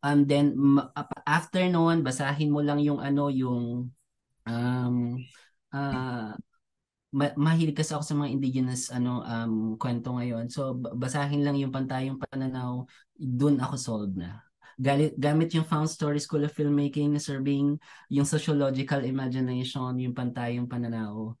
And 0.00 0.24
then, 0.24 0.56
after 1.28 1.60
noon, 1.68 2.00
basahin 2.00 2.48
mo 2.48 2.64
lang 2.64 2.80
yung 2.80 3.04
ano, 3.04 3.28
yung 3.28 3.92
um, 4.48 4.96
ah, 5.76 6.32
ma- 7.16 7.36
mahilig 7.40 7.80
kasi 7.80 7.96
ako 7.96 8.04
sa 8.04 8.16
mga 8.20 8.32
indigenous 8.36 8.92
ano 8.92 9.24
um 9.24 9.54
kwento 9.80 10.12
ngayon. 10.12 10.52
So 10.52 10.76
ba- 10.76 10.92
basahin 10.92 11.40
lang 11.40 11.56
yung 11.56 11.72
pantayong 11.72 12.20
pananaw, 12.20 12.84
dun 13.16 13.56
ako 13.56 13.74
sold 13.80 14.12
na. 14.20 14.44
Galit, 14.76 15.16
gamit 15.16 15.56
yung 15.56 15.64
Found 15.64 15.88
Story 15.88 16.20
School 16.20 16.44
of 16.44 16.52
Filmmaking 16.52 17.16
ni 17.16 17.20
Sir 17.20 17.40
Bing, 17.40 17.80
yung 18.12 18.28
sociological 18.28 19.08
imagination, 19.08 19.96
yung 19.96 20.12
pantayong 20.12 20.68
pananaw, 20.68 21.32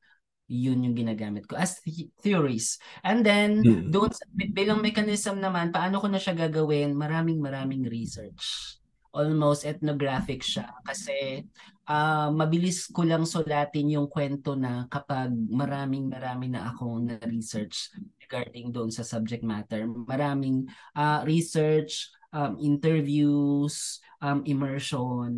yun 0.48 0.80
yung 0.80 0.96
ginagamit 0.96 1.44
ko 1.44 1.52
as 1.52 1.76
the- 1.84 2.08
theories. 2.24 2.80
And 3.04 3.20
then, 3.20 3.60
Mm. 3.60 3.92
doon 3.92 4.08
sa, 4.08 4.24
bilang 4.32 4.80
mechanism 4.80 5.36
naman, 5.36 5.68
paano 5.68 6.00
ko 6.00 6.08
na 6.08 6.16
siya 6.16 6.32
gagawin? 6.32 6.96
Maraming 6.96 7.36
maraming 7.36 7.84
research. 7.84 8.80
Almost 9.16 9.64
ethnographic 9.64 10.44
siya 10.44 10.76
kasi 10.84 11.48
ah, 11.88 12.28
mabilis 12.28 12.92
ko 12.92 13.00
lang 13.08 13.24
sulatin 13.24 13.88
yung 13.96 14.12
kwento 14.12 14.52
na 14.52 14.84
kapag 14.92 15.32
maraming 15.32 16.12
maraming 16.12 16.52
na 16.52 16.68
akong 16.68 17.08
na-research 17.08 17.96
regarding 18.20 18.68
doon 18.74 18.92
sa 18.92 19.00
subject 19.06 19.40
matter. 19.40 19.88
Maraming 19.88 20.68
ah, 20.92 21.24
research, 21.24 22.12
um, 22.36 22.60
interviews, 22.60 24.04
um, 24.20 24.44
immersion, 24.44 25.32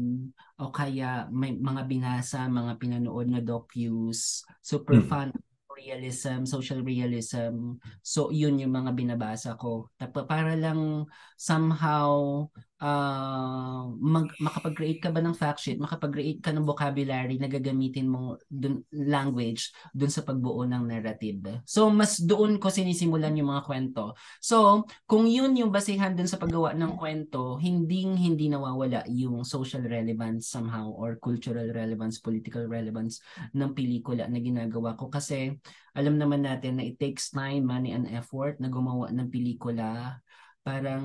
o 0.59 0.75
kaya 0.75 1.31
may 1.31 1.55
mga 1.55 1.87
binasa, 1.87 2.51
mga 2.51 2.83
pinanood 2.83 3.31
na 3.31 3.39
docus, 3.39 4.43
super 4.59 4.99
Mm. 4.99 5.31
of 5.31 5.39
realism, 5.79 6.43
social 6.43 6.83
realism. 6.83 7.79
So, 8.03 8.35
yun 8.35 8.59
yung 8.59 8.75
mga 8.75 8.99
binabasa 8.99 9.55
ko. 9.55 9.95
Tapos 9.95 10.27
para 10.27 10.59
lang 10.59 11.07
somehow 11.39 12.43
ah, 12.79 13.91
mag, 13.99 14.31
makapag-create 14.39 15.03
ka 15.03 15.11
ba 15.11 15.19
ng 15.19 15.35
fact 15.35 15.63
sheet, 15.63 15.83
makapag-create 15.83 16.39
ka 16.39 16.55
ng 16.55 16.63
vocabulary 16.63 17.35
na 17.39 17.51
gagamitin 17.51 18.07
mo 18.07 18.39
dun, 18.47 18.87
language 18.95 19.75
dun 19.91 20.11
sa 20.11 20.23
pagbuo 20.23 20.63
ng 20.63 20.87
narrative. 20.87 21.63
So, 21.67 21.91
mas 21.91 22.23
doon 22.23 22.63
ko 22.63 22.71
sinisimulan 22.71 23.35
yung 23.35 23.51
mga 23.51 23.67
kwento. 23.67 24.15
So, 24.39 24.87
kung 25.11 25.27
yun 25.27 25.59
yung 25.59 25.75
basihan 25.75 26.15
dun 26.15 26.31
sa 26.31 26.39
paggawa 26.39 26.75
ng 26.79 26.95
kwento, 26.95 27.59
hindi 27.59 28.07
hindi 28.07 28.47
nawawala 28.47 29.11
yung 29.11 29.43
social 29.43 29.83
relevance 29.83 30.47
somehow 30.47 30.87
or 30.95 31.19
cultural 31.19 31.67
relevance, 31.75 32.23
political 32.23 32.71
relevance 32.71 33.19
ng 33.53 33.75
pelikula 33.75 34.31
na 34.31 34.39
ginagawa 34.39 34.95
ko 34.95 35.11
kasi 35.11 35.59
alam 35.99 36.15
naman 36.15 36.47
natin 36.47 36.79
na 36.79 36.87
it 36.87 36.95
takes 37.03 37.35
time, 37.35 37.67
money, 37.67 37.91
and 37.91 38.07
effort 38.15 38.63
na 38.63 38.71
gumawa 38.71 39.11
ng 39.11 39.27
pelikula. 39.35 40.23
Parang 40.69 41.05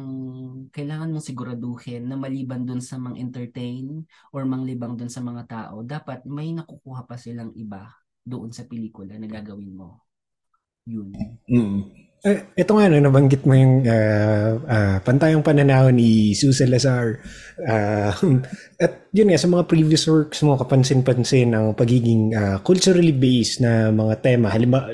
kailangan 0.75 1.07
mong 1.07 1.23
siguraduhin 1.23 2.03
na 2.03 2.19
maliban 2.19 2.67
dun 2.67 2.83
sa 2.83 2.99
mga 2.99 3.15
entertain 3.15 4.03
or 4.35 4.43
manglibang 4.43 4.99
dun 4.99 5.07
sa 5.07 5.23
mga 5.23 5.47
tao, 5.47 5.87
dapat 5.87 6.27
may 6.27 6.51
nakukuha 6.51 7.07
pa 7.07 7.15
silang 7.15 7.55
iba 7.55 7.87
doon 8.27 8.51
sa 8.51 8.67
pelikula 8.67 9.15
na 9.15 9.23
gagawin 9.31 9.71
mo. 9.71 10.03
Yun. 10.83 11.15
Mm. 11.47 11.79
Eh, 12.23 12.39
ito 12.55 12.71
nga, 12.71 12.87
no, 12.87 13.03
nabanggit 13.03 13.43
mo 13.43 13.51
yung 13.51 13.83
uh, 13.83 14.55
uh, 14.63 14.97
pantayang 15.03 15.43
pananaw 15.43 15.91
ni 15.91 16.31
Sue 16.31 16.55
Salazar. 16.55 17.19
Uh, 17.59 18.11
at 18.83 19.11
yun 19.11 19.27
nga, 19.27 19.39
sa 19.39 19.51
mga 19.51 19.67
previous 19.67 20.07
works 20.07 20.39
mo, 20.39 20.59
kapansin-pansin 20.59 21.51
ang 21.51 21.75
pagiging 21.75 22.31
uh, 22.31 22.59
culturally 22.63 23.11
based 23.11 23.59
na 23.59 23.91
mga 23.91 24.23
tema. 24.23 24.51
Halimbawa, 24.51 24.91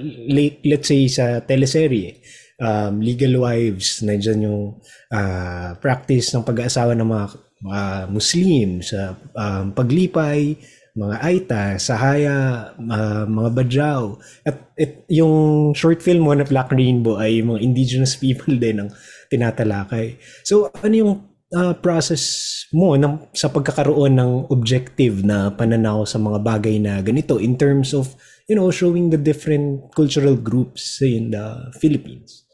let's 0.66 0.90
say 0.90 1.06
sa 1.06 1.42
teleserye, 1.42 2.18
um, 2.60 3.00
Legal 3.00 3.40
Wives, 3.40 4.04
nandiyan 4.04 4.46
yung 4.46 4.64
uh, 5.10 5.74
practice 5.80 6.36
ng 6.36 6.44
pag-aasawa 6.44 6.94
ng 6.94 7.08
mga 7.08 7.26
uh, 7.66 8.06
Muslim 8.12 8.84
sa 8.84 9.16
um, 9.36 9.72
paglipay, 9.72 10.60
mga 11.00 11.16
Aita, 11.24 11.64
Sahaya, 11.80 12.70
uh, 12.76 13.24
mga 13.24 13.50
Badjao. 13.56 14.20
At 14.44 14.76
it, 14.76 15.08
yung 15.08 15.72
short 15.74 16.04
film 16.04 16.28
mo 16.28 16.36
na 16.36 16.44
Black 16.44 16.70
Rainbow 16.76 17.16
ay 17.16 17.40
mga 17.40 17.64
indigenous 17.64 18.20
people 18.20 18.54
din 18.64 18.84
ang 18.86 18.90
tinatalakay. 19.32 20.20
So 20.44 20.68
ano 20.84 20.94
yung 20.94 21.14
uh, 21.56 21.74
process 21.80 22.66
mo 22.76 23.00
ng, 23.00 23.32
sa 23.34 23.50
pagkakaroon 23.50 24.20
ng 24.20 24.32
objective 24.52 25.24
na 25.24 25.54
pananaw 25.54 26.04
sa 26.04 26.20
mga 26.20 26.40
bagay 26.44 26.76
na 26.82 27.00
ganito 27.02 27.42
in 27.42 27.58
terms 27.58 27.94
of 27.94 28.14
you 28.50 28.58
know 28.58 28.70
showing 28.74 29.14
the 29.14 29.18
different 29.18 29.94
cultural 29.94 30.36
groups 30.36 31.00
in 31.02 31.32
the 31.32 31.72
Philippines? 31.78 32.49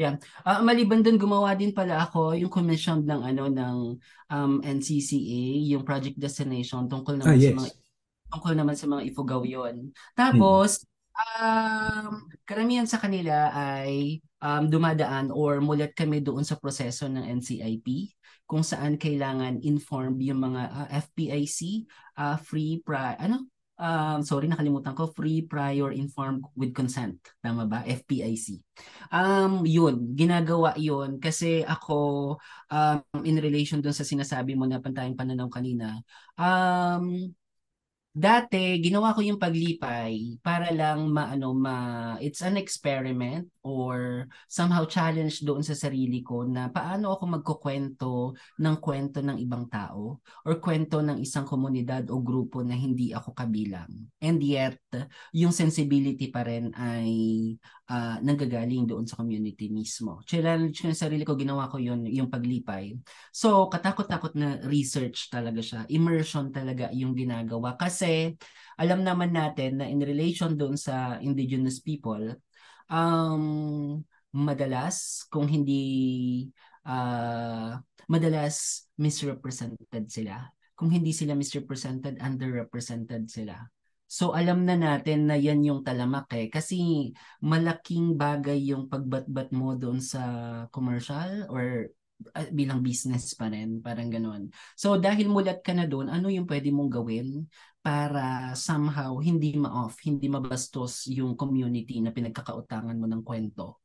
Yeah. 0.00 0.16
Uh, 0.48 0.64
maliban 0.64 1.04
doon 1.04 1.20
gumawa 1.20 1.52
din 1.52 1.76
pala 1.76 2.08
ako 2.08 2.32
yung 2.32 2.48
commission 2.48 3.04
ng 3.04 3.20
ano 3.20 3.52
ng 3.52 3.76
um, 4.32 4.52
NCCA, 4.64 5.68
yung 5.76 5.84
Project 5.84 6.16
Destination 6.16 6.88
tungkol 6.88 7.20
naman 7.20 7.36
ah, 7.36 7.40
yes. 7.40 7.52
sa 7.52 7.58
mga 7.60 7.70
tungkol 8.32 8.54
naman 8.56 8.76
sa 8.80 8.86
mga 8.88 9.02
Ifugao 9.12 9.44
yon. 9.44 9.92
Tapos 10.16 10.88
um, 11.12 12.24
karamihan 12.48 12.88
sa 12.88 12.96
kanila 12.96 13.52
ay 13.52 14.24
um, 14.40 14.72
dumadaan 14.72 15.28
or 15.36 15.60
mulat 15.60 15.92
kami 15.92 16.24
doon 16.24 16.48
sa 16.48 16.56
proseso 16.56 17.04
ng 17.04 17.28
NCIP 17.36 18.16
kung 18.48 18.64
saan 18.64 18.96
kailangan 18.96 19.60
informed 19.60 20.24
yung 20.24 20.40
mga 20.40 20.62
uh, 20.64 20.88
ah, 20.88 20.88
FPIC, 20.96 21.84
uh, 22.16 22.40
free 22.40 22.80
pri 22.80 23.20
ano 23.20 23.46
um, 23.80 24.20
sorry 24.20 24.46
nakalimutan 24.46 24.92
ko, 24.92 25.08
free 25.08 25.40
prior 25.42 25.90
informed 25.90 26.44
with 26.52 26.76
consent. 26.76 27.16
Tama 27.40 27.64
ba? 27.64 27.80
FPIC. 27.88 28.60
Um, 29.08 29.64
yun, 29.64 30.12
ginagawa 30.12 30.76
yun 30.76 31.16
kasi 31.16 31.64
ako 31.64 32.36
um, 32.68 33.00
in 33.24 33.40
relation 33.40 33.80
dun 33.80 33.96
sa 33.96 34.04
sinasabi 34.04 34.52
mo 34.52 34.68
na 34.68 34.78
pantayang 34.78 35.16
pananaw 35.16 35.48
kanina, 35.48 36.04
um, 36.36 37.32
dati 38.20 38.76
ginawa 38.84 39.16
ko 39.16 39.24
yung 39.24 39.40
paglipay 39.40 40.36
para 40.44 40.68
lang 40.68 41.08
maano 41.08 41.56
ma 41.56 41.78
it's 42.20 42.44
an 42.44 42.60
experiment 42.60 43.48
or 43.64 44.28
somehow 44.44 44.84
challenge 44.84 45.40
doon 45.40 45.64
sa 45.64 45.72
sarili 45.72 46.20
ko 46.20 46.44
na 46.44 46.68
paano 46.68 47.16
ako 47.16 47.24
magkukwento 47.40 48.12
ng 48.60 48.76
kwento 48.76 49.24
ng 49.24 49.40
ibang 49.40 49.64
tao 49.72 50.20
or 50.44 50.60
kwento 50.60 51.00
ng 51.00 51.16
isang 51.24 51.48
komunidad 51.48 52.12
o 52.12 52.20
grupo 52.20 52.60
na 52.60 52.76
hindi 52.76 53.16
ako 53.16 53.32
kabilang 53.32 53.88
and 54.20 54.44
yet 54.44 54.76
yung 55.32 55.56
sensibility 55.56 56.28
pa 56.28 56.44
rin 56.44 56.68
ay 56.76 57.08
uh, 57.90 58.16
nanggagaling 58.22 58.86
doon 58.86 59.04
sa 59.04 59.18
community 59.18 59.66
mismo. 59.68 60.22
Challenge 60.22 60.70
ko 60.70 60.86
yung 60.86 60.96
sarili 60.98 61.26
ko, 61.26 61.34
ginawa 61.34 61.66
ko 61.66 61.82
yun, 61.82 62.06
yung 62.06 62.30
paglipay. 62.30 62.94
So, 63.34 63.66
katakot-takot 63.66 64.38
na 64.38 64.62
research 64.70 65.28
talaga 65.28 65.60
siya. 65.60 65.80
Immersion 65.90 66.54
talaga 66.54 66.88
yung 66.94 67.12
ginagawa. 67.18 67.74
Kasi, 67.74 68.09
alam 68.80 69.00
naman 69.04 69.36
natin 69.36 69.82
na 69.82 69.86
in 69.86 70.00
relation 70.00 70.56
doon 70.56 70.74
sa 70.78 71.20
indigenous 71.20 71.84
people, 71.84 72.36
um, 72.88 74.00
madalas, 74.32 75.26
kung 75.28 75.46
hindi, 75.46 76.48
uh, 76.86 77.76
madalas 78.08 78.86
misrepresented 78.98 80.10
sila. 80.10 80.48
Kung 80.74 80.88
hindi 80.90 81.12
sila 81.12 81.36
misrepresented, 81.36 82.16
underrepresented 82.24 83.28
sila. 83.28 83.60
So 84.10 84.34
alam 84.34 84.66
na 84.66 84.74
natin 84.74 85.30
na 85.30 85.38
yan 85.38 85.62
yung 85.62 85.86
talamak 85.86 86.34
eh. 86.34 86.50
Kasi 86.50 87.12
malaking 87.46 88.18
bagay 88.18 88.58
yung 88.74 88.90
pagbatbat 88.90 89.54
mo 89.54 89.78
doon 89.78 90.02
sa 90.02 90.22
commercial 90.74 91.46
or 91.46 91.94
uh, 92.34 92.48
bilang 92.50 92.82
business 92.82 93.38
pa 93.38 93.46
rin. 93.46 93.78
Parang 93.78 94.10
ganun. 94.10 94.50
So 94.74 94.98
dahil 94.98 95.30
mulat 95.30 95.62
ka 95.62 95.78
na 95.78 95.86
doon, 95.86 96.10
ano 96.10 96.26
yung 96.26 96.50
pwede 96.50 96.74
mong 96.74 96.90
gawin 96.90 97.46
para 97.80 98.52
somehow 98.52 99.16
hindi 99.20 99.56
ma-off, 99.56 100.04
hindi 100.04 100.28
mabastos 100.28 101.08
yung 101.08 101.32
community 101.36 102.04
na 102.04 102.12
pinagkakautangan 102.12 102.96
mo 102.96 103.08
ng 103.08 103.24
kwento. 103.24 103.80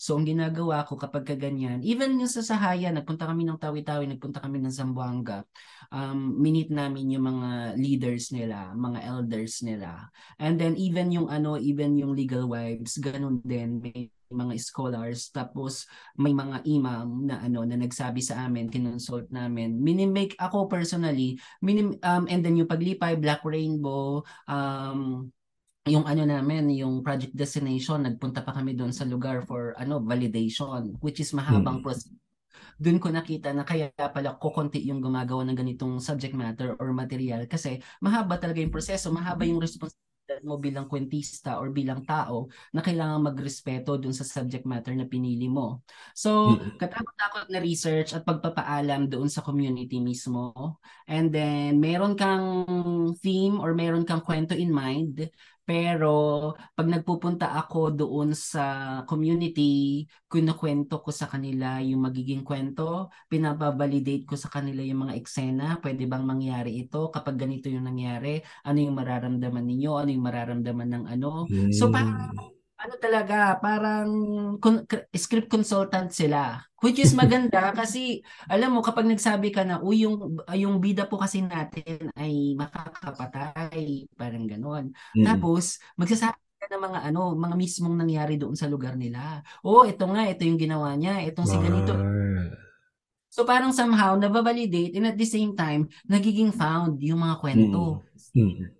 So, 0.00 0.16
ang 0.16 0.24
ginagawa 0.24 0.88
ko 0.88 0.96
kapag 0.96 1.28
kaganyan, 1.28 1.84
even 1.84 2.16
yung 2.16 2.32
sa 2.32 2.40
Sahaya, 2.40 2.88
nagpunta 2.88 3.28
kami 3.28 3.44
ng 3.44 3.60
Tawi-Tawi, 3.60 4.08
nagpunta 4.08 4.40
kami 4.40 4.56
ng 4.64 4.72
Zamboanga, 4.72 5.44
um, 5.92 6.40
minit 6.40 6.72
namin 6.72 7.12
yung 7.12 7.28
mga 7.28 7.76
leaders 7.76 8.32
nila, 8.32 8.72
mga 8.72 9.04
elders 9.04 9.60
nila. 9.60 10.08
And 10.40 10.56
then 10.56 10.80
even 10.80 11.12
yung 11.12 11.28
ano, 11.28 11.60
even 11.60 12.00
yung 12.00 12.16
legal 12.16 12.48
wives, 12.48 12.96
ganun 12.96 13.44
din, 13.44 13.84
may 13.84 14.08
mga 14.30 14.54
scholars 14.62 15.34
tapos 15.34 15.90
may 16.14 16.30
mga 16.30 16.62
imam 16.70 17.26
na 17.26 17.42
ano 17.42 17.66
na 17.66 17.74
nagsabi 17.74 18.22
sa 18.22 18.46
amin 18.46 18.70
kinonsult 18.70 19.26
namin 19.34 19.74
minimake 19.82 20.38
ako 20.38 20.70
personally 20.70 21.34
minim 21.60 21.98
um 22.06 22.24
and 22.30 22.46
then 22.46 22.54
yung 22.54 22.70
paglipay 22.70 23.18
black 23.18 23.42
rainbow 23.42 24.22
um 24.46 25.28
yung 25.88 26.04
ano 26.04 26.28
namin, 26.28 26.68
yung 26.76 27.00
project 27.00 27.32
destination, 27.32 28.04
nagpunta 28.04 28.44
pa 28.44 28.52
kami 28.52 28.76
doon 28.76 28.92
sa 28.92 29.08
lugar 29.08 29.40
for 29.48 29.72
ano 29.80 29.96
validation, 30.04 30.92
which 31.00 31.24
is 31.24 31.32
mahabang 31.32 31.80
hmm. 31.80 31.84
process. 31.84 32.12
Doon 32.80 33.00
ko 33.00 33.08
nakita 33.08 33.52
na 33.52 33.64
kaya 33.64 33.88
pala 33.92 34.36
kukunti 34.36 34.80
yung 34.88 35.00
gumagawa 35.00 35.44
ng 35.48 35.56
ganitong 35.56 36.00
subject 36.00 36.36
matter 36.36 36.76
or 36.80 36.92
material 36.92 37.44
kasi 37.48 37.80
mahaba 38.00 38.36
talaga 38.36 38.60
yung 38.60 38.72
proseso, 38.72 39.08
mahaba 39.12 39.44
yung 39.44 39.60
responsibility 39.60 40.09
mo 40.46 40.56
bilang 40.62 40.86
kwentista 40.86 41.58
or 41.58 41.74
bilang 41.74 42.06
tao 42.06 42.46
na 42.70 42.78
kailangan 42.78 43.34
magrespeto 43.34 43.98
dun 43.98 44.14
sa 44.14 44.22
subject 44.22 44.62
matter 44.62 44.94
na 44.94 45.10
pinili 45.10 45.50
mo. 45.50 45.82
So, 46.14 46.54
katakot-takot 46.78 47.50
na 47.50 47.58
research 47.58 48.14
at 48.14 48.22
pagpapaalam 48.22 49.10
doon 49.10 49.26
sa 49.26 49.42
community 49.42 49.98
mismo. 49.98 50.78
And 51.10 51.34
then, 51.34 51.82
meron 51.82 52.14
kang 52.14 52.62
theme 53.18 53.58
or 53.58 53.74
meron 53.74 54.06
kang 54.06 54.22
kwento 54.22 54.54
in 54.54 54.70
mind, 54.70 55.26
pero 55.70 56.50
pag 56.74 56.90
nagpupunta 56.90 57.54
ako 57.54 57.94
doon 57.94 58.34
sa 58.34 59.06
community, 59.06 60.02
kinukwento 60.26 60.98
ko 60.98 61.14
sa 61.14 61.30
kanila 61.30 61.78
yung 61.78 62.10
magiging 62.10 62.42
kwento, 62.42 63.06
pinababalidate 63.30 64.26
ko 64.26 64.34
sa 64.34 64.50
kanila 64.50 64.82
yung 64.82 65.06
mga 65.06 65.14
eksena, 65.14 65.78
pwede 65.78 66.10
bang 66.10 66.26
mangyari 66.26 66.82
ito? 66.82 67.06
Kapag 67.14 67.38
ganito 67.38 67.70
yung 67.70 67.86
nangyari, 67.86 68.42
ano 68.66 68.82
yung 68.82 68.98
mararamdaman 68.98 69.62
ninyo? 69.62 69.92
Ano 69.94 70.10
yung 70.10 70.26
mararamdaman 70.26 70.90
ng 70.90 71.04
ano? 71.06 71.46
Mm. 71.46 71.70
So 71.70 71.86
parang 71.86 72.34
ano 72.80 72.94
talaga, 72.96 73.60
parang 73.60 74.08
con- 74.56 74.88
script 75.12 75.52
consultant 75.52 76.08
sila. 76.08 76.64
Which 76.80 76.96
is 76.96 77.12
maganda 77.12 77.60
kasi 77.80 78.24
alam 78.48 78.72
mo 78.72 78.80
kapag 78.80 79.04
nagsabi 79.04 79.52
ka 79.52 79.68
na, 79.68 79.84
uy 79.84 80.08
yung 80.08 80.40
yung 80.56 80.80
bida 80.80 81.04
po 81.04 81.20
kasi 81.20 81.44
natin 81.44 82.08
ay 82.16 82.56
makakapatay, 82.56 84.08
parang 84.16 84.48
ganoon. 84.48 84.96
Mm. 85.12 85.24
Tapos 85.28 85.76
magsasabi 86.00 86.40
ka 86.56 86.66
ng 86.72 86.82
mga 86.88 87.00
ano, 87.12 87.36
mga 87.36 87.56
mismong 87.60 87.96
nangyari 88.00 88.40
doon 88.40 88.56
sa 88.56 88.64
lugar 88.64 88.96
nila. 88.96 89.44
Oh, 89.60 89.84
ito 89.84 90.08
nga, 90.08 90.24
ito 90.24 90.48
yung 90.48 90.56
ginawa 90.56 90.96
niya, 90.96 91.20
itong 91.28 91.48
si 91.48 91.60
ganito. 91.60 91.92
So 93.30 93.46
parang 93.46 93.70
somehow 93.76 94.16
nababalidate 94.16 94.96
and 94.96 95.06
at 95.06 95.14
the 95.20 95.28
same 95.28 95.54
time 95.54 95.86
nagiging 96.08 96.50
found 96.50 96.96
yung 97.04 97.20
mga 97.20 97.36
kwento. 97.44 98.00
Mm. 98.32 98.40
Mm 98.40 98.79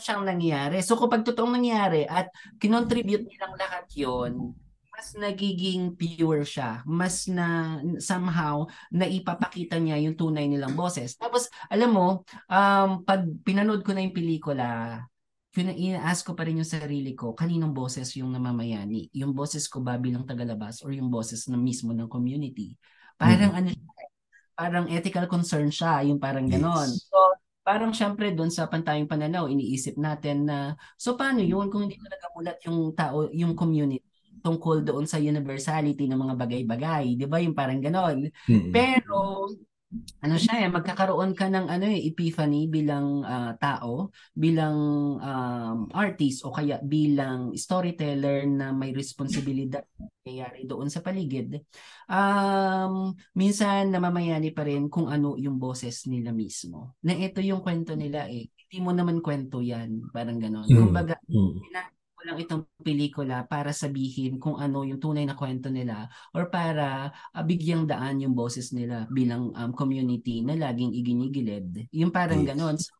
siyang 0.00 0.24
nangyari. 0.24 0.80
So 0.80 0.96
kapag 0.96 1.22
totoong 1.22 1.60
nangyari 1.60 2.08
at 2.08 2.32
kinontribute 2.58 3.28
nilang 3.28 3.54
lahat 3.56 3.86
yon 3.94 4.56
mas 5.00 5.16
nagiging 5.16 5.96
pure 5.96 6.44
siya. 6.44 6.84
Mas 6.84 7.24
na 7.24 7.80
somehow 7.96 8.68
naipapakita 8.92 9.80
niya 9.80 9.96
yung 9.96 10.12
tunay 10.12 10.44
nilang 10.44 10.76
boses. 10.76 11.16
Tapos 11.16 11.48
alam 11.72 11.96
mo, 11.96 12.08
um, 12.52 13.00
pag 13.00 13.24
pinanood 13.40 13.80
ko 13.80 13.96
na 13.96 14.04
yung 14.04 14.12
pelikula, 14.12 15.00
ina-ask 15.56 16.28
ko 16.28 16.36
pa 16.36 16.44
rin 16.44 16.60
yung 16.60 16.68
sarili 16.68 17.16
ko, 17.16 17.32
kaninong 17.32 17.72
boses 17.72 18.12
yung 18.20 18.28
namamayani? 18.28 19.08
Yung 19.16 19.32
boses 19.32 19.66
ko 19.72 19.80
ba 19.80 19.96
bilang 19.96 20.28
tagalabas 20.28 20.84
or 20.84 20.92
yung 20.92 21.08
boses 21.08 21.48
na 21.48 21.56
mismo 21.56 21.96
ng 21.96 22.06
community? 22.06 22.76
Parang 23.16 23.56
mm-hmm. 23.56 23.72
ano 23.72 23.98
parang 24.60 24.86
ethical 24.92 25.24
concern 25.24 25.72
siya, 25.72 26.04
yung 26.04 26.20
parang 26.20 26.44
ganon. 26.44 26.92
Yes. 26.92 27.08
So, 27.08 27.16
parang 27.60 27.92
syempre 27.92 28.32
doon 28.32 28.48
sa 28.48 28.66
pantayong 28.66 29.08
pananaw, 29.10 29.46
iniisip 29.46 30.00
natin 30.00 30.48
na, 30.48 30.74
so 30.96 31.14
paano 31.14 31.44
yun 31.44 31.68
kung 31.68 31.86
hindi 31.86 32.00
talaga 32.00 32.26
mulat 32.32 32.58
yung 32.66 32.92
tao, 32.96 33.28
yung 33.30 33.52
community 33.54 34.04
tungkol 34.40 34.80
doon 34.80 35.04
sa 35.04 35.20
universality 35.20 36.08
ng 36.08 36.16
mga 36.16 36.34
bagay-bagay, 36.40 37.04
'di 37.12 37.26
ba? 37.28 37.44
Yung 37.44 37.52
parang 37.52 37.76
ganon. 37.76 38.32
Mm-hmm. 38.48 38.72
Pero 38.72 39.46
ano 40.22 40.38
siya 40.38 40.62
eh, 40.62 40.70
magkakaroon 40.70 41.34
ka 41.34 41.50
ng 41.50 41.66
ano 41.66 41.84
eh, 41.90 42.06
epiphany 42.06 42.70
bilang 42.70 43.26
ah, 43.26 43.58
tao, 43.58 44.14
bilang 44.30 44.78
um, 45.18 45.78
artist 45.90 46.46
o 46.46 46.54
kaya 46.54 46.78
bilang 46.78 47.50
storyteller 47.58 48.46
na 48.46 48.70
may 48.70 48.94
responsibilidad 48.94 49.82
na 49.98 50.06
nangyayari 50.06 50.62
doon 50.70 50.86
sa 50.86 51.02
paligid. 51.02 51.58
Um, 52.06 53.18
minsan 53.34 53.90
namamayani 53.90 54.54
pa 54.54 54.62
rin 54.62 54.86
kung 54.86 55.10
ano 55.10 55.34
yung 55.34 55.58
boses 55.58 56.06
nila 56.06 56.30
mismo. 56.30 56.94
Na 57.02 57.10
ito 57.18 57.42
yung 57.42 57.58
kwento 57.58 57.98
nila 57.98 58.30
eh. 58.30 58.46
Hindi 58.46 58.78
mo 58.78 58.94
naman 58.94 59.18
kwento 59.18 59.58
yan. 59.58 60.14
Parang 60.14 60.38
ganon. 60.38 60.70
Mm. 60.70 60.78
Kumbaga, 60.78 61.18
Mm. 61.26 61.58
Ko 62.20 62.22
lang 62.28 62.38
itong 62.44 62.62
pelikula 62.84 63.48
para 63.48 63.72
sabihin 63.72 64.36
kung 64.36 64.60
ano 64.60 64.84
yung 64.84 65.00
tunay 65.00 65.24
na 65.24 65.32
kwento 65.32 65.72
nila 65.72 66.12
or 66.36 66.52
para 66.52 67.08
ah, 67.32 67.44
bigyang 67.44 67.88
daan 67.88 68.20
yung 68.20 68.36
boses 68.36 68.76
nila 68.76 69.08
bilang 69.08 69.48
um, 69.56 69.72
community 69.72 70.44
na 70.44 70.52
laging 70.52 70.92
iginigilid. 70.92 71.88
Yung 71.96 72.12
parang 72.12 72.44
Yes. 72.44 72.52
ganon. 72.52 72.76
So, 72.76 72.92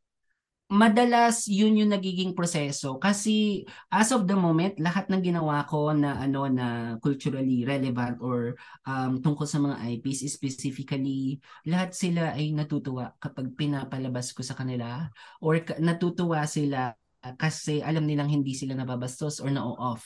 madalas 0.71 1.51
yun 1.51 1.75
yung 1.83 1.91
nagiging 1.91 2.31
proseso 2.31 2.95
kasi 3.03 3.66
as 3.91 4.14
of 4.14 4.31
the 4.31 4.39
moment 4.39 4.79
lahat 4.79 5.11
ng 5.11 5.18
ginawa 5.18 5.66
ko 5.66 5.91
na 5.91 6.14
ano 6.23 6.47
na 6.47 6.95
culturally 7.03 7.66
relevant 7.66 8.23
or 8.23 8.55
um, 8.87 9.18
tungkol 9.18 9.51
sa 9.51 9.59
mga 9.59 9.83
IPs 9.83 10.31
specifically 10.31 11.43
lahat 11.66 11.91
sila 11.91 12.39
ay 12.39 12.55
natutuwa 12.55 13.11
kapag 13.18 13.51
pinapalabas 13.59 14.31
ko 14.31 14.47
sa 14.47 14.55
kanila 14.55 15.11
or 15.43 15.59
natutuwa 15.83 16.47
sila 16.47 16.95
uh, 16.95 16.99
kasi 17.37 17.85
alam 17.85 18.09
nilang 18.09 18.33
hindi 18.33 18.57
sila 18.57 18.73
nababastos 18.73 19.45
or 19.45 19.53
na-off. 19.53 20.05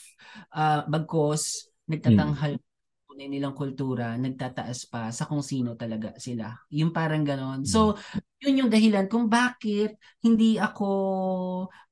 Uh, 0.51 0.83
bagkos, 0.91 1.71
nagtatanghal 1.87 2.59
tunay 3.15 3.31
nilang 3.31 3.55
kultura, 3.55 4.19
nagtataas 4.19 4.91
pa 4.91 5.15
sa 5.15 5.31
kung 5.31 5.39
sino 5.39 5.79
talaga 5.79 6.19
sila. 6.19 6.51
Yung 6.75 6.91
parang 6.91 7.23
ganon. 7.23 7.63
So, 7.63 7.95
yun 8.43 8.67
yung 8.67 8.71
dahilan 8.75 9.07
kung 9.07 9.31
bakit 9.31 9.95
hindi 10.19 10.59
ako 10.59 10.91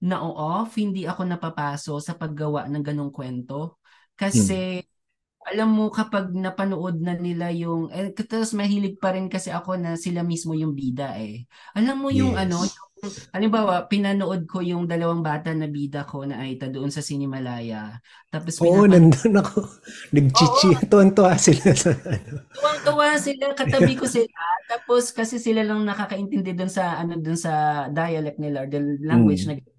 na-off, 0.02 0.74
hindi 0.74 1.06
ako 1.06 1.22
napapaso 1.30 2.02
sa 2.02 2.18
paggawa 2.18 2.66
ng 2.66 2.82
ganong 2.82 3.14
kwento. 3.14 3.78
Kasi, 4.18 4.82
alam 5.42 5.74
mo 5.74 5.90
kapag 5.90 6.30
napanood 6.34 7.02
na 7.02 7.18
nila 7.18 7.50
yung 7.50 7.90
eh 7.90 8.14
tapos 8.14 8.54
mahilig 8.54 8.98
pa 9.02 9.10
rin 9.10 9.26
kasi 9.26 9.50
ako 9.50 9.74
na 9.74 9.98
sila 9.98 10.22
mismo 10.22 10.54
yung 10.54 10.70
bida 10.70 11.18
eh. 11.18 11.46
Alam 11.74 11.98
mo 11.98 12.08
yung 12.14 12.34
Yes. 12.34 12.46
ano, 12.46 12.58
yung, 12.62 12.90
halimbawa 13.34 13.90
pinanood 13.90 14.46
ko 14.46 14.62
yung 14.62 14.86
dalawang 14.86 15.26
bata 15.26 15.50
na 15.50 15.66
bida 15.66 16.06
ko 16.06 16.22
na 16.22 16.38
Aita 16.38 16.70
doon 16.70 16.88
sa 16.88 17.02
Sinimalaya. 17.02 17.98
Tapos 18.30 18.62
Oo, 18.62 18.86
pinapa- 18.86 18.92
nandun 18.94 19.34
ako. 19.42 19.58
Nagchichi. 20.14 20.70
Tuwan-tuwa 20.90 21.34
sila 21.34 21.74
sa 21.74 21.90
ano. 21.98 22.46
Tuwang-tuwa 22.54 23.08
sila, 23.18 23.44
katabi 23.58 23.94
ko 23.98 24.06
sila. 24.06 24.30
Tapos 24.70 25.10
kasi 25.10 25.42
sila 25.42 25.66
lang 25.66 25.82
nakakaintindi 25.82 26.54
doon 26.54 26.70
sa 26.70 26.96
ano 26.96 27.18
doon 27.18 27.36
sa 27.36 27.52
dialect 27.90 28.38
nila 28.38 28.64
or 28.64 28.68
the 28.70 28.80
language 29.02 29.44
Mm. 29.44 29.58
na 29.58 29.70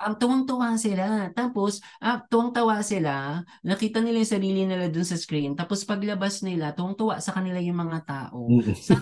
ang 0.00 0.16
tuwang-tuwa 0.16 0.80
sila. 0.80 1.28
Tapos, 1.36 1.84
ah, 2.00 2.24
tuwang-tawa 2.24 2.80
sila, 2.80 3.44
nakita 3.60 4.00
nila 4.00 4.24
yung 4.24 4.32
sarili 4.32 4.64
nila 4.64 4.88
dun 4.88 5.04
sa 5.04 5.12
screen. 5.12 5.52
Tapos 5.52 5.84
paglabas 5.84 6.40
nila, 6.40 6.72
tuwang-tuwa 6.72 7.20
sa 7.20 7.36
kanila 7.36 7.60
yung 7.60 7.76
mga 7.76 8.08
tao. 8.08 8.48
Mm. 8.48 8.72
Sa 8.80 8.96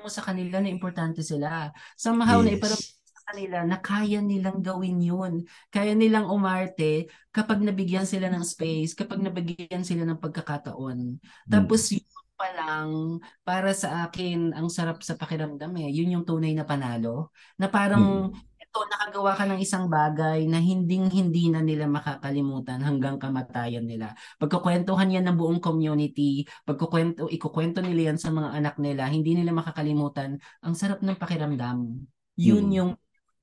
mo 0.00 0.08
sa 0.10 0.24
kanila 0.24 0.58
na 0.58 0.70
importante 0.70 1.20
sila. 1.22 1.70
Somehow 1.94 2.40
na 2.40 2.54
Yes. 2.54 2.58
iparamdam 2.58 2.94
sa 3.04 3.20
kanila 3.30 3.58
na 3.64 3.76
kaya 3.80 4.18
nilang 4.20 4.60
gawin 4.60 4.98
yun. 5.00 5.34
Kaya 5.70 5.92
nilang 5.96 6.28
umarte 6.28 7.08
kapag 7.30 7.60
nabigyan 7.60 8.04
sila 8.08 8.28
ng 8.30 8.44
space, 8.44 8.92
kapag 8.92 9.20
nabigyan 9.20 9.84
sila 9.84 10.04
ng 10.04 10.20
pagkakataon. 10.20 11.18
Tapos 11.48 11.88
yun 11.92 12.04
pa 12.34 12.50
lang, 12.50 13.22
para 13.46 13.70
sa 13.70 14.10
akin, 14.10 14.50
ang 14.58 14.66
sarap 14.66 15.00
sa 15.06 15.14
pakiramdam 15.14 15.70
eh. 15.78 15.88
Yun 15.88 16.18
yung 16.18 16.26
tunay 16.26 16.50
na 16.50 16.66
panalo. 16.66 17.30
Na 17.54 17.70
parang, 17.70 18.34
ito, 18.74 18.90
nakagawa 18.90 19.38
ka 19.38 19.46
ng 19.46 19.60
isang 19.62 19.86
bagay 19.86 20.50
na 20.50 20.58
hinding-hindi 20.58 21.46
na 21.46 21.62
nila 21.62 21.86
makakalimutan 21.86 22.82
hanggang 22.82 23.22
kamatayan 23.22 23.86
nila. 23.86 24.18
Pagkukwentuhan 24.42 25.14
yan 25.14 25.30
ng 25.30 25.38
buong 25.38 25.62
community, 25.62 26.42
pagkukwento, 26.66 27.30
ikukwento 27.30 27.78
nila 27.78 28.10
yan 28.10 28.18
sa 28.18 28.34
mga 28.34 28.50
anak 28.50 28.74
nila, 28.82 29.06
hindi 29.06 29.38
nila 29.38 29.54
makakalimutan. 29.54 30.42
Ang 30.66 30.74
sarap 30.74 31.06
ng 31.06 31.14
pakiramdam. 31.14 32.02
Yun 32.34 32.66
Mm. 32.66 32.74
yung 32.74 32.90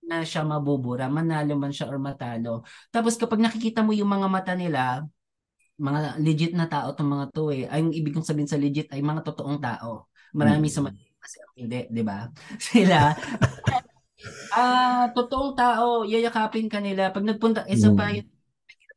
na 0.03 0.27
siya 0.27 0.43
mabubura, 0.43 1.07
manalo 1.07 1.55
man 1.55 1.71
siya 1.71 1.87
or 1.87 1.95
matalo. 1.95 2.67
Tapos 2.91 3.15
kapag 3.15 3.39
nakikita 3.39 3.79
mo 3.79 3.95
yung 3.95 4.11
mga 4.11 4.27
mata 4.27 4.51
nila, 4.51 5.07
mga 5.79 6.19
legit 6.19 6.51
na 6.53 6.67
tao 6.67 6.91
tong 6.91 7.07
mga 7.07 7.25
to 7.31 7.55
eh. 7.55 7.71
Ay, 7.71 7.79
yung 7.81 7.95
ibig 7.95 8.11
kong 8.11 8.27
sabihin 8.27 8.51
sa 8.51 8.59
legit 8.59 8.91
ay 8.91 8.99
mga 8.99 9.23
totoong 9.23 9.63
tao. 9.63 10.11
Marami 10.35 10.67
Mm. 10.67 10.73
sa 10.75 10.79
mga 10.83 10.99
kasi 11.21 11.37
hindi, 11.55 11.79
di 11.87 12.03
ba? 12.03 12.27
Sila, 12.59 13.15
ah, 14.53 15.09
totoong 15.15 15.53
tao, 15.55 16.03
yayakapin 16.07 16.67
ka 16.67 16.79
nila. 16.83 17.09
Pag 17.09 17.25
nagpunta, 17.27 17.65
isa 17.69 17.89
Mm. 17.91 17.97
pa 17.97 18.05
yun 18.11 18.27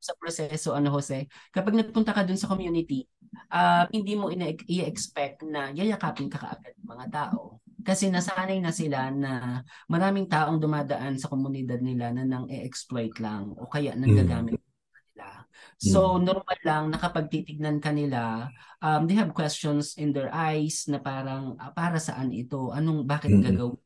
sa 0.05 0.13
proseso, 0.21 0.77
ano 0.77 0.93
Jose, 0.93 1.25
kapag 1.49 1.73
nagpunta 1.73 2.13
ka 2.13 2.29
dun 2.29 2.37
sa 2.37 2.51
community, 2.51 3.09
ah, 3.49 3.89
hindi 3.89 4.13
mo 4.19 4.29
i-expect 4.69 5.41
na 5.49 5.73
yayakapin 5.73 6.29
ka 6.29 6.37
kaagad 6.37 6.77
ng 6.77 6.89
mga 6.93 7.07
tao. 7.09 7.59
Kasi 7.85 8.09
nasanay 8.09 8.61
na 8.65 8.73
sila 8.73 9.13
na 9.13 9.61
maraming 9.93 10.25
taong 10.29 10.57
dumadaan 10.61 11.21
sa 11.21 11.29
komunidad 11.29 11.81
nila 11.85 12.13
na 12.13 12.25
nang 12.25 12.49
e-exploit 12.49 13.13
lang 13.21 13.53
o 13.57 13.69
kaya 13.69 13.93
nanggagamit 13.97 14.57
nila. 14.57 15.45
So, 15.77 16.17
normal 16.17 16.59
lang 16.65 16.85
na 16.93 16.99
kapag 17.01 17.29
titignan 17.29 17.81
ka 17.81 17.93
nila, 17.93 18.49
um, 18.81 19.05
they 19.05 19.17
have 19.17 19.33
questions 19.37 19.97
in 20.01 20.13
their 20.17 20.33
eyes 20.33 20.89
na 20.89 20.97
parang, 21.01 21.57
ah, 21.61 21.73
para 21.73 22.01
saan 22.01 22.33
ito? 22.33 22.73
Anong, 22.73 23.05
bakit 23.05 23.33
Mm. 23.37 23.41
gagawin? 23.41 23.81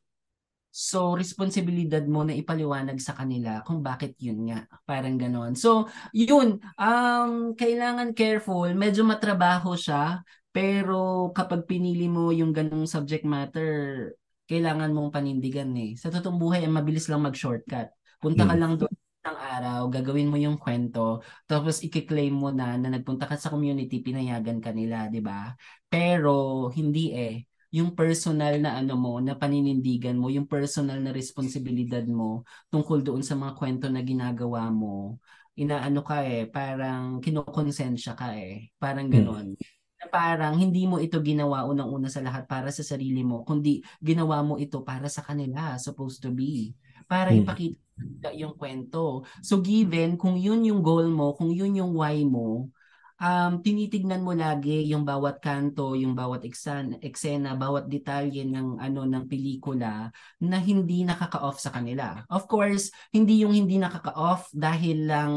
So, 0.78 1.18
responsibilidad 1.18 2.06
mo 2.06 2.22
na 2.22 2.38
ipaliwanag 2.38 3.02
sa 3.02 3.18
kanila 3.18 3.66
kung 3.66 3.82
bakit 3.82 4.14
yun 4.22 4.46
nga. 4.46 4.62
Parang 4.86 5.18
ganon. 5.18 5.58
So, 5.58 5.90
yun, 6.14 6.62
um, 6.78 7.58
kailangan 7.58 8.14
careful. 8.14 8.70
Medyo 8.78 9.02
matrabaho 9.02 9.74
siya. 9.74 10.22
Pero 10.54 11.34
kapag 11.34 11.66
pinili 11.66 12.06
mo 12.06 12.30
yung 12.30 12.54
ganong 12.54 12.86
subject 12.86 13.26
matter, 13.26 14.14
kailangan 14.46 14.94
mong 14.94 15.10
panindigan 15.10 15.74
eh. 15.74 15.98
Sa 15.98 16.14
totoong 16.14 16.38
buhay, 16.38 16.62
mabilis 16.70 17.10
lang 17.10 17.26
mag-shortcut. 17.26 17.90
Punta 18.22 18.46
ka 18.46 18.54
Mm. 18.54 18.62
lang 18.62 18.72
doon 18.78 18.94
ng 19.26 19.38
araw, 19.38 19.80
gagawin 19.90 20.30
mo 20.30 20.38
yung 20.38 20.62
kwento, 20.62 21.26
tapos 21.50 21.82
i-claim 21.82 22.30
mo 22.32 22.54
na 22.54 22.78
na 22.78 22.86
nagpunta 22.86 23.26
ka 23.26 23.34
sa 23.34 23.50
community, 23.50 23.98
pinayagan 23.98 24.62
ka 24.62 24.70
nila, 24.70 25.10
di 25.10 25.18
ba? 25.18 25.58
Pero 25.90 26.70
hindi 26.70 27.10
eh. 27.18 27.47
Yung 27.68 27.92
personal 27.92 28.56
na 28.64 28.80
ano 28.80 28.96
mo, 28.96 29.20
na 29.20 29.36
paninindigan 29.36 30.16
mo, 30.16 30.32
yung 30.32 30.48
personal 30.48 31.04
na 31.04 31.12
responsibilidad 31.12 32.00
mo 32.08 32.48
tungkol 32.72 33.04
doon 33.04 33.20
sa 33.20 33.36
mga 33.36 33.52
kwento 33.60 33.86
na 33.92 34.00
ginagawa 34.00 34.72
mo, 34.72 35.20
inaano 35.52 36.00
ka 36.00 36.24
eh, 36.24 36.48
parang 36.48 37.20
kinokonsensya 37.20 38.16
ka 38.16 38.32
eh. 38.32 38.72
Parang 38.80 39.12
ganon. 39.12 39.52
Na 40.00 40.06
parang 40.08 40.56
hindi 40.56 40.88
mo 40.88 40.96
ito 40.96 41.20
ginawa 41.20 41.66
unang-una 41.68 42.08
sa 42.08 42.24
lahat 42.24 42.48
para 42.48 42.72
sa 42.72 42.80
sarili 42.80 43.20
mo, 43.20 43.44
kundi 43.44 43.84
ginawa 44.00 44.40
mo 44.40 44.56
ito 44.56 44.80
para 44.80 45.10
sa 45.12 45.20
kanila, 45.20 45.76
supposed 45.76 46.24
to 46.24 46.32
be. 46.32 46.72
Para 47.04 47.34
Mm. 47.36 47.42
ipakita 47.44 48.30
yung 48.32 48.56
kwento. 48.56 49.28
So 49.44 49.60
given, 49.60 50.16
kung 50.16 50.40
yun 50.40 50.64
yung 50.64 50.80
goal 50.80 51.10
mo, 51.12 51.36
kung 51.36 51.52
yun 51.52 51.76
yung 51.76 51.92
why 51.98 52.22
mo, 52.24 52.72
um, 53.18 53.60
tinitignan 53.60 54.22
mo 54.22 54.32
lagi 54.32 54.86
yung 54.86 55.02
bawat 55.02 55.42
kanto, 55.42 55.98
yung 55.98 56.14
bawat 56.14 56.46
eksan, 56.46 57.02
eksena, 57.02 57.58
bawat 57.58 57.90
detalye 57.90 58.46
ng 58.46 58.78
ano 58.78 59.04
ng 59.04 59.24
pelikula 59.26 60.10
na 60.42 60.56
hindi 60.62 61.02
nakaka-off 61.02 61.58
sa 61.58 61.74
kanila. 61.74 62.22
Of 62.30 62.46
course, 62.46 62.94
hindi 63.10 63.42
yung 63.42 63.54
hindi 63.54 63.76
nakaka-off 63.76 64.50
dahil 64.54 65.10
lang 65.10 65.32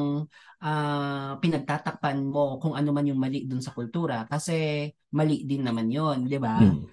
ah, 0.61 1.37
pinagtatakpan 1.41 2.21
mo 2.21 2.61
kung 2.61 2.77
ano 2.77 2.89
man 2.93 3.09
yung 3.09 3.19
mali 3.19 3.49
dun 3.49 3.61
sa 3.61 3.73
kultura 3.73 4.29
kasi 4.29 4.87
mali 5.11 5.43
din 5.43 5.65
naman 5.65 5.89
yon, 5.89 6.29
di 6.29 6.37
ba? 6.37 6.61
Mm. 6.61 6.85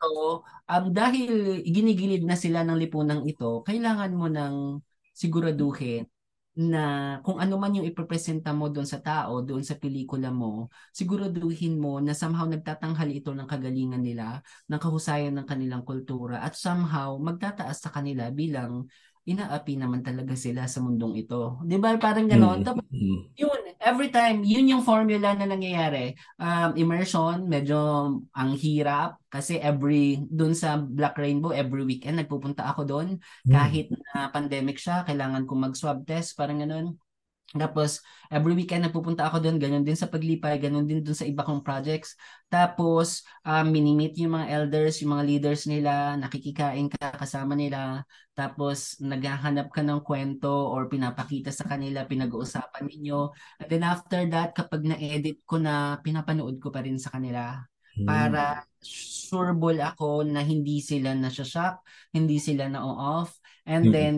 So, 0.00 0.40
um, 0.64 0.84
dahil 0.96 1.60
ginigilid 1.60 2.24
na 2.24 2.32
sila 2.32 2.64
ng 2.64 2.80
lipunang 2.80 3.28
ito, 3.28 3.60
kailangan 3.68 4.16
mo 4.16 4.32
nang 4.32 4.80
siguraduhin 5.12 6.08
na 6.60 7.16
kung 7.24 7.40
ano 7.40 7.56
man 7.56 7.72
yung 7.72 7.88
iprepresenta 7.88 8.52
mo 8.52 8.68
doon 8.68 8.84
sa 8.84 9.00
tao, 9.00 9.40
doon 9.40 9.64
sa 9.64 9.80
pelikula 9.80 10.28
mo, 10.28 10.68
siguraduhin 10.92 11.80
mo 11.80 12.04
na 12.04 12.12
somehow 12.12 12.44
nagtatanghal 12.44 13.08
ito 13.08 13.32
ng 13.32 13.48
kagalingan 13.48 14.04
nila, 14.04 14.44
ng 14.68 14.76
kahusayan 14.76 15.32
ng 15.40 15.48
kanilang 15.48 15.88
kultura, 15.88 16.44
at 16.44 16.52
somehow 16.52 17.16
magtataas 17.16 17.80
sa 17.80 17.88
kanila 17.88 18.28
bilang 18.28 18.84
inaapi 19.24 19.80
naman 19.80 20.04
talaga 20.04 20.36
sila 20.36 20.68
sa 20.68 20.84
mundong 20.84 21.24
ito. 21.24 21.56
Di 21.64 21.80
ba? 21.80 21.96
Parang 21.96 22.28
gano'n. 22.28 22.60
Mm. 22.60 22.66
Tapos 22.66 22.84
yun, 23.40 23.59
every 23.80 24.12
time, 24.12 24.44
yun 24.44 24.68
yung 24.68 24.84
formula 24.84 25.32
na 25.32 25.48
nangyayari. 25.48 26.12
Um, 26.36 26.76
immersion, 26.76 27.48
medyo 27.48 27.76
ang 28.30 28.50
hirap 28.60 29.16
kasi 29.32 29.56
every, 29.56 30.20
dun 30.28 30.52
sa 30.52 30.76
Black 30.76 31.16
Rainbow, 31.16 31.50
every 31.50 31.82
weekend 31.88 32.20
nagpupunta 32.20 32.68
ako 32.68 32.84
doon. 32.84 33.08
Mm. 33.48 33.50
Kahit 33.50 33.88
na 33.90 34.28
pandemic 34.28 34.76
siya, 34.76 35.02
kailangan 35.08 35.48
kong 35.48 35.72
mag-swab 35.72 36.04
test, 36.04 36.36
parang 36.36 36.60
ganun. 36.60 37.00
Tapos, 37.50 37.98
every 38.30 38.54
weekend 38.54 38.86
nagpupunta 38.86 39.26
ako 39.26 39.42
doon, 39.42 39.58
ganun 39.58 39.82
din 39.82 39.98
sa 39.98 40.06
paglipay, 40.06 40.62
ganun 40.62 40.86
din 40.86 41.02
doon 41.02 41.18
sa 41.18 41.26
iba 41.26 41.42
kong 41.42 41.66
projects. 41.66 42.14
Tapos, 42.46 43.26
um, 43.42 43.66
minimit 43.66 44.14
yung 44.22 44.38
mga 44.38 44.46
elders, 44.54 45.02
yung 45.02 45.18
mga 45.18 45.26
leaders 45.26 45.66
nila, 45.66 46.14
nakikikain 46.14 46.86
ka 46.86 47.10
kasama 47.18 47.58
nila. 47.58 48.06
Tapos, 48.38 49.02
naghahanap 49.02 49.66
ka 49.74 49.82
ng 49.82 49.98
kwento 50.06 50.70
or 50.70 50.86
pinapakita 50.86 51.50
sa 51.50 51.66
kanila, 51.66 52.06
pinag-uusapan 52.06 52.86
ninyo. 52.86 53.34
And 53.58 53.66
then 53.66 53.82
after 53.82 54.22
that, 54.30 54.54
kapag 54.54 54.86
na-edit 54.86 55.42
ko 55.42 55.58
na, 55.58 55.98
pinapanood 56.06 56.62
ko 56.62 56.70
pa 56.70 56.86
rin 56.86 57.02
sa 57.02 57.10
kanila. 57.10 57.66
Para 58.06 58.62
sureball 58.80 59.76
ako 59.82 60.22
na 60.26 60.40
hindi 60.42 60.78
sila 60.80 61.14
na-shock, 61.18 61.82
hindi 62.14 62.38
sila 62.38 62.70
na-off. 62.70 63.38
And 63.66 63.90
Mm. 63.90 63.92
then, 63.92 64.14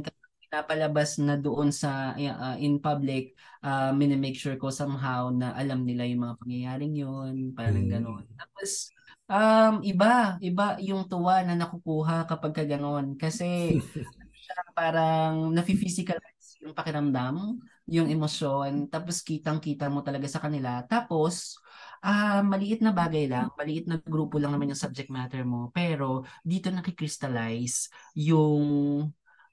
pinapalabas 0.52 1.16
na 1.16 1.40
doon 1.40 1.72
sa 1.72 2.12
uh, 2.12 2.56
in 2.60 2.76
public, 2.76 3.32
uh, 3.64 3.88
minimake 3.96 4.36
sure 4.36 4.60
ko 4.60 4.68
somehow 4.68 5.32
na 5.32 5.56
alam 5.56 5.80
nila 5.88 6.04
yung 6.04 6.28
mga 6.28 6.36
pangyayaring 6.36 6.92
yun, 6.92 7.56
parang 7.56 7.88
Mm. 7.88 7.88
gano'n. 7.88 8.24
Tapos, 8.36 8.92
um, 9.32 9.80
iba, 9.80 10.36
iba 10.44 10.76
yung 10.84 11.08
tuwa 11.08 11.40
na 11.40 11.56
nakukuha 11.56 12.28
kapag 12.28 12.52
ka 12.52 12.64
gano'n. 12.68 13.16
Kasi, 13.16 13.80
siya 14.44 14.60
parang 14.76 15.48
nafi-physicalize 15.56 16.60
yung 16.60 16.76
pakiramdam, 16.76 17.56
yung 17.88 18.12
emosyon, 18.12 18.92
tapos 18.92 19.24
kitang-kita 19.24 19.88
mo 19.88 20.04
talaga 20.04 20.28
sa 20.28 20.38
kanila. 20.44 20.84
Tapos, 20.84 21.56
ah 22.04 22.44
maliit 22.44 22.84
na 22.84 22.92
bagay 22.92 23.24
lang, 23.24 23.48
maliit 23.56 23.88
na 23.88 23.96
grupo 24.04 24.36
lang 24.36 24.52
naman 24.52 24.68
yung 24.74 24.78
subject 24.84 25.08
matter 25.08 25.48
mo, 25.48 25.72
pero 25.72 26.28
dito 26.44 26.68
nakikristallize 26.68 27.88
yung 28.20 29.08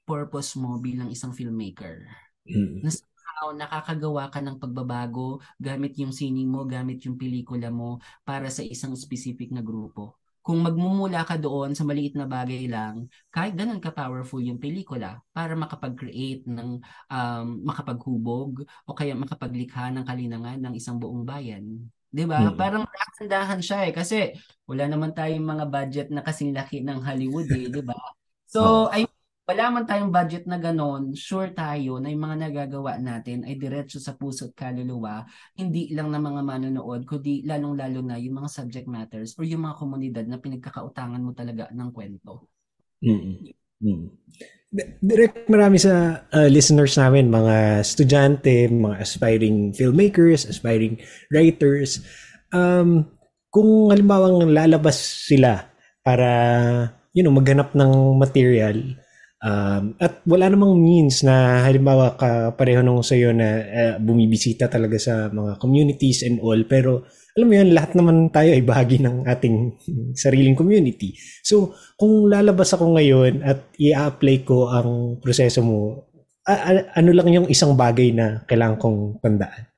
purpose 0.10 0.58
mo 0.58 0.82
bilang 0.82 1.14
isang 1.14 1.30
filmmaker. 1.30 2.10
Mm. 2.50 2.82
Na 2.82 2.90
somehow 2.90 3.54
nakakagawa 3.54 4.34
ka 4.34 4.42
ng 4.42 4.58
pagbabago 4.58 5.38
gamit 5.62 5.94
yung 6.02 6.10
sining 6.10 6.50
mo, 6.50 6.66
gamit 6.66 7.06
yung 7.06 7.14
pelikula 7.22 7.70
mo 7.70 8.02
para 8.26 8.50
sa 8.50 8.66
isang 8.66 8.98
specific 8.98 9.54
na 9.54 9.62
grupo. 9.62 10.18
Kung 10.42 10.66
magmumula 10.66 11.22
ka 11.30 11.38
doon 11.38 11.78
sa 11.78 11.86
maliit 11.86 12.18
na 12.18 12.26
bagay 12.26 12.66
lang, 12.66 13.06
kahit 13.30 13.54
ganun 13.54 13.78
ka-powerful 13.78 14.42
yung 14.42 14.58
pelikula 14.58 15.22
para 15.30 15.54
makapag-create 15.54 16.50
ng 16.50 16.82
um, 17.12 17.48
makapaghubog 17.70 18.66
o 18.90 18.96
kaya 18.98 19.14
makapaglikha 19.14 19.94
ng 19.94 20.02
kalinangan 20.08 20.58
ng 20.58 20.74
isang 20.74 20.98
buong 20.98 21.22
bayan. 21.22 21.86
'Di 22.10 22.26
ba? 22.26 22.50
Mm. 22.50 22.58
Parang 22.58 22.84
dahan 23.20 23.62
siya 23.62 23.86
eh 23.86 23.94
kasi 23.94 24.34
wala 24.66 24.90
naman 24.90 25.14
tayong 25.14 25.46
mga 25.46 25.66
budget 25.70 26.08
na 26.10 26.26
kasing 26.26 26.56
laki 26.56 26.82
ng 26.82 26.98
Hollywood 27.04 27.46
eh, 27.54 27.70
'di 27.70 27.84
ba? 27.86 28.00
So, 28.50 28.90
Oo. 28.90 28.90
ay 28.90 29.06
wala 29.50 29.74
man 29.74 29.86
tayong 29.90 30.14
budget 30.14 30.46
na 30.46 30.62
ganon, 30.62 31.18
sure 31.18 31.50
tayo 31.58 31.98
na 31.98 32.14
yung 32.14 32.22
mga 32.22 32.38
nagagawa 32.38 33.02
natin 33.02 33.42
ay 33.50 33.58
diretso 33.58 33.98
sa 33.98 34.14
puso 34.14 34.46
at 34.46 34.54
kaluluwa, 34.54 35.26
hindi 35.58 35.90
lang 35.90 36.14
ng 36.14 36.22
mga 36.22 36.42
manonood, 36.46 37.02
kundi 37.10 37.42
lalong-lalo 37.50 38.06
na 38.06 38.22
yung 38.22 38.38
mga 38.46 38.50
subject 38.54 38.86
matters 38.86 39.34
or 39.42 39.50
yung 39.50 39.66
mga 39.66 39.82
komunidad 39.82 40.26
na 40.30 40.38
pinagkakautangan 40.38 41.26
mo 41.26 41.34
talaga 41.34 41.66
ng 41.74 41.90
kwento. 41.90 42.46
Mm. 43.02 43.50
Mm. 43.82 44.06
Di- 44.70 44.90
Direct 45.02 45.50
marami 45.50 45.82
sa 45.82 46.22
uh, 46.30 46.46
listeners 46.46 46.94
namin, 46.94 47.34
mga 47.34 47.82
estudyante, 47.82 48.70
mga 48.70 49.02
aspiring 49.02 49.74
filmmakers, 49.74 50.46
aspiring 50.46 51.02
writers. 51.34 52.06
Um, 52.54 53.10
kung 53.50 53.90
halimbawa 53.90 54.30
lalabas 54.46 55.26
sila 55.26 55.74
para 56.06 56.30
you 57.18 57.26
know, 57.26 57.34
maghanap 57.34 57.74
ng 57.74 58.22
material 58.22 58.78
um, 59.44 59.96
at 60.00 60.24
wala 60.28 60.52
namang 60.52 60.80
means 60.80 61.24
na 61.24 61.64
halimbawa 61.64 62.16
ka 62.20 62.54
pareho 62.56 62.84
nung 62.84 63.04
sa'yo 63.04 63.32
na 63.36 63.50
uh, 63.64 63.96
bumibisita 64.00 64.68
talaga 64.68 65.00
sa 65.00 65.28
mga 65.32 65.60
communities 65.60 66.24
and 66.28 66.40
all 66.44 66.60
pero 66.68 67.04
alam 67.40 67.48
mo 67.48 67.56
yun, 67.56 67.72
lahat 67.72 67.96
naman 67.96 68.28
tayo 68.36 68.52
ay 68.52 68.64
bahagi 68.66 69.00
ng 69.00 69.24
ating 69.24 69.80
sariling 70.12 70.60
community. 70.60 71.16
So, 71.40 71.72
kung 71.96 72.28
lalabas 72.28 72.76
ako 72.76 73.00
ngayon 73.00 73.46
at 73.48 73.70
i-apply 73.80 74.44
ko 74.44 74.68
ang 74.68 75.22
proseso 75.24 75.64
mo, 75.64 76.10
a- 76.44 76.64
a- 76.68 76.88
ano 77.00 77.16
lang 77.16 77.32
yung 77.32 77.48
isang 77.48 77.80
bagay 77.80 78.12
na 78.12 78.44
kailangan 78.44 78.76
kong 78.76 79.00
tandaan? 79.24 79.72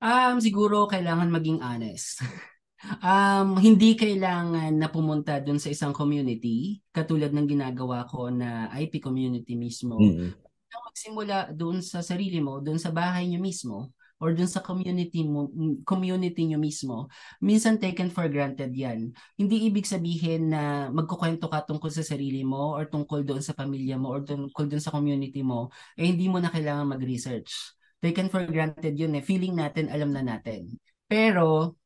Um, 0.00 0.40
siguro 0.40 0.88
kailangan 0.88 1.28
maging 1.28 1.60
honest. 1.60 2.22
Um, 3.02 3.58
hindi 3.58 3.98
kailangan 3.98 4.70
na 4.70 4.86
pumunta 4.86 5.42
dun 5.42 5.58
sa 5.58 5.66
isang 5.74 5.90
community 5.90 6.78
katulad 6.94 7.34
ng 7.34 7.50
ginagawa 7.50 8.06
ko 8.06 8.30
na 8.30 8.70
IP 8.78 9.02
community 9.02 9.58
mismo. 9.58 9.98
Mm. 9.98 10.30
Kailangan 10.34 10.86
magsimula 10.86 11.38
doon 11.50 11.82
sa 11.82 12.06
sarili 12.06 12.38
mo, 12.38 12.62
doon 12.62 12.78
sa 12.78 12.94
bahay 12.94 13.26
niyo 13.26 13.42
mismo 13.42 13.90
or 14.18 14.34
doon 14.34 14.50
sa 14.50 14.62
community 14.62 15.22
mo 15.22 15.50
community 15.86 16.46
niyo 16.46 16.58
mismo. 16.58 17.06
Minsan 17.38 17.78
taken 17.78 18.10
for 18.10 18.26
granted 18.26 18.74
'yan. 18.74 19.14
Hindi 19.38 19.70
ibig 19.70 19.86
sabihin 19.86 20.50
na 20.50 20.90
magkukwento 20.90 21.46
ka 21.46 21.62
tungkol 21.66 21.90
sa 21.90 22.02
sarili 22.02 22.42
mo 22.42 22.74
or 22.74 22.90
tungkol 22.90 23.22
doon 23.22 23.42
sa 23.42 23.54
pamilya 23.54 23.94
mo 23.94 24.10
or 24.10 24.26
tungkol 24.26 24.66
doon 24.66 24.82
sa 24.82 24.90
community 24.94 25.42
mo 25.42 25.70
eh 25.94 26.10
hindi 26.10 26.26
mo 26.26 26.42
na 26.42 26.50
kailangan 26.50 26.98
mag-research. 26.98 27.78
Taken 28.02 28.30
for 28.30 28.42
granted 28.46 28.94
'yun 28.98 29.14
eh. 29.18 29.22
Feeling 29.22 29.54
natin 29.54 29.90
alam 29.90 30.10
na 30.10 30.22
natin. 30.22 30.78
Pero 31.06 31.78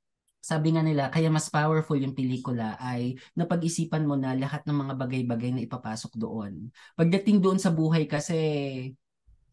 sabi 0.42 0.74
nga 0.74 0.82
nila, 0.82 1.06
kaya 1.06 1.30
mas 1.30 1.46
powerful 1.46 1.94
yung 1.94 2.18
pelikula 2.18 2.74
ay 2.82 3.14
napag-isipan 3.38 4.02
mo 4.02 4.18
na 4.18 4.34
lahat 4.34 4.66
ng 4.66 4.74
mga 4.74 4.94
bagay-bagay 4.98 5.54
na 5.54 5.62
ipapasok 5.62 6.18
doon. 6.18 6.66
Pagdating 6.98 7.38
doon 7.38 7.62
sa 7.62 7.70
buhay 7.70 8.10
kasi, 8.10 8.38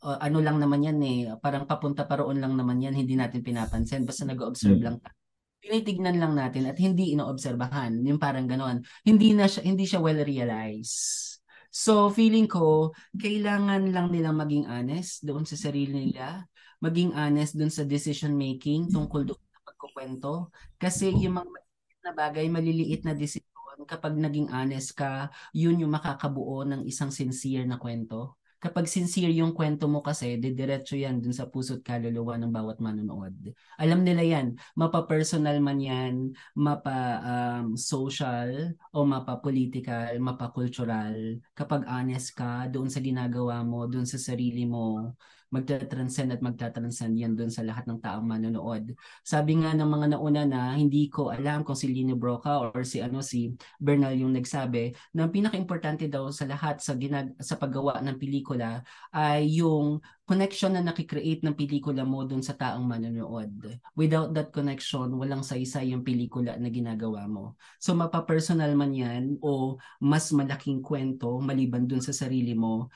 uh, 0.02 0.18
ano 0.18 0.42
lang 0.42 0.58
naman 0.58 0.82
yan 0.82 0.98
eh, 1.06 1.20
parang 1.38 1.70
papunta 1.70 2.10
pa 2.10 2.18
roon 2.18 2.42
lang 2.42 2.58
naman 2.58 2.82
yan, 2.82 2.98
hindi 2.98 3.14
natin 3.14 3.46
pinapansin, 3.46 4.02
basta 4.02 4.26
nag-observe 4.26 4.82
Mm. 4.82 4.86
lang 4.90 4.98
tayo. 4.98 5.16
Tinitignan 5.62 6.18
lang 6.18 6.34
natin 6.34 6.66
at 6.66 6.78
hindi 6.82 7.14
inoobserbahan, 7.14 8.02
yung 8.10 8.18
parang 8.18 8.50
ganon. 8.50 8.82
Hindi 9.06 9.38
na 9.38 9.46
siya, 9.46 9.62
hindi 9.62 9.86
siya 9.86 10.02
well 10.02 10.26
realized. 10.26 11.38
So 11.70 12.10
feeling 12.10 12.50
ko, 12.50 12.98
kailangan 13.14 13.94
lang 13.94 14.10
nilang 14.10 14.42
maging 14.42 14.66
honest 14.66 15.22
doon 15.22 15.46
sa 15.46 15.54
sarili 15.54 16.10
nila, 16.10 16.50
maging 16.82 17.14
honest 17.14 17.54
doon 17.54 17.70
sa 17.70 17.86
decision 17.86 18.34
making 18.34 18.90
tungkol 18.90 19.30
doon 19.30 19.49
sa 19.80 19.88
pagkukwento. 19.88 20.52
Kasi 20.76 21.16
yung 21.16 21.40
mga 21.40 21.48
maliliit 21.48 22.04
na 22.04 22.12
bagay, 22.12 22.52
maliliit 22.52 23.08
na 23.08 23.16
desisyon, 23.16 23.48
kapag 23.88 24.20
naging 24.20 24.52
honest 24.52 24.92
ka, 24.92 25.32
yun 25.56 25.80
yung 25.80 25.96
makakabuo 25.96 26.68
ng 26.68 26.84
isang 26.84 27.16
sincere 27.16 27.64
na 27.64 27.80
kwento. 27.80 28.36
Kapag 28.60 28.92
sincere 28.92 29.32
yung 29.32 29.56
kwento 29.56 29.88
mo 29.88 30.04
kasi, 30.04 30.36
didiretso 30.36 31.00
yan 31.00 31.24
dun 31.24 31.32
sa 31.32 31.48
puso't 31.48 31.80
kaluluwa 31.80 32.36
ng 32.36 32.52
bawat 32.52 32.84
manonood. 32.84 33.32
Alam 33.80 34.04
nila 34.04 34.20
yan, 34.20 34.60
mapa-personal 34.76 35.64
man 35.64 35.80
yan, 35.80 36.36
mapa-social, 36.60 38.52
o 38.92 39.08
mapa-political, 39.08 40.20
mapa-cultural. 40.20 41.40
Kapag 41.56 41.88
honest 41.88 42.36
ka 42.36 42.68
doon 42.68 42.92
sa 42.92 43.00
ginagawa 43.00 43.64
mo, 43.64 43.88
doon 43.88 44.04
sa 44.04 44.20
sarili 44.20 44.68
mo, 44.68 45.16
magta-transcend 45.50 46.30
at 46.38 46.42
magta-transcend 46.46 47.18
yan 47.18 47.34
doon 47.34 47.50
sa 47.50 47.66
lahat 47.66 47.90
ng 47.90 47.98
taong 47.98 48.26
manonood. 48.26 48.94
Sabi 49.26 49.58
nga 49.62 49.74
ng 49.74 49.90
mga 49.90 50.08
nauna 50.14 50.44
na 50.46 50.62
hindi 50.78 51.10
ko 51.10 51.34
alam 51.34 51.66
kung 51.66 51.74
si 51.74 51.90
Lino 51.90 52.14
Broca 52.14 52.62
or 52.62 52.86
si 52.86 53.02
ano 53.02 53.26
si 53.26 53.58
Bernal 53.82 54.14
yung 54.14 54.38
nagsabi 54.38 54.94
na 55.18 55.26
pinaka-importante 55.26 56.06
daw 56.06 56.30
sa 56.30 56.46
lahat 56.46 56.82
sa 56.82 56.94
ginag 56.94 57.34
sa 57.42 57.58
paggawa 57.58 57.98
ng 58.06 58.18
pelikula 58.22 58.86
ay 59.10 59.58
yung 59.58 59.98
connection 60.30 60.78
na 60.78 60.86
nakikreate 60.86 61.42
ng 61.42 61.58
pelikula 61.58 62.06
mo 62.06 62.22
doon 62.22 62.46
sa 62.46 62.54
taong 62.54 62.86
manonood. 62.86 63.50
Without 63.98 64.30
that 64.38 64.54
connection, 64.54 65.18
walang 65.18 65.42
saysay 65.42 65.90
yung 65.90 66.06
pelikula 66.06 66.54
na 66.62 66.70
ginagawa 66.70 67.26
mo. 67.26 67.58
So 67.82 67.98
mapa-personal 67.98 68.70
man 68.78 68.94
yan 68.94 69.42
o 69.42 69.82
mas 69.98 70.30
malaking 70.30 70.86
kwento 70.86 71.42
maliban 71.42 71.90
doon 71.90 72.06
sa 72.06 72.14
sarili 72.14 72.54
mo, 72.54 72.94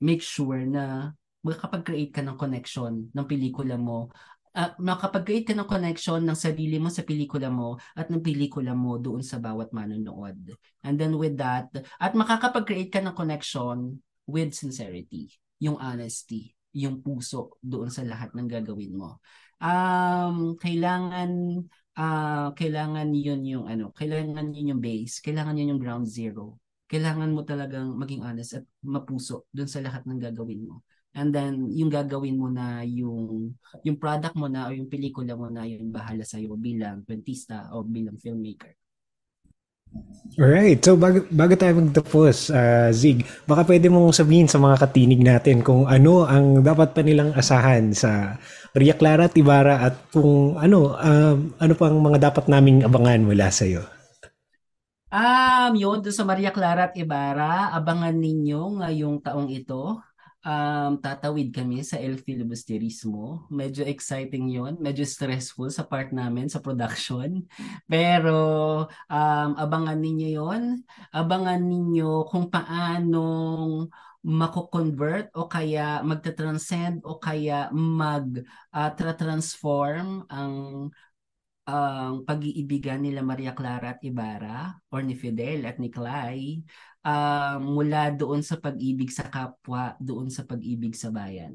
make 0.00 0.24
sure 0.24 0.64
na 0.64 1.12
makakapag-create 1.44 2.10
ka 2.10 2.24
ng 2.24 2.40
connection 2.40 3.12
ng 3.12 3.26
pelikula 3.28 3.76
mo 3.76 4.08
uh, 4.54 4.72
makapag-create 4.78 5.52
ka 5.52 5.54
ng 5.54 5.68
connection 5.68 6.22
ng 6.22 6.38
sarili 6.38 6.78
mo 6.78 6.88
sa 6.88 7.02
pelikula 7.02 7.50
mo 7.50 7.76
at 7.98 8.08
ng 8.08 8.22
pelikula 8.22 8.72
mo 8.72 8.96
doon 8.96 9.20
sa 9.20 9.42
bawat 9.42 9.74
manonood. 9.74 10.38
And 10.86 10.94
then 10.96 11.18
with 11.18 11.36
that, 11.42 11.68
at 11.98 12.14
makakapag-create 12.14 12.94
ka 12.94 13.02
ng 13.02 13.14
connection 13.18 14.00
with 14.24 14.54
sincerity, 14.54 15.34
yung 15.60 15.76
honesty, 15.76 16.54
yung 16.74 17.02
puso 17.02 17.58
doon 17.60 17.90
sa 17.90 18.06
lahat 18.06 18.32
ng 18.32 18.46
gagawin 18.48 18.94
mo. 18.94 19.20
Um, 19.62 20.58
kailangan 20.58 21.62
uh, 21.96 22.50
kailangan 22.52 23.14
yun 23.14 23.42
yung 23.46 23.66
ano, 23.70 23.94
kailangan 23.94 24.54
yun 24.54 24.76
yung 24.76 24.82
base, 24.82 25.22
kailangan 25.22 25.58
yun 25.58 25.76
yung 25.76 25.82
ground 25.82 26.06
zero. 26.06 26.58
Kailangan 26.84 27.32
mo 27.32 27.42
talagang 27.48 27.96
maging 27.96 28.22
honest 28.22 28.60
at 28.60 28.64
mapuso 28.84 29.48
doon 29.50 29.66
sa 29.66 29.80
lahat 29.80 30.04
ng 30.04 30.20
gagawin 30.20 30.68
mo. 30.68 30.84
And 31.14 31.30
then, 31.30 31.70
yung 31.70 31.94
gagawin 31.94 32.34
mo 32.34 32.50
na 32.50 32.82
yung, 32.82 33.54
yung 33.86 33.98
product 34.02 34.34
mo 34.34 34.50
na 34.50 34.66
o 34.66 34.74
yung 34.74 34.90
pelikula 34.90 35.38
mo 35.38 35.46
na 35.46 35.62
yung 35.62 35.94
bahala 35.94 36.26
sa'yo 36.26 36.58
bilang 36.58 37.06
kwentista 37.06 37.70
o 37.70 37.86
bilang 37.86 38.18
filmmaker. 38.18 38.74
Alright, 40.34 40.82
so 40.82 40.98
bago, 40.98 41.22
bago 41.30 41.54
tayo 41.54 41.78
magtapos, 41.78 42.50
uh, 42.50 42.90
Zig, 42.90 43.22
baka 43.46 43.62
pwede 43.70 43.86
mong 43.86 44.10
sabihin 44.10 44.50
sa 44.50 44.58
mga 44.58 44.82
katinig 44.82 45.22
natin 45.22 45.62
kung 45.62 45.86
ano 45.86 46.26
ang 46.26 46.58
dapat 46.58 46.90
pa 46.90 47.06
nilang 47.06 47.30
asahan 47.30 47.94
sa 47.94 48.42
Maria 48.74 48.98
Clara 48.98 49.30
at 49.30 49.38
Ibarra 49.38 49.86
at 49.86 50.10
kung 50.10 50.58
ano, 50.58 50.98
uh, 50.98 51.38
ano 51.38 51.72
pang 51.78 51.94
mga 52.02 52.18
dapat 52.18 52.50
naming 52.50 52.82
abangan 52.82 53.22
mula 53.22 53.46
sa 53.54 53.62
iyo. 53.62 53.86
Um, 55.14 55.78
yun, 55.78 56.02
sa 56.10 56.26
Maria 56.26 56.50
Clara 56.50 56.90
at 56.90 56.98
Ibarra, 56.98 57.70
abangan 57.70 58.18
ninyo 58.18 58.82
ngayong 58.82 59.22
taong 59.22 59.46
ito 59.54 60.02
um, 60.44 61.00
tatawid 61.00 61.48
kami 61.50 61.82
sa 61.82 61.96
El 61.96 62.20
Filibusterismo. 62.20 63.48
Medyo 63.48 63.88
exciting 63.88 64.52
yon 64.52 64.76
medyo 64.78 65.02
stressful 65.08 65.72
sa 65.72 65.88
part 65.88 66.12
namin 66.12 66.52
sa 66.52 66.60
production. 66.60 67.48
Pero 67.88 68.36
um, 69.08 69.50
abangan 69.56 69.98
ninyo 69.98 70.28
yon 70.38 70.84
Abangan 71.10 71.64
ninyo 71.64 72.28
kung 72.28 72.52
paanong 72.52 73.88
mako-convert 74.24 75.28
o 75.36 75.44
kaya 75.44 76.00
magta-transcend 76.00 77.04
o 77.04 77.20
kaya 77.20 77.68
mag-transform 77.72 80.24
uh, 80.24 80.32
ang 80.32 80.88
ang 81.64 82.28
pag-iibigan 82.28 83.00
nila 83.00 83.24
Maria 83.24 83.56
Clara 83.56 83.96
at 83.96 84.04
Ibarra 84.04 84.76
or 84.92 85.00
ni 85.00 85.16
Fidel 85.16 85.64
at 85.64 85.80
ni 85.80 85.88
Clay 85.88 86.60
uh, 87.04 87.56
mula 87.60 88.10
doon 88.16 88.40
sa 88.40 88.56
pag-ibig 88.56 89.12
sa 89.12 89.28
kapwa, 89.28 89.94
doon 90.00 90.32
sa 90.32 90.42
pag-ibig 90.48 90.96
sa 90.96 91.12
bayan. 91.12 91.54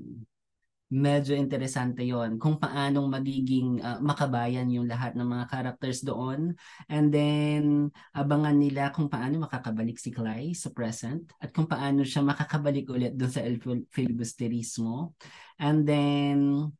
Medyo 0.90 1.38
interesante 1.38 2.02
yon 2.02 2.42
kung 2.42 2.58
paanong 2.58 3.06
magiging 3.14 3.78
uh, 3.78 4.02
makabayan 4.02 4.66
yung 4.74 4.90
lahat 4.90 5.14
ng 5.14 5.26
mga 5.26 5.46
characters 5.46 6.02
doon. 6.02 6.58
And 6.90 7.14
then, 7.14 7.94
abangan 8.10 8.58
nila 8.58 8.90
kung 8.90 9.06
paano 9.06 9.46
makakabalik 9.46 10.02
si 10.02 10.10
Clay 10.10 10.58
sa 10.58 10.74
present 10.74 11.30
at 11.38 11.54
kung 11.54 11.70
paano 11.70 12.02
siya 12.02 12.26
makakabalik 12.26 12.90
ulit 12.90 13.14
doon 13.14 13.30
sa 13.30 13.46
El 13.46 13.62
Filibusterismo. 13.94 15.14
And 15.62 15.86
then, 15.86 16.74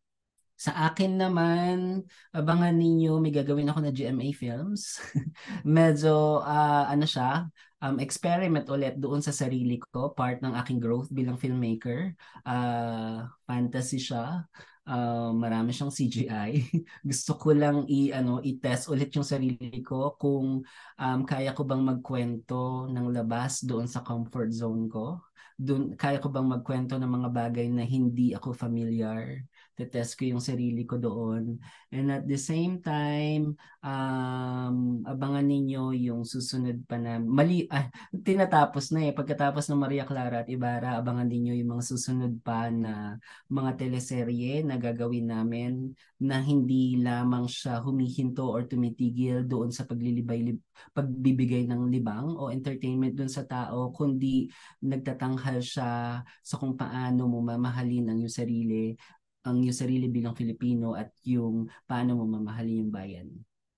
sa 0.60 0.92
akin 0.92 1.16
naman, 1.16 2.04
abangan 2.36 2.76
ninyo, 2.76 3.22
may 3.24 3.32
gagawin 3.32 3.72
ako 3.72 3.80
na 3.80 3.96
GMA 3.96 4.36
Films. 4.36 5.00
Medyo, 5.64 6.44
uh, 6.44 6.84
ano 6.90 7.08
siya, 7.08 7.48
um, 7.84 7.98
experiment 8.00 8.68
ulit 8.68 9.00
doon 9.00 9.24
sa 9.24 9.32
sarili 9.36 9.80
ko, 9.80 10.12
part 10.12 10.44
ng 10.44 10.56
aking 10.60 10.80
growth 10.80 11.10
bilang 11.12 11.40
filmmaker. 11.40 12.16
Uh, 12.44 13.28
fantasy 13.48 14.00
siya. 14.00 14.48
Uh, 14.90 15.30
marami 15.38 15.70
siyang 15.70 15.94
CGI. 15.94 16.52
Gusto 17.10 17.38
ko 17.38 17.54
lang 17.54 17.86
i 17.86 18.10
ano 18.10 18.42
i-test 18.42 18.90
ulit 18.90 19.14
yung 19.14 19.28
sarili 19.28 19.86
ko 19.86 20.18
kung 20.18 20.66
um, 20.98 21.20
kaya 21.30 21.54
ko 21.54 21.62
bang 21.62 21.86
magkwento 21.86 22.90
ng 22.90 23.14
labas 23.14 23.62
doon 23.62 23.86
sa 23.86 24.02
comfort 24.02 24.50
zone 24.50 24.90
ko. 24.90 25.22
Doon 25.60 25.94
kaya 25.94 26.18
ko 26.18 26.34
bang 26.34 26.48
magkwento 26.48 26.98
ng 26.98 27.12
mga 27.12 27.30
bagay 27.30 27.68
na 27.70 27.86
hindi 27.86 28.34
ako 28.34 28.56
familiar 28.56 29.46
test 29.88 30.20
ko 30.20 30.28
yung 30.28 30.44
sarili 30.44 30.84
ko 30.84 31.00
doon. 31.00 31.56
And 31.94 32.12
at 32.12 32.28
the 32.28 32.36
same 32.36 32.84
time, 32.84 33.56
um, 33.80 35.06
abangan 35.08 35.48
ninyo 35.48 35.96
yung 35.96 36.28
susunod 36.28 36.84
pa 36.84 37.00
na, 37.00 37.22
mali, 37.22 37.64
ah, 37.76 37.88
tinatapos 38.12 38.92
na 38.92 39.08
eh. 39.08 39.14
Pagkatapos 39.16 39.72
ng 39.72 39.80
Maria 39.80 40.04
Clara 40.04 40.44
at 40.44 40.50
Ibarra, 40.52 41.00
abangan 41.00 41.30
ninyo 41.30 41.56
yung 41.64 41.80
mga 41.80 41.86
susunod 41.96 42.34
pa 42.44 42.68
na 42.68 43.16
mga 43.48 43.80
teleserye 43.80 44.66
na 44.68 44.76
gagawin 44.76 45.32
namin 45.32 45.96
na 46.20 46.44
hindi 46.44 47.00
lamang 47.00 47.48
siya 47.48 47.80
humihinto 47.80 48.44
or 48.44 48.68
tumitigil 48.68 49.48
doon 49.48 49.72
sa 49.72 49.88
paglilibay, 49.88 50.52
pagbibigay 50.92 51.64
ng 51.70 51.88
libang 51.88 52.36
o 52.36 52.52
entertainment 52.52 53.16
doon 53.16 53.32
sa 53.32 53.48
tao, 53.48 53.96
kundi 53.96 54.52
nagtatanghal 54.84 55.64
siya 55.64 56.22
sa 56.26 56.56
kung 56.60 56.76
paano 56.76 57.30
mo 57.30 57.40
mamahalin 57.40 58.12
ang 58.12 58.18
iyong 58.20 58.36
sarili 58.36 58.98
ang 59.46 59.64
yung 59.64 59.76
sarili 59.76 60.12
bilang 60.12 60.36
Filipino 60.36 60.96
at 60.96 61.16
yung 61.24 61.72
paano 61.88 62.20
mo 62.20 62.24
mamahalin 62.28 62.88
yung 62.88 62.92
bayan. 62.92 63.28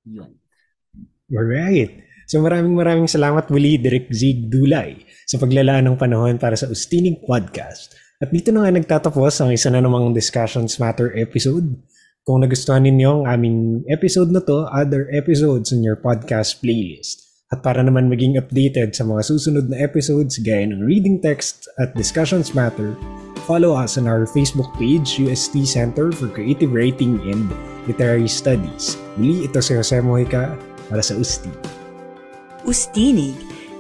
Yun. 0.06 0.32
Alright. 1.32 2.04
So 2.28 2.40
maraming 2.40 2.76
maraming 2.76 3.10
salamat 3.12 3.48
muli, 3.52 3.76
Direk 3.76 4.12
Zig 4.12 4.48
Dulay, 4.48 5.04
sa 5.28 5.36
paglalaan 5.36 5.88
ng 5.88 5.98
panahon 6.00 6.40
para 6.40 6.56
sa 6.56 6.68
Ustinig 6.72 7.24
Podcast. 7.28 7.96
At 8.22 8.30
dito 8.30 8.54
na 8.54 8.64
nga 8.64 8.72
nagtatapos 8.72 9.42
ang 9.42 9.50
isa 9.50 9.74
na 9.74 9.82
namang 9.82 10.14
Discussions 10.14 10.78
Matter 10.78 11.10
episode. 11.18 11.76
Kung 12.22 12.46
nagustuhan 12.46 12.86
ninyo 12.86 13.10
ang 13.10 13.26
aming 13.26 13.58
episode 13.90 14.30
na 14.30 14.46
to, 14.46 14.70
other 14.70 15.10
episodes 15.10 15.74
in 15.74 15.82
your 15.82 15.98
podcast 15.98 16.62
playlist. 16.62 17.26
At 17.52 17.66
para 17.66 17.82
naman 17.82 18.08
maging 18.08 18.38
updated 18.38 18.94
sa 18.94 19.04
mga 19.04 19.26
susunod 19.26 19.68
na 19.68 19.82
episodes 19.82 20.40
gaya 20.40 20.70
ng 20.70 20.86
Reading 20.86 21.20
Text 21.20 21.68
at 21.82 21.98
Discussions 21.98 22.54
Matter, 22.54 22.94
follow 23.44 23.76
us 23.76 23.98
on 23.98 24.08
our 24.08 24.26
Facebook 24.26 24.72
page, 24.78 25.20
UST 25.20 25.68
Center 25.68 26.12
for 26.12 26.28
Creative 26.30 26.72
Writing 26.72 27.20
and 27.30 27.52
Literary 27.88 28.28
Studies. 28.28 28.98
Muli, 29.18 29.50
ito 29.50 29.60
si 29.60 29.74
Jose 29.74 29.98
Mojica 30.02 30.58
para 30.90 31.02
sa 31.02 31.16
UST. 31.18 31.50
Ustinig, 32.64 33.34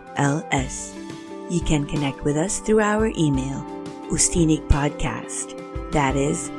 You 1.49 1.61
can 1.61 1.85
connect 1.85 2.23
with 2.23 2.35
us 2.37 2.59
through 2.59 2.81
our 2.81 3.11
email, 3.15 3.63
Ustinig 4.09 4.67
Podcast. 4.67 5.53
That 5.91 6.15
is 6.15 6.49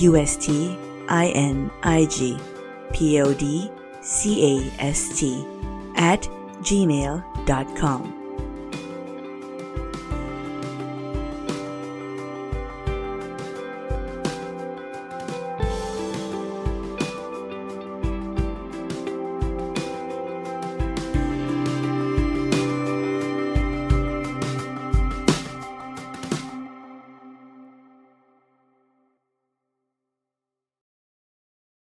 U 0.00 0.16
S 0.16 0.36
T 0.36 0.78
I 1.08 1.28
N 1.28 1.70
I 1.82 2.06
G 2.06 2.38
P 2.92 3.20
O 3.20 3.34
D 3.34 3.70
C 4.00 4.70
A 4.78 4.82
S 4.82 5.18
T 5.18 5.44
at 5.96 6.22
gmail.com. 6.62 8.15